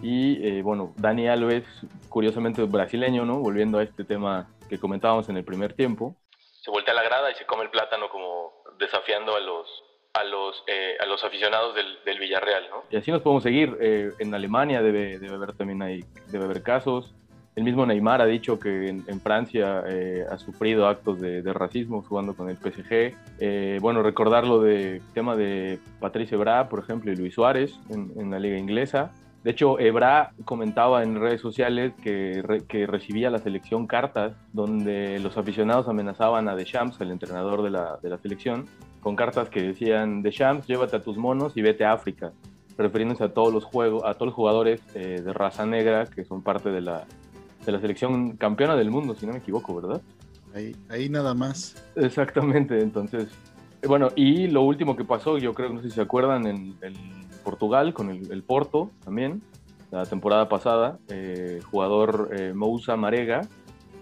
Y 0.00 0.42
eh, 0.42 0.62
bueno, 0.62 0.94
Dani 0.96 1.28
Alves, 1.28 1.66
curiosamente 2.08 2.62
brasileño, 2.62 3.26
¿no? 3.26 3.38
Volviendo 3.38 3.80
a 3.80 3.82
este 3.82 4.04
tema 4.04 4.48
que 4.66 4.80
comentábamos 4.80 5.28
en 5.28 5.36
el 5.36 5.44
primer 5.44 5.74
tiempo, 5.74 6.16
se 6.62 6.70
voltea 6.70 6.94
a 6.94 6.96
la 6.96 7.02
grada 7.02 7.30
y 7.30 7.34
se 7.34 7.44
come 7.44 7.64
el 7.64 7.68
plátano 7.68 8.08
como 8.08 8.50
desafiando 8.78 9.36
a 9.36 9.40
los, 9.40 9.68
a 10.14 10.24
los, 10.24 10.64
eh, 10.66 10.96
a 10.98 11.04
los 11.04 11.22
aficionados 11.22 11.74
del, 11.74 11.98
del, 12.06 12.18
Villarreal, 12.18 12.70
¿no? 12.70 12.84
Y 12.90 12.96
así 12.96 13.10
nos 13.10 13.20
podemos 13.20 13.42
seguir. 13.42 13.76
Eh, 13.82 14.12
en 14.20 14.34
Alemania 14.34 14.80
debe, 14.80 15.18
debe 15.18 15.34
haber 15.34 15.52
también 15.52 15.82
hay, 15.82 16.02
debe 16.28 16.46
haber 16.46 16.62
casos. 16.62 17.14
El 17.58 17.64
mismo 17.64 17.84
Neymar 17.84 18.22
ha 18.22 18.26
dicho 18.26 18.60
que 18.60 18.88
en, 18.88 19.20
Francia 19.20 19.82
eh, 19.84 20.24
ha 20.30 20.38
sufrido 20.38 20.86
actos 20.86 21.20
de, 21.20 21.42
racismo 21.52 22.02
jugando 22.02 22.36
con 22.36 22.48
el 22.48 22.56
PSG. 22.56 23.16
Eh, 23.40 23.78
bueno, 23.82 24.00
recordar 24.00 24.46
lo 24.46 24.60
del 24.60 25.02
tema 25.12 25.34
de 25.34 25.80
Patrice 25.98 26.36
Ebra, 26.36 26.68
por 26.68 26.78
ejemplo, 26.78 27.10
y 27.10 27.16
Luis 27.16 27.34
Suárez 27.34 27.76
en, 27.90 28.30
la 28.30 28.38
liga 28.38 28.56
inglesa. 28.56 29.10
De 29.42 29.50
hecho, 29.50 29.80
Ebra 29.80 30.34
comentaba 30.44 31.02
en 31.02 31.20
redes 31.20 31.40
sociales 31.40 31.94
que, 32.00 32.62
que, 32.68 32.86
recibía 32.86 33.28
la 33.28 33.38
selección 33.40 33.88
cartas 33.88 34.34
donde 34.52 35.18
los 35.18 35.36
aficionados 35.36 35.88
amenazaban 35.88 36.48
a 36.48 36.54
Deschamps, 36.54 37.00
el 37.00 37.10
entrenador 37.10 37.64
de 37.64 37.70
la, 37.70 38.18
selección, 38.22 38.66
con 39.00 39.16
cartas 39.16 39.48
que 39.48 39.62
decían, 39.62 40.22
Deschamps, 40.22 40.68
llévate 40.68 40.94
a 40.94 41.02
tus 41.02 41.16
monos 41.16 41.56
y 41.56 41.62
vete 41.62 41.84
a 41.84 41.92
África. 41.92 42.30
refiriéndose 42.76 43.24
a 43.24 43.34
todos 43.34 43.52
los 43.52 43.64
juegos, 43.64 44.04
a 44.04 44.14
todos 44.14 44.26
los 44.26 44.34
jugadores 44.34 44.80
eh, 44.94 45.20
de 45.24 45.32
raza 45.32 45.66
negra 45.66 46.06
que 46.06 46.24
son 46.24 46.44
parte 46.44 46.70
de 46.70 46.80
la, 46.80 47.04
de 47.68 47.72
la 47.72 47.80
selección 47.80 48.38
campeona 48.38 48.76
del 48.76 48.90
mundo, 48.90 49.14
si 49.14 49.26
no 49.26 49.32
me 49.32 49.40
equivoco, 49.40 49.74
¿verdad? 49.74 50.00
Ahí, 50.54 50.74
ahí 50.88 51.10
nada 51.10 51.34
más. 51.34 51.76
Exactamente, 51.96 52.80
entonces, 52.80 53.28
bueno, 53.86 54.08
y 54.16 54.46
lo 54.46 54.62
último 54.62 54.96
que 54.96 55.04
pasó, 55.04 55.36
yo 55.36 55.52
creo, 55.52 55.68
no 55.68 55.82
sé 55.82 55.90
si 55.90 55.96
se 55.96 56.00
acuerdan, 56.00 56.46
en, 56.46 56.74
en 56.80 56.94
Portugal, 57.44 57.92
con 57.92 58.08
el, 58.08 58.32
el, 58.32 58.42
Porto 58.42 58.90
también, 59.04 59.42
la 59.90 60.06
temporada 60.06 60.48
pasada, 60.48 60.98
eh, 61.08 61.60
jugador 61.70 62.30
eh, 62.32 62.54
Moussa 62.54 62.96
Marega, 62.96 63.42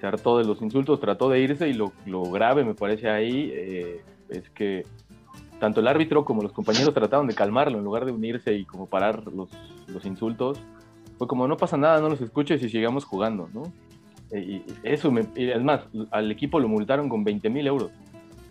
se 0.01 0.07
hartó 0.07 0.39
de 0.39 0.45
los 0.45 0.63
insultos, 0.63 1.01
trató 1.01 1.29
de 1.29 1.41
irse 1.41 1.69
y 1.69 1.73
lo, 1.73 1.91
lo 2.05 2.23
grave 2.23 2.65
me 2.65 2.75
parece 2.75 3.11
ahí 3.11 3.51
eh, 3.53 4.01
es 4.29 4.49
que 4.51 4.85
tanto 5.59 5.81
el 5.81 5.89
árbitro 5.89 6.25
como 6.25 6.43
los 6.43 6.53
compañeros 6.53 6.95
trataron 6.95 7.27
de 7.27 7.35
calmarlo 7.35 7.79
en 7.79 7.85
lugar 7.85 8.05
de 8.05 8.13
unirse 8.13 8.55
y 8.55 8.65
como 8.65 8.87
parar 8.87 9.25
los, 9.33 9.49
los 9.89 10.05
insultos. 10.05 10.61
Fue 11.19 11.27
como, 11.27 11.49
no 11.49 11.57
pasa 11.57 11.77
nada, 11.77 12.01
no 12.01 12.09
los 12.09 12.21
escuches 12.21 12.63
y 12.63 12.69
sigamos 12.69 13.05
jugando, 13.05 13.49
¿no? 13.53 13.73
Y 14.37 14.63
eso, 14.83 15.11
me, 15.11 15.27
y 15.37 15.51
es 15.51 15.63
más, 15.63 15.87
al 16.11 16.31
equipo 16.31 16.59
lo 16.59 16.69
multaron 16.69 17.09
con 17.09 17.25
20 17.25 17.49
mil 17.49 17.67
euros. 17.67 17.91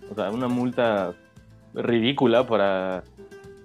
O 0.09 0.15
sea, 0.15 0.31
una 0.31 0.47
multa 0.47 1.13
ridícula 1.73 2.47
para, 2.47 3.03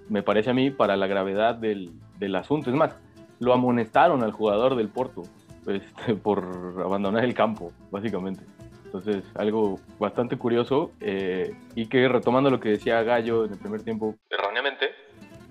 me 0.09 0.21
parece 0.21 0.49
a 0.49 0.53
mí, 0.53 0.71
para 0.71 0.97
la 0.97 1.07
gravedad 1.07 1.55
del, 1.55 1.91
del 2.19 2.35
asunto. 2.35 2.69
Es 2.69 2.75
más, 2.75 2.95
lo 3.39 3.53
amonestaron 3.53 4.23
al 4.23 4.31
jugador 4.31 4.75
del 4.75 4.89
Porto 4.89 5.23
este, 5.67 6.15
por 6.23 6.81
abandonar 6.83 7.23
el 7.23 7.33
campo, 7.33 7.71
básicamente. 7.89 8.43
Entonces, 8.85 9.23
algo 9.35 9.79
bastante 9.99 10.37
curioso 10.37 10.91
eh, 10.99 11.55
y 11.75 11.85
que 11.85 12.09
retomando 12.09 12.49
lo 12.49 12.59
que 12.59 12.69
decía 12.69 13.01
Gallo 13.03 13.45
en 13.45 13.53
el 13.53 13.57
primer 13.57 13.83
tiempo, 13.83 14.15
erróneamente, 14.29 14.87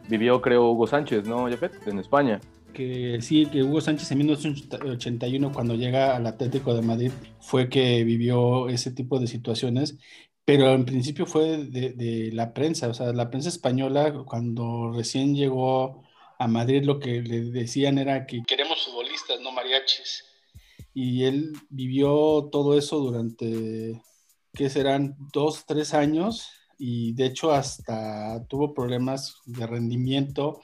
vivió 0.09 0.43
creo 0.43 0.71
Hugo 0.71 0.87
Sánchez, 0.87 1.27
¿no, 1.27 1.49
Jafet? 1.49 1.87
En 1.87 1.99
España. 1.99 2.39
Que 2.73 3.19
sí, 3.21 3.47
que 3.47 3.63
Hugo 3.63 3.81
Sánchez 3.81 4.11
en 4.13 4.19
1981 4.19 5.53
cuando 5.53 5.75
llega 5.75 6.17
al 6.17 6.27
Atlético 6.27 6.75
de 6.75 6.83
Madrid 6.83 7.13
fue 7.41 7.69
que 7.69 8.05
vivió 8.05 8.69
ese 8.69 8.91
tipo 8.91 9.19
de 9.19 9.27
situaciones, 9.27 9.99
pero 10.45 10.73
en 10.73 10.85
principio 10.85 11.27
fue 11.27 11.59
de, 11.65 12.31
la 12.33 12.53
prensa, 12.53 12.89
o 12.89 12.95
sea, 12.95 13.13
la 13.13 13.31
prensa 13.31 13.49
española 13.49 14.25
cuando 14.27 14.93
recién 14.93 15.35
llegó 15.35 16.05
a 16.39 16.49
Madrid 16.49 16.85
lo 16.85 16.99
que 16.99 17.23
le 17.23 17.51
decían 17.51 17.99
era 17.99 18.27
que 18.27 18.43
queremos 18.47 18.85
futbolistas, 18.85 19.41
no 19.41 19.53
mariachis 19.53 20.25
y 20.95 21.25
él 21.25 21.53
vivió 21.69 22.49
todo 22.51 22.77
eso 22.77 22.99
durante, 22.99 24.03
¿qué 24.53 24.71
serán? 24.71 25.17
Dos, 25.33 25.65
tres 25.67 25.95
años 25.95 26.51
y 26.79 27.13
de 27.15 27.27
hecho 27.27 27.53
hasta 27.53 28.45
tuvo 28.49 28.75
problemas 28.75 29.37
de 29.45 29.67
rendimiento 29.67 30.61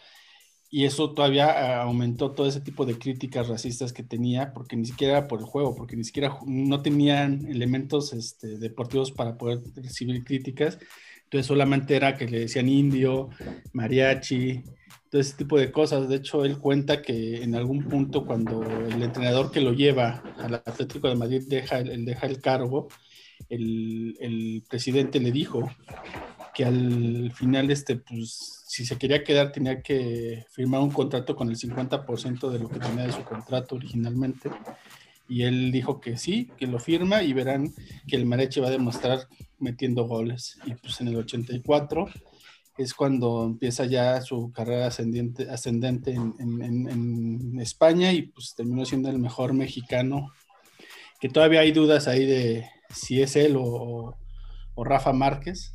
y 0.71 0.85
eso 0.85 1.13
todavía 1.15 1.81
aumentó 1.81 2.33
todo 2.33 2.49
ese 2.49 2.61
tipo 2.61 2.85
de 2.85 2.99
críticas 2.99 3.49
racistas 3.49 3.93
que 3.93 4.03
tenía, 4.03 4.53
porque 4.53 4.77
ni 4.77 4.85
siquiera 4.85 5.19
era 5.19 5.29
por 5.29 5.41
el 5.41 5.47
juego, 5.47 5.75
porque 5.75 5.97
ni 5.97 6.05
siquiera 6.05 6.39
no 6.47 6.83
tenían 6.83 7.47
elementos 7.47 8.13
este, 8.13 8.59
deportivos 8.59 9.13
para 9.13 9.39
poder 9.39 9.61
recibir 9.77 10.25
críticas. 10.25 10.79
Entonces 11.25 11.47
solamente 11.47 11.97
era 11.97 12.17
que 12.17 12.27
le 12.27 12.41
decían 12.41 12.69
indio, 12.69 13.31
mariachi, 13.73 14.65
todo 15.11 15.21
ese 15.21 15.37
tipo 15.37 15.59
de 15.59 15.71
cosas. 15.71 16.09
De 16.09 16.17
hecho, 16.17 16.45
él 16.45 16.59
cuenta 16.59 17.03
que 17.03 17.43
en 17.43 17.55
algún 17.55 17.85
punto 17.85 18.27
cuando 18.27 18.63
el 18.63 19.03
entrenador 19.03 19.51
que 19.51 19.61
lo 19.61 19.73
lleva 19.73 20.23
al 20.39 20.55
Atlético 20.55 21.09
de 21.09 21.15
Madrid 21.17 21.43
deja, 21.47 21.79
el, 21.79 22.05
deja 22.05 22.27
el 22.27 22.41
cargo, 22.41 22.89
el, 23.49 24.17
el, 24.21 24.65
presidente 24.69 25.21
le 25.21 25.31
dijo 25.31 25.71
que 26.55 26.65
al 26.65 27.33
final, 27.35 27.71
este, 27.71 27.97
pues, 27.97 28.56
si 28.67 28.85
se 28.85 28.99
quería 28.99 29.23
quedar, 29.23 29.53
tenía 29.53 29.81
que 29.81 30.45
firmar 30.51 30.81
un 30.81 30.91
contrato 30.91 31.37
con 31.37 31.49
el 31.49 31.57
50% 31.57 32.51
de 32.51 32.59
lo 32.59 32.69
que 32.69 32.81
tenía 32.81 33.07
de 33.07 33.13
su 33.13 33.23
contrato 33.23 33.77
originalmente. 33.77 34.51
Y 35.29 35.45
él 35.45 35.71
dijo 35.71 36.01
que 36.01 36.19
sí, 36.19 36.51
que 36.57 36.67
lo 36.67 36.81
firma 36.81 37.23
y 37.23 37.33
verán 37.33 37.73
que 38.09 38.17
el 38.17 38.27
Mareche 38.27 38.61
va 38.61 38.67
a 38.67 38.73
demostrar 38.73 39.29
metiendo 39.61 40.09
goles. 40.09 40.59
Y 40.67 40.75
pues 40.75 41.01
en 41.01 41.07
el 41.09 41.17
84 41.17 42.09
es 42.77 42.93
cuando 42.93 43.45
empieza 43.45 43.87
ya 43.87 44.21
su 44.21 44.51
carrera 44.51 44.89
ascendente, 44.89 45.49
ascendente 45.49 46.11
en, 46.11 46.35
en, 46.41 46.89
en, 46.89 47.61
España 47.61 48.13
y 48.13 48.23
pues 48.23 48.55
terminó 48.57 48.85
siendo 48.85 49.09
el 49.09 49.21
mejor 49.21 49.53
mexicano, 49.53 50.33
que 51.21 51.29
todavía 51.29 51.61
hay 51.61 51.71
dudas 51.71 52.09
ahí 52.09 52.27
de 52.27 52.69
si 52.91 53.23
es 53.23 53.37
él 53.37 53.55
o, 53.57 54.19
o, 54.75 54.85
Rafa 54.85 55.13
Márquez. 55.13 55.73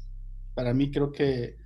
Para 0.53 0.73
mí 0.73 0.91
creo 0.91 1.13
que 1.13 1.60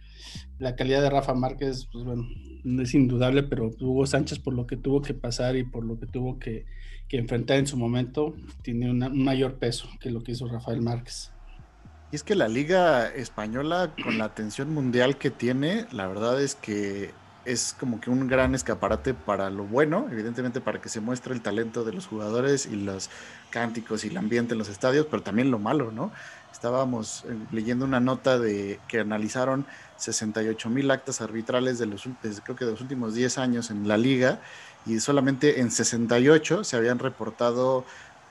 la 0.60 0.76
calidad 0.76 1.02
de 1.02 1.10
Rafa 1.10 1.34
Márquez, 1.34 1.88
pues 1.92 2.04
bueno, 2.04 2.28
no 2.64 2.82
es 2.82 2.94
indudable, 2.94 3.44
pero 3.44 3.72
Hugo 3.80 4.06
Sánchez 4.06 4.40
por 4.40 4.54
lo 4.54 4.68
que 4.68 4.78
tuvo 4.78 5.02
que 5.02 5.14
pasar 5.14 5.56
y 5.56 5.64
por 5.64 5.86
lo 5.86 6.00
que 6.00 6.08
tuvo 6.08 6.40
que, 6.40 6.66
que 7.08 7.18
enfrentar 7.18 7.58
en 7.58 7.68
su 7.68 7.78
momento, 7.78 8.36
tiene 8.62 8.90
una, 8.90 9.08
un 9.08 9.24
mayor 9.24 9.56
peso 9.56 9.88
que 10.00 10.12
lo 10.12 10.24
que 10.24 10.32
hizo 10.32 10.48
Rafael 10.48 10.82
Márquez. 10.82 11.32
Y 12.12 12.16
es 12.16 12.24
que 12.24 12.36
la 12.36 12.48
liga 12.48 13.08
española, 13.08 13.94
con 14.04 14.18
la 14.18 14.26
atención 14.26 14.74
mundial 14.74 15.18
que 15.18 15.32
tiene, 15.32 15.86
la 15.92 16.08
verdad 16.08 16.42
es 16.42 16.56
que 16.56 17.12
es 17.46 17.76
como 17.80 18.02
que 18.02 18.10
un 18.10 18.28
gran 18.28 18.56
escaparate 18.56 19.14
para 19.14 19.50
lo 19.50 19.66
bueno, 19.66 20.08
evidentemente 20.12 20.62
para 20.62 20.82
que 20.82 20.90
se 20.90 21.00
muestre 21.00 21.34
el 21.34 21.42
talento 21.42 21.84
de 21.84 21.94
los 21.94 22.08
jugadores 22.08 22.66
y 22.66 22.76
los 22.76 23.10
cánticos 23.52 24.04
y 24.04 24.08
el 24.10 24.18
ambiente 24.18 24.54
en 24.54 24.58
los 24.58 24.70
estadios, 24.70 25.08
pero 25.10 25.22
también 25.22 25.52
lo 25.52 25.60
malo, 25.60 25.92
¿no? 25.92 26.12
Estábamos 26.56 27.26
eh, 27.28 27.38
leyendo 27.52 27.84
una 27.84 28.00
nota 28.00 28.40
de 28.40 28.80
que 28.88 29.02
analizaron 29.02 29.66
68 29.98 30.70
mil 30.70 30.90
actas 30.90 31.20
arbitrales 31.20 31.80
de 31.80 31.86
los, 31.86 32.08
creo 32.46 32.56
que 32.56 32.64
de 32.64 32.72
los 32.72 32.80
últimos 32.80 33.14
10 33.14 33.38
años 33.40 33.72
en 33.72 33.90
la 33.90 33.98
liga 33.98 34.40
y 34.86 35.02
solamente 35.02 35.60
en 35.60 35.70
68 35.70 36.64
se 36.64 36.78
habían 36.78 37.00
reportado 37.00 37.84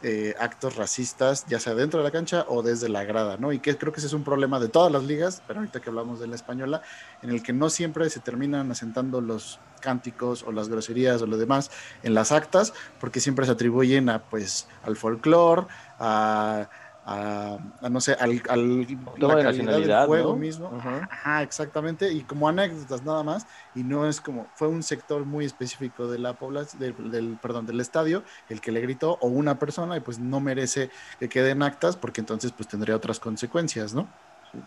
eh, 0.03 0.35
actos 0.39 0.77
racistas, 0.77 1.45
ya 1.49 1.61
sea 1.61 1.75
dentro 1.75 2.01
de 2.01 2.05
la 2.05 2.11
cancha 2.11 2.47
o 2.49 2.63
desde 2.63 2.89
la 2.89 3.05
grada, 3.05 3.37
¿no? 3.37 3.53
Y 3.53 3.59
que 3.59 3.77
creo 3.77 3.93
que 3.93 4.01
ese 4.01 4.07
es 4.07 4.15
un 4.15 4.25
problema 4.25 4.59
de 4.59 4.69
todas 4.69 4.91
las 4.91 5.05
ligas, 5.05 5.43
pero 5.47 5.61
ahorita 5.61 5.81
que 5.81 5.91
hablamos 5.91 6.19
de 6.19 6.27
la 6.27 6.35
española, 6.35 6.81
en 7.21 7.29
el 7.29 7.43
que 7.43 7.53
no 7.53 7.69
siempre 7.69 8.09
se 8.09 8.21
terminan 8.21 8.71
asentando 8.71 9.21
los 9.21 9.61
cánticos 9.81 10.45
o 10.45 10.53
las 10.53 10.71
groserías 10.71 11.21
o 11.21 11.27
lo 11.27 11.37
demás 11.37 11.71
en 12.03 12.15
las 12.15 12.33
actas, 12.33 12.73
porque 13.01 13.21
siempre 13.21 13.45
se 13.45 13.53
atribuyen 13.53 14.09
a, 14.09 14.23
pues, 14.23 14.67
al 14.83 14.97
folclore, 14.97 15.67
a 15.99 16.71
a, 17.07 17.59
no 17.91 18.01
sé, 18.01 18.15
al, 18.15 18.43
al 18.49 18.87
la 19.19 19.37
de 19.37 19.43
nacionalidad 19.45 20.01
del 20.01 20.07
juego 20.07 20.31
¿no? 20.31 20.37
mismo. 20.37 20.73
Ajá. 20.75 21.43
exactamente. 21.43 22.13
Y 22.13 22.23
como 22.23 22.49
anécdotas 22.49 23.03
nada 23.05 23.23
más. 23.23 23.47
Y 23.75 23.83
no 23.83 24.07
es 24.09 24.21
como, 24.21 24.47
fue 24.55 24.69
un 24.69 24.83
sector 24.83 25.25
muy 25.25 25.45
específico 25.45 26.09
de 26.09 26.19
la 26.19 26.35
población, 26.35 26.81
del, 26.81 27.11
del, 27.11 27.39
perdón, 27.41 27.67
del 27.67 27.81
estadio, 27.81 28.23
el 28.49 28.61
que 28.61 28.73
le 28.73 28.81
gritó, 28.81 29.19
o 29.21 29.29
una 29.29 29.59
persona, 29.59 29.97
y 29.97 30.01
pues 30.01 30.19
no 30.19 30.41
merece 30.41 30.91
que 31.19 31.29
queden 31.29 31.63
actas, 31.63 31.97
porque 31.97 32.21
entonces 32.21 32.53
pues 32.53 32.69
tendría 32.69 32.97
otras 32.97 33.21
consecuencias, 33.21 33.95
¿no? 33.95 34.09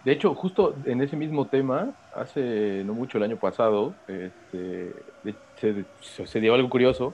De 0.04 0.12
hecho, 0.12 0.36
justo 0.36 0.76
en 0.86 1.02
ese 1.02 1.16
mismo 1.16 1.48
tema, 1.48 1.92
hace 2.14 2.84
no 2.86 2.94
mucho 2.94 3.18
el 3.18 3.24
año 3.24 3.38
pasado, 3.38 3.94
este, 4.08 4.94
se, 5.62 6.28
se 6.28 6.40
dio 6.42 6.54
algo 6.54 6.70
curioso, 6.70 7.14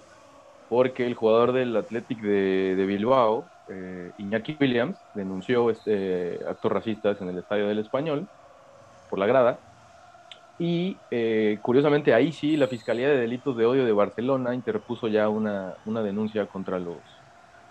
porque 0.69 1.05
el 1.05 1.13
jugador 1.13 1.51
del 1.51 1.75
Athletic 1.77 2.19
de, 2.19 2.75
de 2.75 2.85
Bilbao, 2.87 3.45
eh, 3.69 4.11
Iñaki 4.17 4.57
Williams 4.59 4.97
denunció 5.13 5.69
este, 5.69 6.39
actos 6.47 6.71
racistas 6.71 7.21
en 7.21 7.29
el 7.29 7.37
Estadio 7.37 7.67
del 7.67 7.79
Español 7.79 8.27
por 9.09 9.19
la 9.19 9.25
grada. 9.25 9.59
Y 10.59 10.97
eh, 11.09 11.57
curiosamente 11.61 12.13
ahí 12.13 12.31
sí 12.31 12.57
la 12.57 12.67
Fiscalía 12.67 13.09
de 13.09 13.17
Delitos 13.17 13.57
de 13.57 13.65
Odio 13.65 13.85
de 13.85 13.91
Barcelona 13.91 14.53
interpuso 14.53 15.07
ya 15.07 15.27
una, 15.29 15.73
una 15.85 16.03
denuncia 16.03 16.45
contra 16.45 16.79
los, 16.79 16.97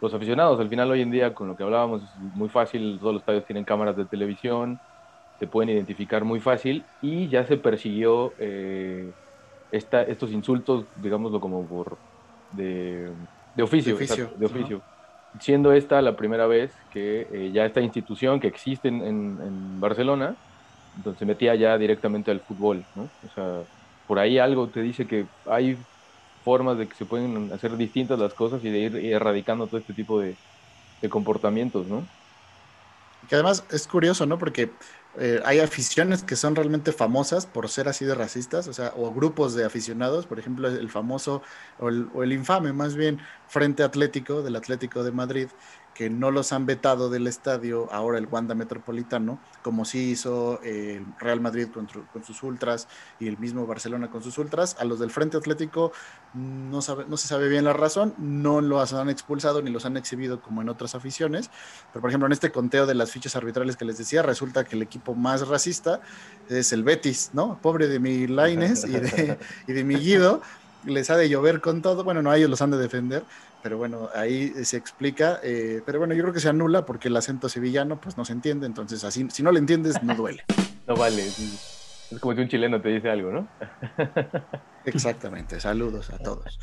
los 0.01 0.13
aficionados. 0.13 0.59
Al 0.59 0.69
final 0.69 0.91
hoy 0.91 1.03
en 1.03 1.11
día 1.11 1.35
con 1.35 1.49
lo 1.49 1.57
que 1.57 1.63
hablábamos 1.63 2.03
es 2.03 2.09
muy 2.35 2.49
fácil, 2.49 2.99
todos 2.99 3.15
los 3.15 3.23
estadios 3.23 3.45
tienen 3.45 3.65
cámaras 3.65 3.97
de 3.97 4.05
televisión, 4.05 4.81
se 5.39 5.47
pueden 5.47 5.71
identificar 5.71 6.25
muy 6.25 6.41
fácil 6.41 6.85
y 7.01 7.29
ya 7.29 7.45
se 7.45 7.57
persiguió 7.57 8.33
eh, 8.39 9.11
esta, 9.71 10.03
estos 10.03 10.33
insultos, 10.33 10.85
digámoslo 10.97 11.41
como 11.41 11.65
por 11.65 11.97
de, 12.51 13.11
de 13.55 13.63
oficio. 13.63 13.97
De 13.97 14.05
oficio. 14.05 14.25
Exacto, 14.25 14.39
de 14.39 14.47
oficio 14.47 14.92
siendo 15.41 15.73
esta 15.73 16.03
la 16.03 16.17
primera 16.17 16.47
vez 16.47 16.73
que 16.93 17.27
eh, 17.33 17.51
ya 17.53 17.65
esta 17.65 17.81
institución 17.81 18.41
que 18.41 18.49
existe 18.49 18.89
en, 18.89 19.03
en, 19.03 19.81
Barcelona, 19.81 20.35
entonces 20.97 21.19
se 21.19 21.27
metía 21.27 21.55
ya 21.55 21.77
directamente 21.79 22.31
al 22.31 22.41
fútbol, 22.41 22.85
¿no? 22.95 23.03
O 23.03 23.35
sea, 23.35 23.63
por 24.07 24.19
ahí 24.19 24.39
algo 24.39 24.69
te 24.69 24.83
dice 24.83 25.07
que 25.07 25.27
hay 25.47 25.77
formas 26.45 26.79
de 26.79 26.87
que 26.87 26.95
se 26.95 27.05
pueden 27.05 27.51
hacer 27.53 27.77
distintas 27.77 28.19
las 28.19 28.35
cosas 28.35 28.63
y 28.65 28.71
de 28.71 28.79
ir 28.79 28.97
erradicando 28.97 29.67
todo 29.67 29.79
este 29.79 29.95
tipo 29.95 30.21
de, 30.21 30.37
de 31.01 31.09
comportamientos, 31.09 31.87
¿no? 31.87 32.05
Que 33.29 33.37
además 33.37 33.65
es 33.71 33.87
curioso, 33.87 34.27
¿no? 34.27 34.39
Porque 34.39 34.71
eh, 35.19 35.41
hay 35.45 35.61
aficiones 35.61 36.23
que 36.23 36.37
son 36.37 36.57
realmente 36.57 36.93
famosas 36.93 37.45
por 37.47 37.69
ser 37.69 37.89
así 37.89 38.05
de 38.05 38.15
racistas, 38.15 38.67
o 38.69 38.73
sea, 38.73 38.95
o 38.97 39.13
grupos 39.13 39.55
de 39.55 39.65
aficionados, 39.65 40.27
por 40.27 40.39
ejemplo, 40.39 40.69
el 40.69 40.89
famoso, 40.91 41.43
o 41.79 41.89
el, 41.91 42.09
o 42.15 42.23
el 42.23 42.33
infame 42.33 42.73
más 42.73 42.95
bien, 42.95 43.21
Frente 43.47 43.83
Atlético 43.83 44.43
del 44.43 44.57
Atlético 44.57 45.05
de 45.05 45.13
Madrid, 45.13 45.49
que 45.95 46.09
no 46.09 46.31
los 46.31 46.53
han 46.53 46.65
vetado 46.65 47.11
del 47.11 47.27
estadio, 47.27 47.89
ahora 47.93 48.19
el 48.19 48.27
Wanda 48.27 48.55
Metropolitano, 48.55 49.39
como 49.63 49.85
sí 49.85 50.11
hizo 50.11 50.61
el 50.63 51.05
Real 51.19 51.41
Madrid 51.41 51.69
con, 51.73 51.87
con, 51.87 52.25
sus 52.25 52.43
ultras 52.43 52.89
y 53.21 53.29
el 53.29 53.39
mismo 53.39 53.67
Barcelona 53.67 54.11
con 54.11 54.23
sus 54.23 54.39
ultras. 54.39 54.77
A 54.81 54.85
los 54.85 54.99
del 54.99 55.11
Frente 55.11 55.37
Atlético 55.37 55.93
no, 56.35 56.81
sabe, 56.81 57.05
no 57.09 57.17
se 57.17 57.29
sabe 57.29 57.49
bien 57.49 57.65
la 57.65 57.75
razón, 57.75 58.15
no 58.19 58.61
los 58.61 58.93
han 58.95 59.11
expulsado 59.11 59.61
ni 59.61 59.71
los 59.71 59.85
han 59.85 59.97
exhibido 59.97 60.41
como 60.41 60.63
en 60.63 60.69
otras 60.69 60.95
aficiones, 60.95 61.51
pero 61.93 62.01
por 62.01 62.11
ejemplo 62.11 62.27
en 62.27 62.33
este 62.33 62.51
conteo 62.51 62.87
de 62.87 62.95
las 62.95 63.11
fichas 63.11 63.37
arbitrales 63.37 63.77
que 63.77 63.85
les 63.85 63.99
decía, 63.99 64.23
resulta 64.23 64.65
que 64.65 64.77
el 64.77 64.83
equipo 64.83 65.15
más 65.15 65.47
racista 65.47 66.01
es 66.49 66.73
el 66.73 66.85
Betis, 66.85 67.31
¿no? 67.35 67.59
Pobre 67.61 67.89
de 67.89 67.99
mi 67.99 68.27
Laines 68.27 68.85
y 68.85 68.93
de, 68.93 69.39
y 69.67 69.73
de 69.73 69.85
mi 69.85 69.97
Guido, 69.97 70.41
les 70.85 71.11
ha 71.11 71.17
de 71.17 71.29
llover 71.29 71.61
con 71.61 71.83
todo, 71.83 72.05
bueno, 72.05 72.23
no, 72.23 72.31
a 72.31 72.37
ellos 72.37 72.51
los 72.51 72.63
han 72.63 72.71
de 72.71 72.79
defender, 72.79 73.25
pero 73.63 73.79
bueno, 73.79 74.09
ahí 74.15 74.53
se 74.65 74.77
explica, 74.77 75.41
eh, 75.43 75.83
pero 75.87 75.99
bueno, 75.99 76.15
yo 76.15 76.23
creo 76.23 76.35
que 76.35 76.41
se 76.41 76.49
anula 76.49 76.85
porque 76.85 77.09
el 77.09 77.17
acento 77.17 77.49
sevillano 77.49 78.01
pues 78.01 78.17
no 78.17 78.25
se 78.25 78.33
entiende, 78.33 78.67
entonces 78.67 79.05
así, 79.05 79.27
si 79.31 79.43
no 79.43 79.53
le 79.53 79.61
entiendes, 79.61 80.03
no 80.03 80.15
duele. 80.15 80.45
no 80.89 80.97
vale, 80.97 81.25
es 81.25 82.19
como 82.21 82.35
si 82.35 82.41
un 82.43 82.49
chileno 82.49 82.81
te 82.83 82.89
dice 82.89 83.09
algo, 83.09 83.31
¿no? 83.31 83.49
Exactamente, 84.85 85.61
saludos 85.61 86.11
a 86.11 86.19
todos. 86.19 86.59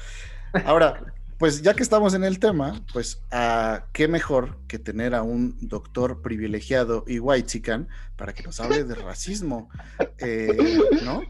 Ahora, 0.65 1.13
pues 1.37 1.61
ya 1.61 1.73
que 1.73 1.83
estamos 1.83 2.13
en 2.13 2.25
el 2.25 2.37
tema, 2.37 2.81
pues 2.91 3.23
a 3.31 3.85
qué 3.93 4.09
mejor 4.09 4.59
que 4.67 4.77
tener 4.77 5.15
a 5.15 5.23
un 5.23 5.57
doctor 5.61 6.21
privilegiado 6.21 7.05
y 7.07 7.19
white 7.19 7.47
chican 7.47 7.87
para 8.17 8.33
que 8.33 8.43
nos 8.43 8.59
hable 8.59 8.83
de 8.83 8.95
racismo, 8.95 9.69
eh, 10.17 10.79
¿no? 11.05 11.21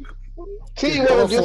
Sí, 0.76 1.00
bueno, 1.00 1.30
yo, 1.30 1.42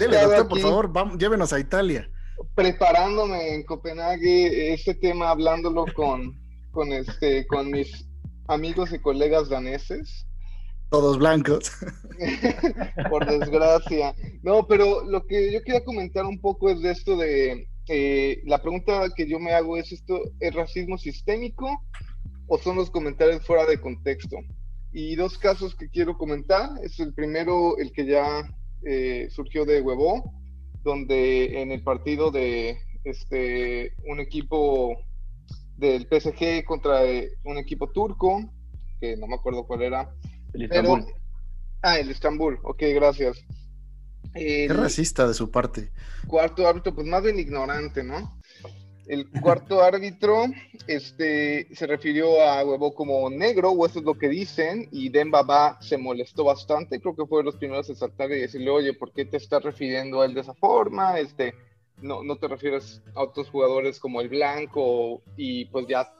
doctor, 0.00 0.48
por 0.48 0.58
favor, 0.58 0.92
vamos, 0.92 1.18
llévenos 1.18 1.52
a 1.52 1.60
Italia 1.60 2.10
preparándome 2.54 3.54
en 3.54 3.64
Copenhague 3.64 4.72
este 4.72 4.94
tema, 4.94 5.30
hablándolo 5.30 5.84
con, 5.94 6.38
con, 6.70 6.92
este, 6.92 7.46
con 7.46 7.70
mis 7.70 8.06
amigos 8.48 8.92
y 8.92 8.98
colegas 8.98 9.48
daneses. 9.48 10.26
Todos 10.90 11.18
blancos. 11.18 11.72
Por 13.10 13.26
desgracia. 13.26 14.14
No, 14.42 14.66
pero 14.66 15.04
lo 15.04 15.26
que 15.26 15.52
yo 15.52 15.62
quería 15.62 15.84
comentar 15.84 16.24
un 16.24 16.40
poco 16.40 16.70
es 16.70 16.80
de 16.82 16.90
esto 16.90 17.16
de, 17.16 17.66
eh, 17.88 18.40
la 18.46 18.62
pregunta 18.62 19.08
que 19.14 19.26
yo 19.28 19.38
me 19.38 19.52
hago 19.52 19.76
es 19.76 19.92
esto, 19.92 20.20
¿es 20.40 20.54
racismo 20.54 20.96
sistémico 20.96 21.82
o 22.46 22.58
son 22.58 22.76
los 22.76 22.90
comentarios 22.90 23.44
fuera 23.46 23.66
de 23.66 23.80
contexto? 23.80 24.36
Y 24.92 25.16
dos 25.16 25.36
casos 25.36 25.74
que 25.74 25.90
quiero 25.90 26.16
comentar, 26.16 26.70
es 26.82 26.98
el 27.00 27.12
primero, 27.12 27.76
el 27.78 27.92
que 27.92 28.06
ya 28.06 28.48
eh, 28.86 29.28
surgió 29.30 29.64
de 29.64 29.82
Huevo, 29.82 30.32
donde 30.84 31.62
en 31.62 31.72
el 31.72 31.82
partido 31.82 32.30
de 32.30 32.78
este, 33.04 33.94
un 34.06 34.20
equipo 34.20 34.96
del 35.76 36.06
PSG 36.06 36.64
contra 36.64 37.00
un 37.44 37.58
equipo 37.58 37.90
turco, 37.90 38.52
que 39.00 39.16
no 39.16 39.26
me 39.26 39.34
acuerdo 39.34 39.66
cuál 39.66 39.82
era. 39.82 40.14
El 40.52 40.62
Istanbul. 40.62 41.04
ah, 41.82 41.98
el 41.98 42.10
Istanbul, 42.10 42.60
ok, 42.62 42.82
gracias. 42.94 43.44
Qué 44.34 44.68
racista 44.70 45.26
de 45.26 45.34
su 45.34 45.50
parte. 45.50 45.90
Cuarto 46.26 46.66
árbitro, 46.66 46.94
pues 46.94 47.06
más 47.06 47.22
bien 47.22 47.38
ignorante, 47.38 48.02
¿no? 48.02 48.40
El 49.06 49.28
cuarto 49.28 49.82
árbitro 49.82 50.46
este, 50.86 51.68
se 51.74 51.86
refirió 51.86 52.40
a 52.42 52.64
Huevo 52.64 52.94
como 52.94 53.28
negro, 53.28 53.70
o 53.70 53.84
eso 53.84 53.98
es 53.98 54.04
lo 54.04 54.14
que 54.14 54.28
dicen, 54.28 54.88
y 54.92 55.10
Dembaba 55.10 55.78
se 55.80 55.98
molestó 55.98 56.44
bastante, 56.44 57.00
creo 57.00 57.14
que 57.14 57.26
fue 57.26 57.40
de 57.40 57.44
los 57.44 57.56
primeros 57.56 57.88
en 57.90 57.96
saltar 57.96 58.30
y 58.32 58.40
decirle, 58.40 58.70
oye, 58.70 58.94
¿por 58.94 59.12
qué 59.12 59.26
te 59.26 59.36
estás 59.36 59.62
refiriendo 59.62 60.22
a 60.22 60.26
él 60.26 60.34
de 60.34 60.40
esa 60.40 60.54
forma? 60.54 61.18
Este, 61.18 61.54
no, 62.00 62.22
no 62.22 62.36
te 62.36 62.48
refieres 62.48 63.02
a 63.14 63.22
otros 63.22 63.50
jugadores 63.50 64.00
como 64.00 64.20
el 64.22 64.30
blanco, 64.30 65.22
y 65.36 65.66
pues 65.66 65.86
ya 65.86 66.10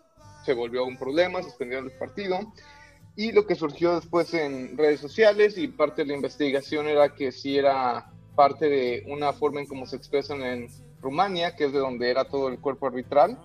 se 0.44 0.52
volvió 0.52 0.84
un 0.84 0.98
problema, 0.98 1.42
suspendieron 1.42 1.86
el 1.86 1.98
partido. 1.98 2.38
Y 3.16 3.32
lo 3.32 3.46
que 3.46 3.54
surgió 3.54 3.94
después 3.94 4.34
en 4.34 4.76
redes 4.76 5.00
sociales 5.00 5.56
y 5.56 5.68
parte 5.68 6.02
de 6.02 6.08
la 6.08 6.14
investigación 6.14 6.88
era 6.88 7.14
que 7.14 7.32
sí 7.32 7.56
era 7.56 8.10
parte 8.34 8.68
de 8.68 9.04
una 9.06 9.32
forma 9.32 9.60
en 9.60 9.66
cómo 9.66 9.86
se 9.86 9.96
expresan 9.96 10.42
en 10.42 10.68
Rumania, 11.04 11.54
que 11.54 11.66
es 11.66 11.72
de 11.72 11.78
donde 11.78 12.10
era 12.10 12.24
todo 12.24 12.48
el 12.48 12.58
cuerpo 12.58 12.86
arbitral, 12.86 13.38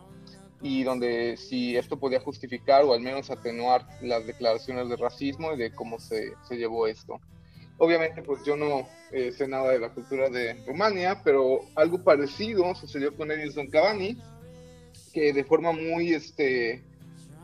y 0.61 0.83
donde 0.83 1.37
si 1.37 1.77
esto 1.77 1.99
podía 1.99 2.19
justificar 2.19 2.83
o 2.83 2.93
al 2.93 3.01
menos 3.01 3.29
atenuar 3.29 3.85
las 4.01 4.25
declaraciones 4.25 4.89
de 4.89 4.95
racismo 4.95 5.53
y 5.53 5.57
de 5.57 5.71
cómo 5.71 5.99
se, 5.99 6.33
se 6.47 6.55
llevó 6.55 6.87
esto. 6.87 7.19
Obviamente, 7.77 8.21
pues 8.21 8.43
yo 8.43 8.57
no 8.57 8.87
eh, 9.11 9.31
sé 9.31 9.47
nada 9.47 9.71
de 9.71 9.79
la 9.79 9.89
cultura 9.89 10.29
de 10.29 10.55
Rumania, 10.65 11.21
pero 11.23 11.61
algo 11.75 12.03
parecido 12.03 12.75
sucedió 12.75 13.15
con 13.15 13.31
Edison 13.31 13.67
Cavani, 13.67 14.17
que 15.13 15.31
de 15.31 15.43
forma 15.45 15.71
muy, 15.71 16.13
este, 16.13 16.83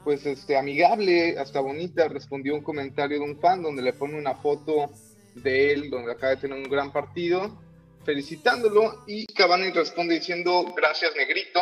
pues, 0.03 0.26
este, 0.26 0.57
amigable, 0.57 1.39
hasta 1.39 1.61
bonita, 1.61 2.09
respondió 2.09 2.53
un 2.53 2.61
comentario 2.61 3.18
de 3.18 3.24
un 3.24 3.39
fan 3.39 3.63
donde 3.63 3.82
le 3.82 3.93
pone 3.93 4.18
una 4.18 4.36
foto 4.36 4.91
de 5.36 5.72
él, 5.72 5.89
donde 5.89 6.11
acaba 6.11 6.36
de 6.36 6.41
tener 6.41 6.57
un 6.57 6.70
gran 6.70 6.91
partido, 6.91 7.57
felicitándolo 8.05 9.03
y 9.07 9.25
Cavani 9.25 9.71
responde 9.71 10.15
diciendo 10.15 10.73
gracias 10.75 11.15
negrito 11.15 11.61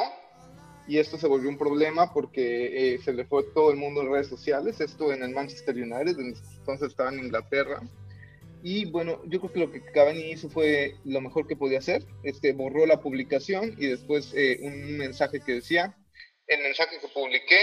y 0.87 0.99
esto 0.99 1.17
se 1.17 1.27
volvió 1.27 1.49
un 1.49 1.57
problema 1.57 2.13
porque 2.13 2.93
eh, 2.93 2.99
se 2.99 3.13
le 3.13 3.25
fue 3.25 3.43
todo 3.53 3.71
el 3.71 3.77
mundo 3.77 4.01
en 4.01 4.11
redes 4.11 4.27
sociales, 4.27 4.81
esto 4.81 5.13
en 5.13 5.23
el 5.23 5.31
Manchester 5.31 5.75
United, 5.75 6.19
entonces 6.19 6.89
estaba 6.89 7.09
en 7.09 7.19
Inglaterra. 7.19 7.81
Y 8.61 8.85
bueno, 8.85 9.21
yo 9.25 9.39
creo 9.39 9.53
que 9.53 9.59
lo 9.59 9.71
que 9.71 9.91
Cavani 9.91 10.31
hizo 10.31 10.49
fue 10.49 10.95
lo 11.05 11.21
mejor 11.21 11.47
que 11.47 11.55
podía 11.55 11.79
hacer, 11.79 12.03
este, 12.23 12.53
borró 12.53 12.85
la 12.85 13.01
publicación 13.01 13.75
y 13.77 13.87
después 13.87 14.33
eh, 14.35 14.59
un 14.61 14.97
mensaje 14.97 15.41
que 15.41 15.53
decía, 15.53 15.95
el 16.47 16.61
mensaje 16.61 16.99
que 16.99 17.07
publiqué 17.07 17.59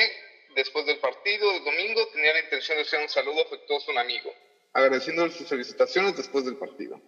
después 0.56 0.86
del 0.86 0.98
partido 0.98 1.52
de 1.52 1.60
domingo 1.60 2.00
tenía 2.12 2.32
la 2.32 2.40
intención 2.40 2.76
de 2.76 2.82
hacer 2.82 3.00
un 3.00 3.08
saludo 3.08 3.42
afectuoso 3.42 3.90
a 3.90 3.92
un 3.92 3.98
amigo, 3.98 4.30
agradeciéndole 4.72 5.32
sus 5.32 5.48
felicitaciones 5.48 6.16
después 6.16 6.44
del 6.44 6.56
partido. 6.56 7.00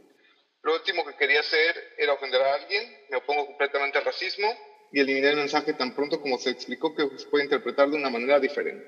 Lo 0.63 0.75
último 0.75 1.05
que 1.05 1.17
quería 1.17 1.41
hacer 1.41 1.75
era 1.99 2.13
ofender 2.13 2.41
a 2.41 2.55
alguien, 2.55 2.85
me 3.11 3.17
opongo 3.17 3.47
completamente 3.47 3.99
al 3.99 4.05
racismo 4.05 4.47
y 4.93 5.01
eliminé 5.01 5.31
el 5.31 5.37
mensaje 5.37 5.73
tan 5.73 5.95
pronto 5.95 6.21
como 6.21 6.39
se 6.39 6.51
explicó 6.51 6.95
que 6.95 7.09
se 7.19 7.27
puede 7.27 7.45
interpretar 7.45 7.91
de 7.91 7.97
una 7.97 8.11
manera 8.11 8.39
diferente. 8.39 8.87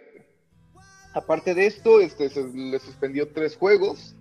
Aparte 1.15 1.55
de 1.55 1.67
esto, 1.67 2.01
este, 2.01 2.29
se 2.29 2.45
le 2.45 2.79
suspendió 2.79 3.33
tres 3.33 3.57
juegos 3.57 4.15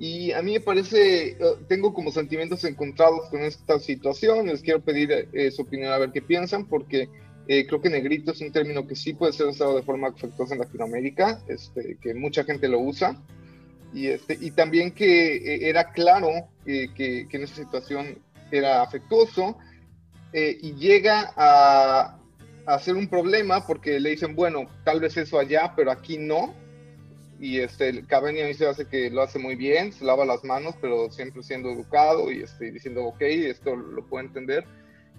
y 0.00 0.32
a 0.32 0.42
mí 0.42 0.54
me 0.54 0.60
parece, 0.60 1.28
eh, 1.30 1.36
tengo 1.68 1.94
como 1.94 2.10
sentimientos 2.10 2.64
encontrados 2.64 3.28
con 3.30 3.40
esta 3.42 3.78
situación, 3.78 4.46
les 4.46 4.62
quiero 4.62 4.80
pedir 4.80 5.28
eh, 5.32 5.50
su 5.52 5.62
opinión 5.62 5.92
a 5.92 5.98
ver 5.98 6.10
qué 6.10 6.22
piensan, 6.22 6.66
porque 6.68 7.08
eh, 7.46 7.66
creo 7.66 7.80
que 7.80 7.88
negrito 7.88 8.32
es 8.32 8.40
un 8.40 8.50
término 8.50 8.86
que 8.86 8.96
sí 8.96 9.14
puede 9.14 9.32
ser 9.32 9.46
usado 9.46 9.76
de 9.76 9.82
forma 9.82 10.08
afectuosa 10.08 10.54
en 10.54 10.60
Latinoamérica, 10.60 11.40
este, 11.48 11.98
que 12.02 12.14
mucha 12.14 12.42
gente 12.44 12.68
lo 12.68 12.80
usa, 12.80 13.22
y, 13.96 14.08
este, 14.08 14.36
y 14.38 14.50
también 14.50 14.90
que 14.90 15.36
eh, 15.36 15.70
era 15.70 15.90
claro 15.92 16.28
eh, 16.66 16.88
que, 16.94 17.26
que, 17.30 17.36
en 17.38 17.44
esa 17.44 17.54
situación 17.54 18.18
era 18.50 18.82
afectuoso 18.82 19.56
eh, 20.34 20.58
y 20.60 20.74
llega 20.74 21.32
a, 21.34 22.18
a, 22.66 22.78
ser 22.78 22.94
un 22.94 23.08
problema 23.08 23.66
porque 23.66 23.98
le 23.98 24.10
dicen, 24.10 24.36
bueno, 24.36 24.68
tal 24.84 25.00
vez 25.00 25.16
eso 25.16 25.38
allá, 25.38 25.72
pero 25.74 25.90
aquí 25.90 26.18
no. 26.18 26.54
Y 27.40 27.60
este, 27.60 28.04
Cavani 28.04 28.42
a 28.42 28.46
mí 28.46 28.52
se 28.52 28.66
hace 28.66 28.86
que 28.86 29.08
lo 29.08 29.22
hace 29.22 29.38
muy 29.38 29.56
bien, 29.56 29.94
se 29.94 30.04
lava 30.04 30.26
las 30.26 30.44
manos, 30.44 30.74
pero 30.78 31.10
siempre 31.10 31.42
siendo 31.42 31.70
educado 31.70 32.30
y 32.30 32.42
este, 32.42 32.70
diciendo, 32.70 33.02
ok, 33.02 33.22
esto 33.22 33.76
lo 33.76 34.04
puedo 34.04 34.26
entender. 34.26 34.66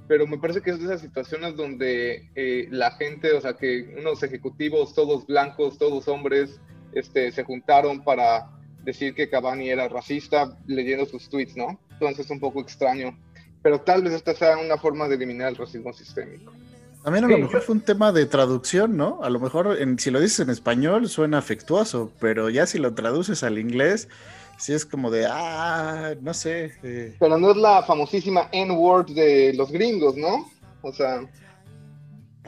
Pero 0.07 0.27
me 0.27 0.37
parece 0.37 0.61
que 0.61 0.69
es 0.69 0.77
de 0.77 0.85
esas 0.85 1.01
situaciones 1.01 1.55
donde 1.55 2.29
la 2.69 2.91
gente, 2.91 3.33
o 3.33 3.41
sea, 3.41 3.53
que 3.53 3.95
unos 3.97 4.21
ejecutivos, 4.21 4.93
todos 4.93 5.25
blancos, 5.25 5.79
todos 5.79 6.07
hombres, 6.07 6.61
este, 6.93 7.31
se 7.31 7.43
juntaron 7.43 8.03
para 8.03 8.51
decir 8.87 9.13
que 9.13 9.29
Cavani 9.29 9.69
era 9.69 9.89
racista 9.89 10.57
leyendo 10.65 11.05
sus 11.05 11.27
tweets, 11.27 11.57
¿no? 11.57 11.77
Entonces 11.91 12.25
es 12.25 12.31
un 12.31 12.39
poco 12.39 12.61
extraño. 12.61 13.17
Pero 13.61 13.81
tal 13.81 14.01
vez 14.01 14.13
esta 14.13 14.33
sea 14.33 14.57
una 14.57 14.77
forma 14.77 15.09
de 15.09 15.15
eliminar 15.15 15.49
el 15.49 15.57
racismo 15.57 15.91
sistémico. 15.91 16.53
También 17.03 17.25
a 17.25 17.27
lo 17.27 17.37
mejor 17.37 17.61
fue 17.61 17.75
un 17.75 17.81
tema 17.81 18.13
de 18.13 18.25
traducción, 18.25 18.95
¿no? 18.95 19.19
A 19.23 19.29
lo 19.29 19.41
mejor 19.41 19.77
en, 19.79 19.99
si 19.99 20.09
lo 20.09 20.21
dices 20.21 20.39
en 20.39 20.49
español 20.49 21.09
suena 21.09 21.37
afectuoso, 21.37 22.13
pero 22.21 22.49
ya 22.49 22.65
si 22.65 22.79
lo 22.79 22.93
traduces 22.95 23.43
al 23.43 23.57
inglés, 23.57 24.07
sí 24.57 24.73
es 24.73 24.85
como 24.85 25.11
de, 25.11 25.27
ah, 25.29 26.15
no 26.21 26.33
sé. 26.33 26.71
Eh. 26.83 27.13
Pero 27.19 27.37
no 27.37 27.51
es 27.51 27.57
la 27.57 27.83
famosísima 27.83 28.47
N-word 28.53 29.11
de 29.11 29.53
los 29.53 29.69
gringos, 29.69 30.15
¿no? 30.15 30.49
O 30.81 30.93
sea 30.93 31.21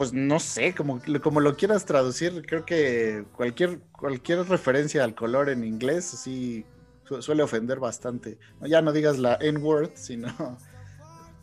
pues 0.00 0.14
no 0.14 0.40
sé, 0.40 0.74
como, 0.74 0.98
como 1.22 1.40
lo 1.40 1.58
quieras 1.58 1.84
traducir, 1.84 2.46
creo 2.46 2.64
que 2.64 3.26
cualquier, 3.36 3.80
cualquier 3.92 4.48
referencia 4.48 5.04
al 5.04 5.14
color 5.14 5.50
en 5.50 5.62
inglés 5.62 6.06
sí 6.06 6.64
suele 7.04 7.42
ofender 7.42 7.78
bastante. 7.80 8.38
Ya 8.62 8.80
no 8.80 8.92
digas 8.92 9.18
la 9.18 9.36
N-word, 9.38 9.90
sino 9.92 10.56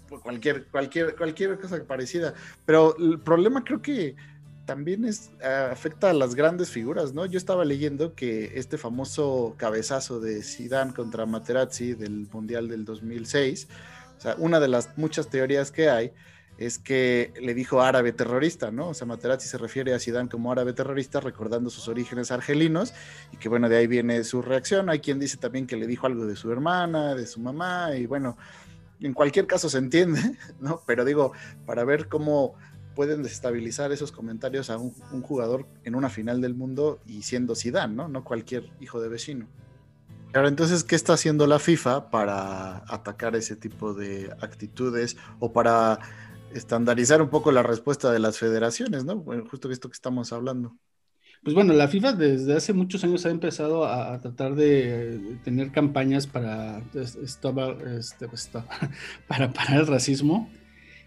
cualquier, 0.24 0.66
cualquier, 0.70 1.16
cualquier 1.16 1.60
cosa 1.60 1.84
parecida. 1.84 2.34
Pero 2.66 2.98
el 2.98 3.20
problema 3.20 3.64
creo 3.64 3.80
que 3.80 4.16
también 4.66 5.06
es, 5.06 5.30
afecta 5.72 6.10
a 6.10 6.14
las 6.14 6.34
grandes 6.34 6.72
figuras, 6.72 7.14
¿no? 7.14 7.28
Yo 7.28 7.38
estaba 7.38 7.64
leyendo 7.64 8.16
que 8.16 8.58
este 8.58 8.80
famoso 8.80 9.54
cabezazo 9.58 10.20
de 10.20 10.42
Zidane 10.42 10.96
contra 10.96 11.28
Materazzi 11.28 11.94
del 11.94 12.28
Mundial 12.34 12.70
del 12.70 12.86
2006, 12.86 13.68
o 14.18 14.20
sea, 14.20 14.36
una 14.40 14.60
de 14.60 14.68
las 14.68 14.98
muchas 14.98 15.30
teorías 15.30 15.72
que 15.72 15.92
hay, 15.92 16.12
es 16.58 16.80
que 16.80 17.34
le 17.40 17.54
dijo 17.54 17.82
árabe 17.82 18.12
terrorista, 18.12 18.72
¿no? 18.72 18.90
O 18.90 18.94
sea, 18.94 19.06
Materazzi 19.06 19.48
se 19.48 19.58
refiere 19.58 19.94
a 19.94 20.00
Zidane 20.00 20.30
como 20.30 20.52
árabe 20.52 20.74
terrorista, 20.74 21.20
recordando 21.20 21.70
sus 21.70 21.88
orígenes 21.88 22.32
argelinos, 22.32 22.94
y 23.32 23.38
que 23.38 23.48
bueno, 23.50 23.70
de 23.70 23.78
ahí 23.78 23.88
viene 23.88 24.24
su 24.24 24.42
reacción. 24.42 24.90
Hay 24.90 25.00
quien 25.00 25.20
dice 25.20 25.38
también 25.38 25.68
que 25.68 25.78
le 25.78 25.86
dijo 25.86 26.08
algo 26.08 26.26
de 26.26 26.36
su 26.36 26.52
hermana, 26.52 27.16
de 27.16 27.28
su 27.28 27.40
mamá, 27.40 27.96
y 27.96 28.08
bueno, 28.08 28.38
en 29.00 29.14
cualquier 29.14 29.46
caso 29.46 29.70
se 29.70 29.78
entiende, 29.78 30.20
¿no? 30.60 30.82
Pero 30.86 31.06
digo, 31.06 31.34
para 31.66 31.84
ver 31.84 32.08
cómo 32.08 32.56
pueden 32.96 33.22
desestabilizar 33.22 33.92
esos 33.92 34.12
comentarios 34.12 34.72
a 34.72 34.78
un, 34.80 34.92
jugador 35.22 35.68
en 35.84 35.94
una 35.94 36.10
final 36.10 36.42
del 36.42 36.56
mundo 36.56 37.00
y 37.06 37.22
siendo 37.22 37.56
Zidane, 37.56 37.94
¿no? 37.94 38.08
No 38.08 38.24
cualquier 38.24 38.72
hijo 38.80 39.00
de 39.00 39.08
vecino. 39.08 39.48
Claro, 40.32 40.48
entonces, 40.48 40.84
¿qué 40.84 40.96
está 40.96 41.14
haciendo 41.14 41.46
la 41.46 41.60
FIFA 41.60 42.10
para 42.10 42.78
atacar 42.92 43.36
ese 43.36 43.56
tipo 43.56 43.94
de 43.94 44.32
actitudes 44.42 45.16
o 45.40 45.54
para 45.54 46.00
estandarizar 46.54 47.22
un 47.22 47.30
poco 47.30 47.52
la 47.52 47.64
respuesta 47.64 48.12
de 48.12 48.20
las 48.20 48.38
federaciones, 48.38 49.06
¿no? 49.06 49.24
Justo 49.50 49.72
esto 49.72 49.90
que 49.90 49.94
estamos 49.94 50.34
hablando. 50.34 50.76
Pues 51.44 51.54
bueno, 51.54 51.74
la 51.74 51.88
FIFA 51.88 52.14
desde 52.14 52.56
hace 52.56 52.74
muchos 52.74 53.04
años 53.04 53.26
ha 53.26 53.30
empezado 53.30 53.86
a, 53.86 54.20
tratar 54.20 54.56
de 54.56 55.38
tener 55.44 55.72
campañas 55.72 56.28
para, 56.28 56.84
este, 56.96 58.28
pues, 58.28 58.52
para 59.28 59.54
parar 59.54 59.82
el 59.82 59.88
racismo 59.88 60.50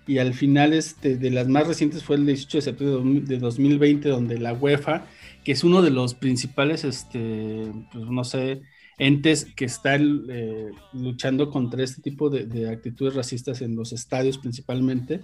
y 0.07 0.19
al 0.19 0.35
final 0.35 0.73
este, 0.73 1.17
de 1.17 1.31
las 1.31 1.49
más 1.49 1.67
recientes 1.67 2.05
fue 2.05 2.17
el 2.17 2.27
18 2.27 2.59
de 2.59 2.63
septiembre 2.63 3.21
de 3.23 3.39
2020 3.39 4.09
donde 4.09 4.39
la 4.39 4.55
UEFA, 4.55 5.05
que 5.45 5.53
es 5.53 5.63
uno 5.63 5.83
de 5.83 5.91
los 5.91 6.15
principales, 6.15 6.85
este, 6.85 7.71
pues 7.93 8.07
no 8.07 8.25
sé, 8.25 8.63
entes 9.01 9.47
que 9.57 9.65
están 9.65 10.27
eh, 10.29 10.71
luchando 10.93 11.51
contra 11.51 11.83
este 11.83 12.03
tipo 12.03 12.29
de, 12.29 12.69
actitudes 12.69 13.15
racistas 13.15 13.63
en 13.63 13.75
los 13.75 13.93
estadios 13.93 14.37
principalmente 14.37 15.23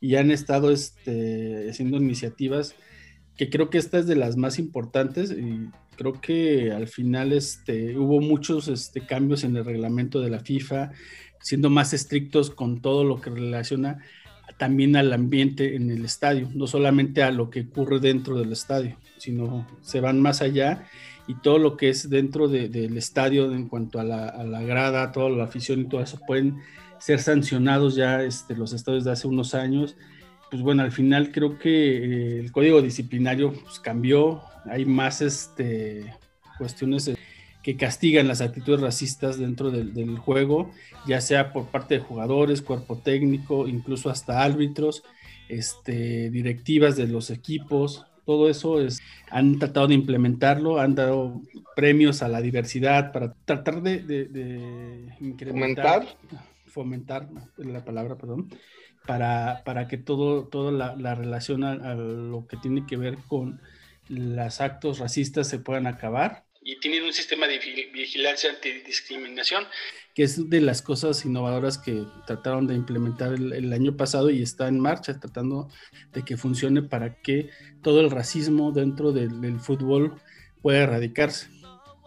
y 0.00 0.14
han 0.14 0.30
estado 0.30 0.70
este, 0.70 1.68
haciendo 1.68 1.96
iniciativas 1.96 2.76
que 3.36 3.50
creo 3.50 3.68
que 3.68 3.78
esta 3.78 3.98
es 3.98 4.06
de 4.06 4.14
las 4.14 4.36
más 4.36 4.60
importantes 4.60 5.32
y 5.32 5.68
creo 5.96 6.20
que 6.20 6.70
al 6.70 6.86
final 6.86 7.32
este, 7.32 7.98
hubo 7.98 8.20
muchos 8.20 8.68
este, 8.68 9.04
cambios 9.04 9.42
en 9.42 9.56
el 9.56 9.64
reglamento 9.64 10.20
de 10.20 10.30
la 10.30 10.40
FIFA, 10.40 10.92
siendo 11.40 11.68
más 11.68 11.92
estrictos 11.92 12.50
con 12.50 12.80
todo 12.80 13.04
lo 13.04 13.20
que 13.20 13.30
relaciona 13.30 13.98
también 14.56 14.94
al 14.94 15.12
ambiente 15.12 15.74
en 15.74 15.90
el 15.90 16.04
estadio, 16.04 16.48
no 16.54 16.66
solamente 16.66 17.22
a 17.22 17.32
lo 17.32 17.50
que 17.50 17.62
ocurre 17.62 17.98
dentro 17.98 18.38
del 18.38 18.52
estadio, 18.52 18.96
sino 19.18 19.66
se 19.82 20.00
van 20.00 20.20
más 20.20 20.40
allá 20.40 20.86
y 21.26 21.34
todo 21.34 21.58
lo 21.58 21.76
que 21.76 21.88
es 21.88 22.08
dentro 22.08 22.48
del 22.48 22.96
estadio 22.96 23.52
en 23.52 23.68
cuanto 23.68 23.98
a 23.98 24.04
la, 24.04 24.62
grada, 24.62 25.12
toda 25.12 25.30
la 25.30 25.44
afición 25.44 25.80
y 25.80 25.88
todo 25.88 26.00
eso 26.00 26.18
pueden 26.26 26.58
ser 26.98 27.20
sancionados 27.20 27.94
ya 27.96 28.22
este, 28.22 28.54
los 28.54 28.72
estadios 28.72 29.04
de 29.04 29.12
hace 29.12 29.26
unos 29.26 29.54
años. 29.54 29.96
Pues 30.50 30.62
bueno, 30.62 30.82
al 30.82 30.92
final 30.92 31.32
creo 31.32 31.58
que 31.58 31.68
eh, 31.68 32.40
el 32.40 32.52
código 32.52 32.80
disciplinario 32.80 33.52
pues, 33.52 33.80
cambió, 33.80 34.42
hay 34.64 34.84
más 34.84 35.20
este, 35.20 36.14
cuestiones 36.58 37.10
que 37.62 37.76
castigan 37.76 38.28
las 38.28 38.40
actitudes 38.40 38.80
racistas 38.80 39.38
dentro 39.38 39.72
del, 39.72 39.92
del, 39.92 40.18
juego, 40.18 40.70
ya 41.08 41.20
sea 41.20 41.52
por 41.52 41.66
parte 41.66 41.94
de 41.94 42.00
jugadores, 42.00 42.62
cuerpo 42.62 42.98
técnico, 42.98 43.66
incluso 43.66 44.08
hasta 44.08 44.44
árbitros, 44.44 45.02
este, 45.48 46.30
directivas 46.30 46.96
de 46.96 47.08
los 47.08 47.30
equipos, 47.30 48.06
todo 48.26 48.50
eso 48.50 48.80
es, 48.80 49.00
han 49.30 49.58
tratado 49.58 49.88
de 49.88 49.94
implementarlo, 49.94 50.80
han 50.80 50.94
dado 50.94 51.40
premios 51.74 52.22
a 52.22 52.28
la 52.28 52.42
diversidad 52.42 53.12
para 53.12 53.32
tratar 53.44 53.80
de, 53.82 55.08
incrementar, 55.20 56.06
fomentar, 56.66 57.28
la 57.56 57.84
palabra, 57.84 58.16
perdón, 58.16 58.50
para, 59.06 59.62
para 59.64 59.88
que 59.88 59.96
todo, 59.96 60.48
toda 60.48 60.72
la, 60.96 61.14
relación 61.14 61.64
a, 61.64 61.94
lo 61.94 62.46
que 62.46 62.56
tiene 62.58 62.84
que 62.86 62.96
ver 62.96 63.16
con 63.28 63.60
los 64.08 64.60
actos 64.60 64.98
racistas 64.98 65.48
se 65.48 65.58
puedan 65.58 65.86
acabar 65.86 66.44
y 66.66 66.80
tienen 66.80 67.04
un 67.04 67.12
sistema 67.12 67.46
de 67.46 67.60
vigilancia 67.92 68.50
antidiscriminación. 68.50 69.64
Que 70.16 70.24
es 70.24 70.50
de 70.50 70.60
las 70.60 70.82
cosas 70.82 71.24
innovadoras 71.24 71.78
que 71.78 72.04
trataron 72.26 72.66
de 72.66 72.74
implementar 72.74 73.34
el, 73.34 73.72
año 73.72 73.96
pasado 73.96 74.30
y 74.30 74.42
está 74.42 74.66
en 74.66 74.80
marcha, 74.80 75.20
tratando 75.20 75.68
de 76.12 76.24
que 76.24 76.36
funcione 76.36 76.82
para 76.82 77.20
que 77.20 77.50
todo 77.82 78.00
el 78.00 78.10
racismo 78.10 78.72
dentro 78.72 79.12
del, 79.12 79.60
fútbol 79.60 80.14
pueda 80.62 80.78
erradicarse. 80.78 81.48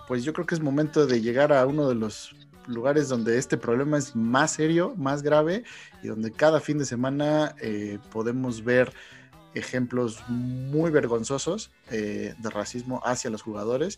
Pues 0.08 0.24
yo 0.24 0.34
creo 0.34 0.46
que 0.48 0.56
es 0.56 0.62
momento 0.62 1.06
de 1.06 1.22
llegar 1.22 1.54
a 1.54 1.66
uno 1.66 1.88
de 1.88 1.96
los 1.96 2.36
lugares 2.66 3.10
donde 3.10 3.38
este 3.38 3.58
problema 3.58 3.98
es 3.98 4.16
más 4.16 4.54
serio, 4.54 4.94
más 4.98 5.24
grave 5.24 5.64
y 6.04 6.08
donde 6.08 6.32
cada 6.32 6.60
fin 6.60 6.80
de 6.80 6.86
semana 6.86 7.56
eh, 7.62 8.00
podemos 8.12 8.64
ver 8.64 8.92
ejemplos 9.54 10.24
muy 10.28 10.92
vergonzosos 10.92 11.72
eh, 11.92 12.36
de 12.38 12.50
racismo 12.50 13.02
hacia 13.04 13.30
los 13.30 13.42
jugadores 13.42 13.98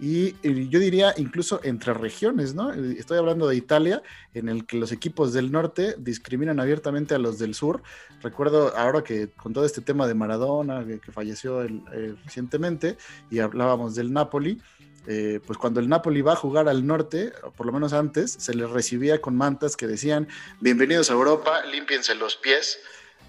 y, 0.00 0.34
yo 0.68 0.80
diría 0.80 1.12
incluso 1.18 1.60
entre 1.62 1.92
regiones, 1.92 2.54
¿no? 2.54 2.72
Estoy 2.72 3.18
hablando 3.18 3.46
de 3.46 3.56
Italia, 3.56 4.02
en 4.32 4.48
el 4.48 4.64
que 4.64 4.78
los 4.78 4.92
equipos 4.92 5.34
del 5.34 5.52
norte 5.52 5.94
discriminan 5.98 6.58
abiertamente 6.58 7.14
a 7.14 7.18
los 7.18 7.38
del 7.38 7.54
sur. 7.54 7.82
Recuerdo 8.22 8.74
ahora 8.76 9.04
que 9.04 9.28
con 9.28 9.52
todo 9.52 9.66
este 9.66 9.82
tema 9.82 10.06
de 10.06 10.14
Maradona, 10.14 10.86
que, 10.86 11.12
falleció 11.12 11.62
eh, 11.62 12.14
recientemente, 12.24 12.96
y 13.30 13.40
hablábamos 13.40 13.94
del 13.94 14.10
Napoli, 14.12 14.62
eh, 15.06 15.40
pues 15.46 15.58
cuando 15.58 15.80
el 15.80 15.88
Napoli 15.88 16.22
va 16.22 16.32
a 16.32 16.36
jugar 16.36 16.68
al 16.68 16.86
norte, 16.86 17.32
por 17.56 17.66
lo 17.66 17.72
menos 17.72 17.92
antes, 17.92 18.32
se 18.32 18.54
les 18.54 18.70
recibía 18.70 19.20
con 19.20 19.36
mantas 19.36 19.76
que 19.76 19.86
decían, 19.86 20.28
bienvenidos 20.60 21.10
a 21.10 21.14
Europa, 21.14 21.62
límpiense 21.66 22.14
los 22.14 22.36
pies. 22.36 22.78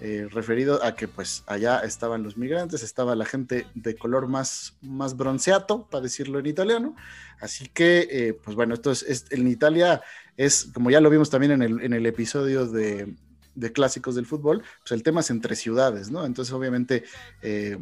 Eh, 0.04 0.26
referido 0.28 0.82
a 0.82 0.96
que 0.96 1.06
pues 1.06 1.44
allá 1.46 1.78
estaban 1.78 2.24
los 2.24 2.36
migrantes, 2.36 2.82
estaba 2.82 3.14
la 3.14 3.24
gente 3.24 3.68
de 3.76 3.94
color 3.94 4.26
más, 4.26 4.74
más 4.82 5.16
bronceato, 5.16 5.86
para 5.88 6.02
decirlo 6.02 6.40
en 6.40 6.46
italiano. 6.46 6.96
Así 7.40 7.68
que, 7.68 8.08
eh, 8.10 8.34
pues 8.34 8.56
bueno, 8.56 8.74
esto 8.74 8.90
es, 8.90 9.26
en 9.30 9.46
Italia 9.46 10.02
es, 10.36 10.70
como 10.74 10.90
ya 10.90 11.00
lo 11.00 11.08
vimos 11.08 11.30
también 11.30 11.52
en 11.52 11.62
el, 11.62 11.80
en 11.84 11.92
el 11.92 12.04
episodio 12.04 12.66
de, 12.66 13.14
de, 13.54 13.72
clásicos 13.72 14.16
del 14.16 14.26
fútbol, 14.26 14.64
pues 14.80 14.90
el 14.90 15.04
tema 15.04 15.20
es 15.20 15.30
entre 15.30 15.54
ciudades, 15.54 16.10
¿no? 16.10 16.26
Entonces, 16.26 16.52
obviamente, 16.52 17.04
eh, 17.40 17.78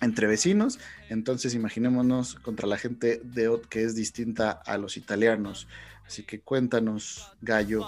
entre 0.00 0.26
vecinos, 0.26 0.80
entonces 1.10 1.54
imaginémonos 1.54 2.34
contra 2.34 2.66
la 2.66 2.76
gente 2.76 3.20
de 3.22 3.60
que 3.70 3.84
es 3.84 3.94
distinta 3.94 4.50
a 4.50 4.78
los 4.78 4.96
italianos. 4.96 5.68
Así 6.04 6.24
que 6.24 6.40
cuéntanos, 6.40 7.30
Gallo. 7.40 7.86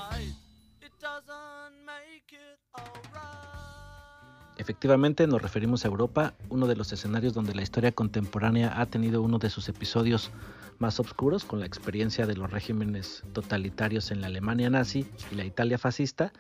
Efectivamente, 4.57 5.27
nos 5.27 5.41
referimos 5.41 5.85
a 5.85 5.89
Europa, 5.89 6.35
uno 6.49 6.67
de 6.67 6.75
los 6.75 6.93
escenarios 6.93 7.33
donde 7.33 7.55
la 7.55 7.63
historia 7.63 7.93
contemporánea 7.93 8.81
ha 8.81 8.87
tenido 8.87 9.23
uno 9.23 9.39
de 9.39 9.51
sus 9.51 9.69
episodios 9.69 10.31
más 10.79 10.99
oscuros, 11.01 11.45
con 11.45 11.61
la 11.61 11.67
experiencia 11.67 12.27
de 12.27 12.37
los 12.37 12.51
regímenes 12.51 13.23
totalitarios 13.33 14.11
en 14.11 14.21
la 14.21 14.27
Alemania 14.27 14.69
nazi 14.69 15.07
y 15.31 15.37
la 15.37 15.45
Italia 15.45 15.79
fascista, 15.79 16.33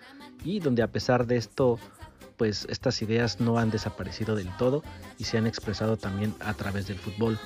y 0.44 0.60
donde 0.60 0.82
a 0.82 0.90
pesar 0.90 1.26
de 1.26 1.36
esto, 1.36 1.78
pues 2.38 2.66
estas 2.70 3.02
ideas 3.02 3.40
no 3.40 3.58
han 3.58 3.70
desaparecido 3.70 4.34
del 4.36 4.48
todo 4.56 4.82
y 5.18 5.24
se 5.24 5.36
han 5.36 5.46
expresado 5.46 5.98
también 5.98 6.34
a 6.40 6.54
través 6.54 6.86
del 6.86 6.98
fútbol. 6.98 7.38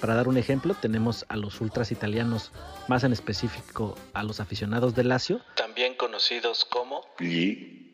Para 0.00 0.14
dar 0.14 0.28
un 0.28 0.36
ejemplo, 0.36 0.74
tenemos 0.74 1.24
a 1.28 1.36
los 1.36 1.60
ultras 1.60 1.90
italianos, 1.90 2.52
más 2.86 3.02
en 3.02 3.12
específico 3.12 3.96
a 4.12 4.22
los 4.22 4.38
aficionados 4.38 4.94
del 4.94 5.08
Lazio, 5.08 5.40
también 5.56 5.94
conocidos 5.94 6.64
como 6.64 7.02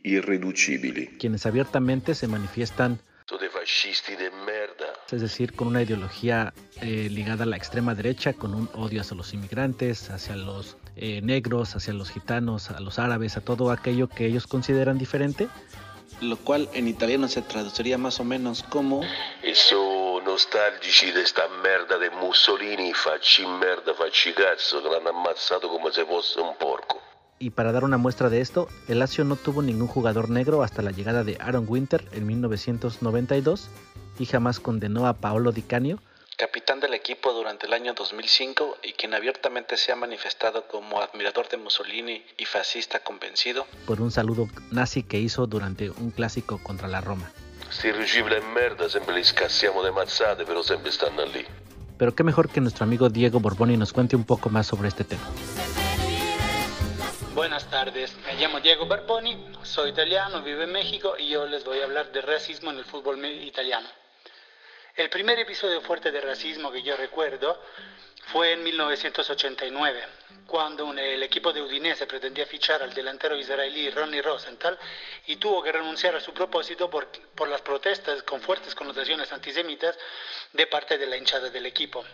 irreducibili. 0.03 1.07
Quienes 1.19 1.47
abiertamente 1.47 2.15
se 2.15 2.27
manifiestan 2.27 3.01
de 4.19 4.31
merda. 4.31 4.87
Es 5.11 5.21
decir, 5.21 5.53
con 5.53 5.69
una 5.69 5.83
ideología 5.83 6.53
eh, 6.83 7.09
ligada 7.11 7.45
a 7.45 7.47
la 7.47 7.57
extrema 7.57 7.95
derecha, 7.95 8.33
con 8.33 8.55
un 8.55 8.69
odio 8.75 9.01
hacia 9.01 9.17
los 9.17 9.33
inmigrantes, 9.35 10.11
hacia 10.11 10.37
los 10.37 10.77
eh, 10.97 11.21
negros, 11.23 11.77
hacia 11.77 11.93
los 11.93 12.11
gitanos, 12.11 12.71
a 12.71 12.81
los 12.81 12.99
árabes, 12.99 13.37
a 13.37 13.41
todo 13.41 13.71
aquello 13.71 14.09
que 14.09 14.27
ellos 14.27 14.47
consideran 14.47 14.99
diferente. 14.99 15.49
Lo 16.21 16.37
cual 16.37 16.69
en 16.75 16.89
italiano 16.89 17.29
se 17.29 17.43
traduciría 17.43 17.99
más 17.99 18.21
o 18.21 18.25
menos 18.25 18.63
como... 18.63 19.03
Eso 19.43 20.21
nostalgici 20.25 21.11
de 21.13 21.23
esta 21.23 21.49
merda 21.63 21.99
de 21.99 22.11
Mussolini, 22.11 22.93
facci 22.93 23.47
merda, 23.47 23.95
facci 23.95 24.33
cazzo, 24.33 24.83
que 24.83 24.89
lo 24.89 24.97
han 24.97 25.09
ammazzato 25.09 25.69
como 25.69 25.91
si 25.91 26.03
fosse 26.05 26.41
un 26.41 26.57
porco. 26.57 27.01
Y 27.39 27.51
para 27.51 27.73
dar 27.73 27.85
una 27.85 27.97
muestra 27.97 28.29
de 28.29 28.41
esto, 28.41 28.69
el 28.87 28.99
Lazio 28.99 29.25
no 29.25 29.37
tuvo 29.37 29.63
ningún 29.63 29.89
jugador 29.89 30.29
negro 30.29 30.63
hasta 30.63 30.83
la 30.83 30.91
llegada 30.91 31.25
de 31.25 31.39
Aaron 31.41 31.65
Winter 31.67 32.05
en 32.13 32.27
1992 32.27 33.71
y 34.19 34.27
jamás 34.27 34.61
condenó 34.61 35.07
a 35.07 35.15
Paolo 35.15 35.51
Di 35.51 35.63
Canio, 35.63 36.01
capitán 36.41 36.81
del 36.81 36.95
equipo 36.95 37.35
durante 37.35 37.67
el 37.67 37.75
año 37.75 37.93
2005 37.93 38.79
y 38.83 38.95
quien 38.95 39.13
abiertamente 39.13 39.77
se 39.77 39.93
ha 39.93 39.97
manifestado 39.97 40.67
como 40.67 41.03
admirador 41.03 41.51
de 41.51 41.59
Mussolini 41.59 42.25
y 42.39 42.47
fascista 42.47 43.01
convencido, 43.01 43.67
por 43.85 44.01
un 44.01 44.11
saludo 44.11 44.49
nazi 44.71 45.03
que 45.03 45.19
hizo 45.19 45.47
durante 45.47 45.91
un 45.91 46.11
clásico 46.11 46.59
contra 46.63 46.89
la 46.89 47.03
Roma. 47.03 47.31
Si 47.69 47.93
recibe 47.93 48.31
la 48.31 48.41
merda 48.41 48.89
siempre 48.89 49.17
li 49.17 49.23
scassiamo 49.23 49.83
de 49.83 49.93
mazzate, 49.93 50.47
pero 50.47 50.63
siempre 50.63 50.89
están 50.89 51.21
allí. 51.21 51.45
Pero 51.99 52.15
qué 52.15 52.25
mejor 52.25 52.49
que 52.49 52.63
nuestro 52.63 52.85
amigo 52.85 53.11
Diego 53.11 53.39
Borboni 53.39 53.77
nos 53.77 53.93
cuente 53.93 54.17
un 54.17 54.25
poco 54.25 54.49
más 54.49 54.67
sobre 54.67 54.89
este 54.89 55.05
tema. 55.05 55.29
Buenas 57.35 57.69
tardes 57.69 57.71
tardes. 57.71 58.17
Me 58.27 58.35
llamo 58.41 58.61
Diego 58.61 58.87
Barboni, 58.87 59.37
soy 59.63 59.91
italiano, 59.91 60.43
vivo 60.43 60.63
en 60.63 60.73
México 60.73 61.15
y 61.19 61.29
yo 61.29 61.47
les 61.47 61.65
voy 61.65 61.81
a 61.81 61.85
hablar 61.85 62.11
de 62.13 62.23
racismo 62.23 62.71
en 62.71 62.79
el 62.79 62.85
fútbol 62.85 63.25
italiano. 63.25 63.89
El 65.01 65.09
primer 65.09 65.39
episodio 65.39 65.81
fuerte 65.81 66.13
de 66.13 66.21
racismo 66.21 66.71
que 66.71 66.83
yo 66.83 66.95
recuerdo 66.95 67.59
fue 68.27 68.53
en 68.53 68.63
1989, 68.63 70.05
cuando 70.47 70.93
el 70.93 71.23
equipo 71.23 71.55
de 71.55 71.63
Udinese 71.63 72.07
pretendía 72.07 72.45
fichar 72.45 72.83
al 72.83 72.93
delantero 72.93 73.35
israelí 73.35 73.89
Ronnie 73.89 74.21
Rosenthal 74.21 74.79
y 75.27 75.37
tuvo 75.37 75.63
que 75.63 75.73
renunciar 75.73 76.17
a 76.17 76.21
su 76.21 76.35
propósito 76.35 76.91
por, 76.91 77.07
por 77.35 77.49
las 77.49 77.63
protestas 77.63 78.23
con 78.25 78.43
fuertes 78.43 78.75
connotaciones 78.75 79.33
antisemitas 79.33 79.99
de 80.53 80.67
parte 80.67 80.99
de 80.99 81.07
la 81.07 81.17
hinchada 81.17 81.49
del 81.49 81.65
equipo. 81.65 82.05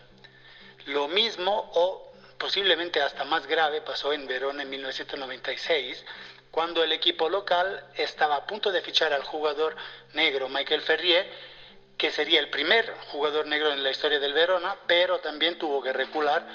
Lo 0.85 1.09
mismo 1.09 1.73
o 1.75 2.13
posiblemente 2.39 3.03
hasta 3.03 3.25
más 3.25 3.49
grave 3.49 3.81
pasó 3.81 4.13
en 4.13 4.29
Verona 4.29 4.63
en 4.63 4.71
1996, 4.71 6.05
cuando 6.53 6.85
el 6.85 6.93
equipo 6.93 7.29
local 7.29 7.85
estaba 7.97 8.37
a 8.37 8.47
punto 8.47 8.71
de 8.71 8.81
fichar 8.81 9.13
al 9.13 9.25
jugador 9.25 9.75
negro 10.13 10.49
Michael 10.49 10.83
Ferrier, 10.83 11.56
que 11.97 12.11
sería 12.11 12.41
el 12.41 12.51
primer 12.51 12.93
jugador 13.11 13.47
negro 13.47 13.73
en 13.73 13.83
la 13.83 13.91
historia 13.91 14.19
del 14.19 14.33
Verona, 14.33 14.77
pero 14.87 15.19
también 15.19 15.59
tuvo 15.59 15.83
que 15.83 15.93
recular 15.93 16.47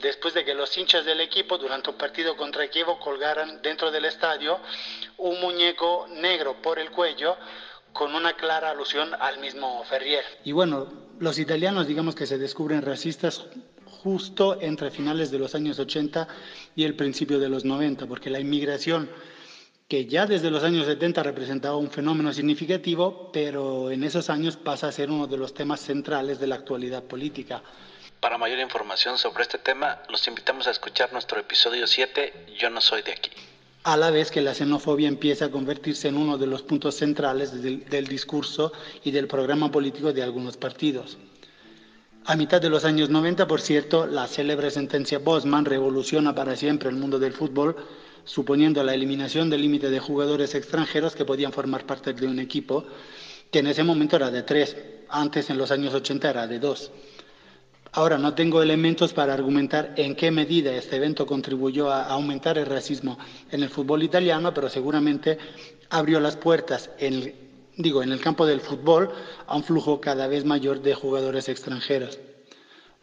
después 0.00 0.34
de 0.34 0.44
que 0.44 0.54
los 0.54 0.76
hinchas 0.76 1.04
del 1.04 1.20
equipo 1.20 1.58
durante 1.58 1.90
un 1.90 1.96
partido 1.96 2.36
contra 2.36 2.68
Kiev 2.68 2.86
colgaran 3.00 3.62
dentro 3.62 3.90
del 3.90 4.04
estadio 4.04 4.60
un 5.18 5.40
muñeco 5.40 6.06
negro 6.08 6.60
por 6.60 6.78
el 6.78 6.90
cuello 6.90 7.36
con 7.92 8.14
una 8.14 8.34
clara 8.34 8.70
alusión 8.70 9.10
al 9.20 9.38
mismo 9.38 9.84
Ferrier. 9.84 10.24
Y 10.44 10.52
bueno, 10.52 10.88
los 11.18 11.38
italianos 11.38 11.86
digamos 11.86 12.14
que 12.14 12.26
se 12.26 12.38
descubren 12.38 12.82
racistas 12.82 13.46
justo 14.02 14.60
entre 14.60 14.90
finales 14.90 15.30
de 15.30 15.38
los 15.38 15.54
años 15.54 15.78
80 15.78 16.26
y 16.74 16.84
el 16.84 16.96
principio 16.96 17.38
de 17.38 17.48
los 17.48 17.64
90, 17.64 18.06
porque 18.06 18.30
la 18.30 18.40
inmigración, 18.40 19.08
que 19.92 20.06
ya 20.06 20.24
desde 20.24 20.50
los 20.50 20.64
años 20.64 20.86
70 20.86 21.22
representaba 21.22 21.76
un 21.76 21.90
fenómeno 21.90 22.32
significativo, 22.32 23.28
pero 23.30 23.90
en 23.90 24.04
esos 24.04 24.30
años 24.30 24.56
pasa 24.56 24.88
a 24.88 24.92
ser 24.92 25.10
uno 25.10 25.26
de 25.26 25.36
los 25.36 25.52
temas 25.52 25.80
centrales 25.80 26.40
de 26.40 26.46
la 26.46 26.54
actualidad 26.54 27.02
política. 27.02 27.62
Para 28.18 28.38
mayor 28.38 28.58
información 28.60 29.18
sobre 29.18 29.42
este 29.42 29.58
tema, 29.58 30.00
los 30.08 30.26
invitamos 30.26 30.66
a 30.66 30.70
escuchar 30.70 31.12
nuestro 31.12 31.38
episodio 31.38 31.86
7, 31.86 32.46
Yo 32.58 32.70
no 32.70 32.80
soy 32.80 33.02
de 33.02 33.12
aquí. 33.12 33.32
A 33.82 33.98
la 33.98 34.10
vez 34.10 34.30
que 34.30 34.40
la 34.40 34.54
xenofobia 34.54 35.08
empieza 35.08 35.44
a 35.44 35.50
convertirse 35.50 36.08
en 36.08 36.16
uno 36.16 36.38
de 36.38 36.46
los 36.46 36.62
puntos 36.62 36.94
centrales 36.94 37.62
del, 37.62 37.84
del 37.84 38.06
discurso 38.06 38.72
y 39.04 39.10
del 39.10 39.26
programa 39.26 39.70
político 39.70 40.14
de 40.14 40.22
algunos 40.22 40.56
partidos. 40.56 41.18
A 42.24 42.34
mitad 42.34 42.62
de 42.62 42.70
los 42.70 42.86
años 42.86 43.10
90, 43.10 43.46
por 43.46 43.60
cierto, 43.60 44.06
la 44.06 44.26
célebre 44.26 44.70
sentencia 44.70 45.18
Bosman 45.18 45.66
revoluciona 45.66 46.34
para 46.34 46.56
siempre 46.56 46.88
el 46.88 46.96
mundo 46.96 47.18
del 47.18 47.34
fútbol, 47.34 47.76
suponiendo 48.24 48.82
la 48.82 48.94
eliminación 48.94 49.50
del 49.50 49.62
límite 49.62 49.90
de 49.90 50.00
jugadores 50.00 50.54
extranjeros 50.54 51.14
que 51.14 51.24
podían 51.24 51.52
formar 51.52 51.86
parte 51.86 52.12
de 52.12 52.26
un 52.26 52.38
equipo, 52.38 52.84
que 53.50 53.58
en 53.60 53.66
ese 53.66 53.84
momento 53.84 54.16
era 54.16 54.30
de 54.30 54.42
tres, 54.42 54.76
antes 55.08 55.50
en 55.50 55.58
los 55.58 55.70
años 55.70 55.92
80 55.94 56.30
era 56.30 56.46
de 56.46 56.58
dos. 56.58 56.90
Ahora, 57.94 58.16
no 58.16 58.34
tengo 58.34 58.62
elementos 58.62 59.12
para 59.12 59.34
argumentar 59.34 59.92
en 59.96 60.16
qué 60.16 60.30
medida 60.30 60.74
este 60.74 60.96
evento 60.96 61.26
contribuyó 61.26 61.90
a 61.90 62.04
aumentar 62.04 62.56
el 62.56 62.64
racismo 62.64 63.18
en 63.50 63.62
el 63.62 63.68
fútbol 63.68 64.02
italiano, 64.02 64.54
pero 64.54 64.70
seguramente 64.70 65.36
abrió 65.90 66.18
las 66.18 66.36
puertas 66.36 66.90
en 66.98 67.34
digo, 67.76 68.02
en 68.02 68.12
el 68.12 68.20
campo 68.20 68.46
del 68.46 68.60
fútbol, 68.60 69.10
a 69.46 69.56
un 69.56 69.64
flujo 69.64 70.00
cada 70.00 70.26
vez 70.26 70.44
mayor 70.44 70.82
de 70.82 70.94
jugadores 70.94 71.48
extranjeros. 71.48 72.18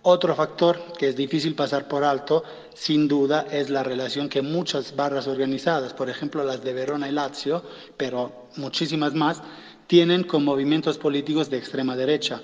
Otro 0.02 0.34
factor 0.34 0.94
que 0.98 1.10
es 1.10 1.16
difícil 1.16 1.56
pasar 1.56 1.90
por 1.90 2.06
alto, 2.06 2.44
sin 2.74 3.10
duda, 3.10 3.46
es 3.52 3.70
la 3.70 3.84
relación 3.84 4.30
que 4.30 4.42
muchas 4.42 4.96
barras 4.96 5.28
organizadas, 5.28 5.94
por 5.94 6.10
ejemplo 6.10 6.44
las 6.46 6.64
de 6.64 6.74
Verona 6.74 7.10
y 7.10 7.12
Lazio, 7.12 7.64
pero 7.98 8.48
muchísimas 8.56 9.14
más, 9.14 9.42
tienen 9.88 10.24
con 10.24 10.46
movimientos 10.46 10.98
políticos 10.98 11.50
de 11.50 11.58
extrema 11.58 11.98
derecha, 11.98 12.42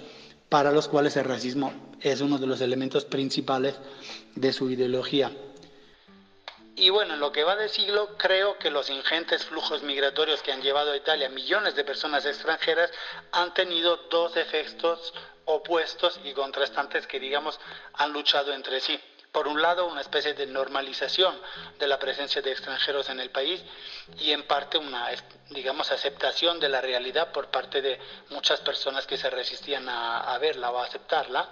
para 0.50 0.72
los 0.72 0.90
cuales 0.90 1.16
el 1.16 1.24
racismo 1.24 1.74
es 2.02 2.20
uno 2.20 2.38
de 2.38 2.48
los 2.48 2.60
elementos 2.60 3.06
principales 3.06 3.76
de 4.36 4.52
su 4.52 4.70
ideología. 4.70 5.32
Y 6.76 6.90
bueno, 6.90 7.14
en 7.14 7.22
lo 7.22 7.32
que 7.32 7.46
va 7.46 7.56
de 7.56 7.70
siglo, 7.70 8.10
creo 8.18 8.60
que 8.60 8.70
los 8.70 8.90
ingentes 8.90 9.46
flujos 9.46 9.82
migratorios 9.84 10.42
que 10.42 10.52
han 10.52 10.62
llevado 10.62 10.92
a 10.92 10.98
Italia 10.98 11.30
millones 11.30 11.74
de 11.76 11.86
personas 11.86 12.26
extranjeras 12.26 12.92
han 13.32 13.54
tenido 13.54 13.96
dos 14.12 14.36
efectos 14.36 15.14
opuestos 15.46 16.20
y 16.24 16.34
contrastantes 16.34 17.08
que, 17.08 17.20
digamos, 17.20 17.60
han 17.94 18.12
luchado 18.12 18.54
entre 18.54 18.80
sí. 18.80 19.00
Por 19.32 19.50
un 19.50 19.62
lado, 19.62 19.88
una 19.88 20.00
especie 20.00 20.34
de 20.34 20.46
normalización 20.46 21.36
de 21.78 21.88
la 21.88 22.00
presencia 22.00 22.42
de 22.42 22.52
extranjeros 22.52 23.10
en 23.10 23.20
el 23.20 23.32
país 23.32 23.62
y 24.18 24.32
en 24.32 24.44
parte 24.44 24.78
una, 24.78 25.10
digamos, 25.50 25.92
aceptación 25.92 26.58
de 26.60 26.70
la 26.70 26.80
realidad 26.80 27.34
por 27.34 27.48
parte 27.48 27.82
de 27.82 28.00
muchas 28.30 28.62
personas 28.62 29.06
que 29.06 29.18
se 29.18 29.30
resistían 29.30 29.90
a, 29.90 30.38
verla 30.38 30.72
o 30.72 30.78
a 30.78 30.86
aceptarla. 30.86 31.50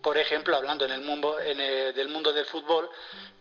Por 0.00 0.18
ejemplo, 0.18 0.56
hablando 0.56 0.84
en 0.84 0.92
el 0.92 1.00
mundo, 1.00 1.36
del 1.36 2.08
mundo 2.08 2.32
del 2.32 2.46
fútbol, 2.46 2.88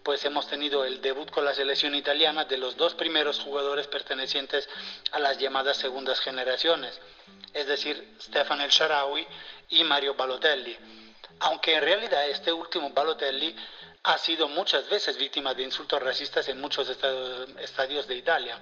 pues 0.03 0.25
hemos 0.25 0.47
tenido 0.47 0.83
el 0.83 0.99
debut 0.99 1.29
con 1.29 1.45
la 1.45 1.53
selección 1.53 1.93
italiana 1.93 2.45
de 2.45 2.57
los 2.57 2.75
dos 2.75 2.95
primeros 2.95 3.39
jugadores 3.39 3.85
pertenecientes 3.85 4.67
a 5.11 5.19
las 5.19 5.37
llamadas 5.37 5.77
segundas 5.77 6.19
generaciones, 6.21 6.99
es 7.53 7.67
decir, 7.67 8.15
Stefan 8.19 8.61
El 8.61 8.69
Sharawi 8.69 9.27
y 9.69 9.83
Mario 9.83 10.15
Balotelli. 10.15 10.77
Aunque 11.41 11.75
en 11.75 11.81
realidad 11.81 12.27
este 12.27 12.51
último 12.51 12.89
Balotelli 12.89 13.55
ha 14.03 14.17
sido 14.17 14.47
muchas 14.47 14.89
veces 14.89 15.17
víctima 15.17 15.53
de 15.53 15.63
insultos 15.63 16.01
racistas 16.01 16.47
en 16.49 16.59
muchos 16.59 16.89
estadios 16.89 18.07
de 18.07 18.15
Italia. 18.15 18.59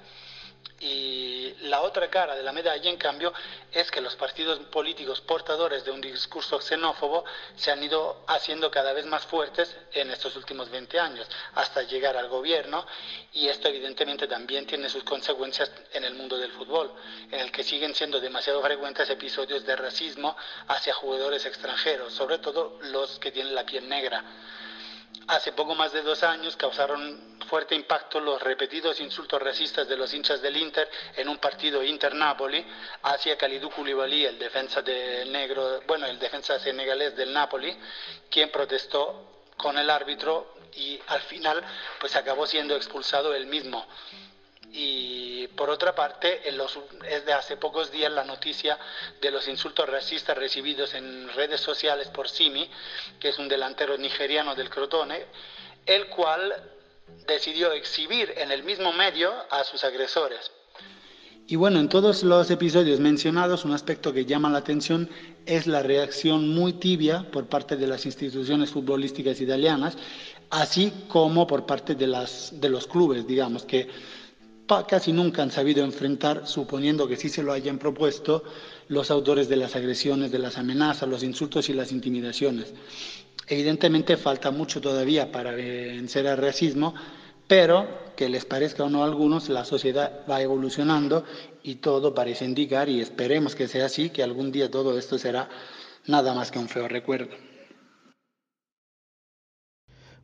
Y 0.79 1.55
la 1.61 1.81
otra 1.81 2.07
cara 2.09 2.35
de 2.35 2.43
la 2.43 2.51
medalla, 2.51 2.89
en 2.89 2.97
cambio, 2.97 3.33
es 3.71 3.89
que 3.89 3.99
los 3.99 4.15
partidos 4.15 4.59
políticos 4.59 5.21
portadores 5.21 5.83
de 5.83 5.91
un 5.91 5.99
discurso 5.99 6.61
xenófobo 6.61 7.25
se 7.55 7.71
han 7.71 7.81
ido 7.81 8.23
haciendo 8.27 8.69
cada 8.69 8.93
vez 8.93 9.05
más 9.05 9.25
fuertes 9.25 9.75
en 9.93 10.11
estos 10.11 10.35
últimos 10.35 10.69
20 10.69 10.99
años, 10.99 11.27
hasta 11.55 11.81
llegar 11.81 12.15
al 12.15 12.29
gobierno, 12.29 12.85
y 13.33 13.47
esto 13.47 13.69
evidentemente 13.69 14.27
también 14.27 14.67
tiene 14.67 14.87
sus 14.87 15.03
consecuencias 15.03 15.71
en 15.93 16.03
el 16.03 16.13
mundo 16.13 16.37
del 16.37 16.51
fútbol, 16.51 16.93
en 17.31 17.39
el 17.39 17.51
que 17.51 17.63
siguen 17.63 17.95
siendo 17.95 18.19
demasiado 18.19 18.61
frecuentes 18.61 19.09
episodios 19.09 19.65
de 19.65 19.75
racismo 19.75 20.37
hacia 20.67 20.93
jugadores 20.93 21.45
extranjeros, 21.45 22.13
sobre 22.13 22.37
todo 22.37 22.77
los 22.81 23.17
que 23.17 23.31
tienen 23.31 23.55
la 23.55 23.65
piel 23.65 23.89
negra. 23.89 24.23
Hace 25.27 25.51
poco 25.51 25.75
más 25.75 25.91
de 25.91 26.03
dos 26.03 26.23
años 26.23 26.55
causaron 26.55 27.37
fuerte 27.49 27.75
impacto 27.75 28.21
los 28.21 28.41
repetidos 28.41 28.99
insultos 29.01 29.41
racistas 29.41 29.87
de 29.87 29.97
los 29.97 30.13
hinchas 30.13 30.41
del 30.41 30.55
Inter 30.55 30.89
en 31.17 31.27
un 31.27 31.37
partido 31.37 31.83
Inter-Napoli 31.83 32.65
hacia 33.03 33.37
Kalidou 33.37 33.69
Koulibaly, 33.69 34.25
el 34.25 34.39
defensa 34.39 34.81
del 34.81 35.29
negro, 35.29 35.81
bueno, 35.85 36.05
el 36.05 36.17
defensa 36.17 36.57
senegalés 36.59 37.15
del 37.17 37.33
Napoli, 37.33 37.77
quien 38.29 38.49
protestó 38.51 39.43
con 39.57 39.77
el 39.77 39.89
árbitro 39.89 40.53
y 40.75 40.97
al 41.07 41.21
final 41.21 41.61
pues 41.99 42.15
acabó 42.15 42.47
siendo 42.47 42.75
expulsado 42.77 43.35
él 43.35 43.47
mismo. 43.47 43.85
Y 44.79 45.47
por 45.55 45.71
otra 45.71 45.95
parte, 45.95 46.41
es 46.47 47.25
de 47.25 47.33
hace 47.33 47.57
pocos 47.57 47.91
días 47.91 48.11
la 48.11 48.23
noticia 48.23 48.77
de 49.19 49.31
los 49.31 49.47
insultos 49.47 49.89
racistas 49.89 50.37
recibidos 50.37 50.93
en 50.93 51.29
redes 51.29 51.61
sociales 51.61 52.09
por 52.09 52.29
Simi, 52.29 52.69
que 53.19 53.29
es 53.29 53.39
un 53.39 53.47
delantero 53.47 53.97
nigeriano 53.97 54.53
del 54.53 54.69
Crotone, 54.69 55.25
el 55.83 56.05
cual 56.09 56.53
decidió 57.25 57.71
exhibir 57.71 58.35
en 58.37 58.51
el 58.51 58.61
mismo 58.61 58.93
medio 58.93 59.33
a 59.49 59.63
sus 59.63 59.83
agresores. 59.83 60.51
Y 61.47 61.55
bueno, 61.55 61.79
en 61.79 61.89
todos 61.89 62.21
los 62.21 62.51
episodios 62.51 62.99
mencionados, 62.99 63.65
un 63.65 63.71
aspecto 63.71 64.13
que 64.13 64.25
llama 64.25 64.51
la 64.51 64.59
atención 64.59 65.09
es 65.47 65.65
la 65.65 65.81
reacción 65.81 66.49
muy 66.49 66.73
tibia 66.73 67.25
por 67.31 67.47
parte 67.47 67.77
de 67.77 67.87
las 67.87 68.05
instituciones 68.05 68.69
futbolísticas 68.69 69.41
italianas, 69.41 69.97
así 70.51 70.93
como 71.07 71.47
por 71.47 71.65
parte 71.65 71.95
de, 71.95 72.05
las, 72.05 72.51
de 72.61 72.69
los 72.69 72.85
clubes, 72.85 73.25
digamos, 73.25 73.65
que 73.65 73.87
casi 74.87 75.13
nunca 75.13 75.41
han 75.41 75.51
sabido 75.51 75.83
enfrentar, 75.83 76.47
suponiendo 76.47 77.07
que 77.07 77.17
sí 77.17 77.29
se 77.29 77.43
lo 77.43 77.53
hayan 77.53 77.79
propuesto, 77.79 78.43
los 78.87 79.11
autores 79.11 79.49
de 79.49 79.55
las 79.55 79.75
agresiones, 79.75 80.31
de 80.31 80.39
las 80.39 80.57
amenazas, 80.57 81.09
los 81.09 81.23
insultos 81.23 81.69
y 81.69 81.73
las 81.73 81.91
intimidaciones. 81.91 82.73
Evidentemente 83.47 84.17
falta 84.17 84.51
mucho 84.51 84.81
todavía 84.81 85.31
para 85.31 85.51
vencer 85.51 86.27
al 86.27 86.37
racismo, 86.37 86.93
pero 87.47 87.87
que 88.17 88.27
les 88.27 88.43
parezca 88.43 88.83
o 88.83 88.89
no 88.89 89.03
a 89.03 89.05
algunos, 89.05 89.47
la 89.47 89.63
sociedad 89.63 90.25
va 90.29 90.41
evolucionando 90.41 91.23
y 91.63 91.75
todo 91.75 92.13
parece 92.13 92.43
indicar, 92.43 92.89
y 92.89 92.99
esperemos 92.99 93.55
que 93.55 93.67
sea 93.67 93.85
así, 93.85 94.09
que 94.09 94.23
algún 94.23 94.51
día 94.51 94.69
todo 94.69 94.97
esto 94.97 95.17
será 95.17 95.47
nada 96.07 96.33
más 96.33 96.51
que 96.51 96.59
un 96.59 96.67
feo 96.67 96.87
recuerdo. 96.87 97.35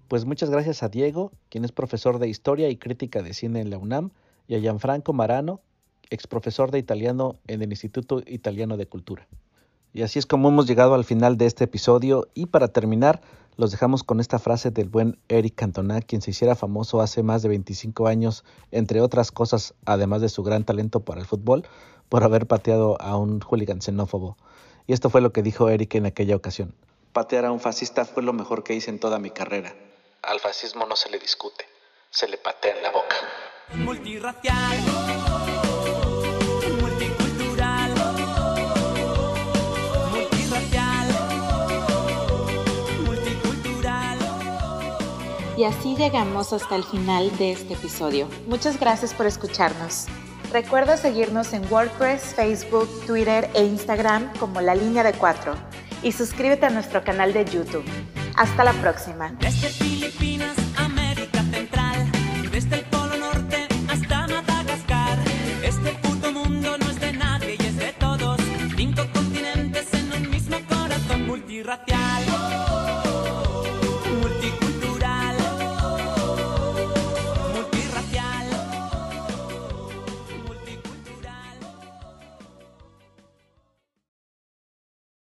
Pues 0.10 0.26
muchas 0.26 0.50
gracias 0.50 0.84
a 0.84 0.90
Diego, 0.90 1.32
quien 1.50 1.64
es 1.64 1.72
profesor 1.72 2.20
de 2.20 2.28
Historia 2.28 2.70
y 2.70 2.78
Crítica 2.78 3.24
de 3.24 3.34
Cine 3.34 3.62
en 3.62 3.70
la 3.70 3.78
UNAM, 3.78 4.12
y 4.48 4.56
a 4.56 4.60
Gianfranco 4.60 5.14
Marano, 5.14 5.62
ex 6.10 6.28
profesor 6.28 6.72
de 6.72 6.80
italiano 6.80 7.36
en 7.48 7.62
el 7.62 7.72
Instituto 7.72 8.22
Italiano 8.26 8.78
de 8.78 8.88
Cultura. 8.88 9.28
Y 9.94 10.02
así 10.02 10.20
es 10.20 10.26
como 10.26 10.50
hemos 10.50 10.68
llegado 10.68 10.96
al 10.96 11.06
final 11.06 11.38
de 11.38 11.46
este 11.46 11.66
episodio 11.66 12.28
y 12.34 12.48
para 12.48 12.68
terminar 12.68 13.22
Los 13.56 13.70
dejamos 13.70 14.04
con 14.04 14.20
esta 14.20 14.40
frase 14.40 14.72
del 14.72 14.90
buen 14.90 15.20
Eric 15.28 15.54
Cantona, 15.54 16.02
quien 16.02 16.24
se 16.24 16.32
hiciera 16.32 16.56
famoso 16.56 17.02
hace 17.02 17.22
más 17.22 17.44
de 17.44 17.50
25 17.50 18.08
años, 18.08 18.44
entre 18.72 19.00
otras 19.00 19.32
cosas, 19.32 19.76
además 19.86 20.22
de 20.22 20.30
su 20.30 20.42
gran 20.42 20.64
talento 20.64 21.02
para 21.02 21.22
el 21.22 21.28
fútbol, 21.28 21.64
por 22.10 22.24
haber 22.24 22.48
pateado 22.48 23.00
a 23.00 23.16
un 23.16 23.42
hooligan 23.42 23.80
xenófobo. 23.80 24.38
Y 24.88 24.94
esto 24.94 25.12
fue 25.12 25.22
lo 25.22 25.32
que 25.34 25.44
dijo 25.44 25.70
Eric 25.70 25.94
en 25.94 26.08
aquella 26.08 26.36
ocasión. 26.36 26.74
Patear 27.14 27.46
a 27.46 27.52
un 27.52 27.60
fascista 27.60 28.06
fue 28.06 28.24
lo 28.24 28.34
mejor 28.34 28.64
que 28.64 28.74
hice 28.74 28.90
en 28.90 29.00
toda 29.00 29.20
mi 29.20 29.30
carrera. 29.30 29.76
Al 30.24 30.40
fascismo 30.40 30.88
no 30.88 30.96
se 30.96 31.12
le 31.12 31.20
discute, 31.20 31.66
se 32.10 32.28
le 32.28 32.38
patea 32.38 32.76
en 32.76 32.82
la 32.82 32.92
boca. 32.92 33.16
Multirracial, 33.72 34.78
multicultural, 36.80 37.92
multirracial, 40.12 41.08
multicultural. 43.06 44.18
Y 45.58 45.64
así 45.64 45.96
llegamos 45.96 46.54
hasta 46.54 46.76
el 46.76 46.84
final 46.84 47.36
de 47.38 47.54
este 47.54 47.74
episodio. 47.74 48.28
Muchas 48.48 48.80
gracias 48.80 49.14
por 49.14 49.26
escucharnos. 49.26 50.06
Recuerda 50.52 50.98
seguirnos 50.98 51.54
en 51.54 51.66
WordPress, 51.72 52.36
Facebook, 52.36 52.88
Twitter 53.08 53.50
e 53.56 53.64
Instagram 53.64 54.32
como 54.38 54.62
La 54.62 54.76
Línea 54.76 55.04
de 55.04 55.14
Cuatro 55.14 55.56
y 56.04 56.12
suscríbete 56.12 56.68
a 56.68 56.70
nuestro 56.70 57.04
canal 57.04 57.34
de 57.34 57.46
YouTube. 57.46 57.86
Hasta 58.36 58.64
la 58.64 58.74
próxima. 58.74 59.32
Desde 59.40 59.70
Filipinas 59.70 60.56
a 60.58 60.63
estoy. 71.72 71.93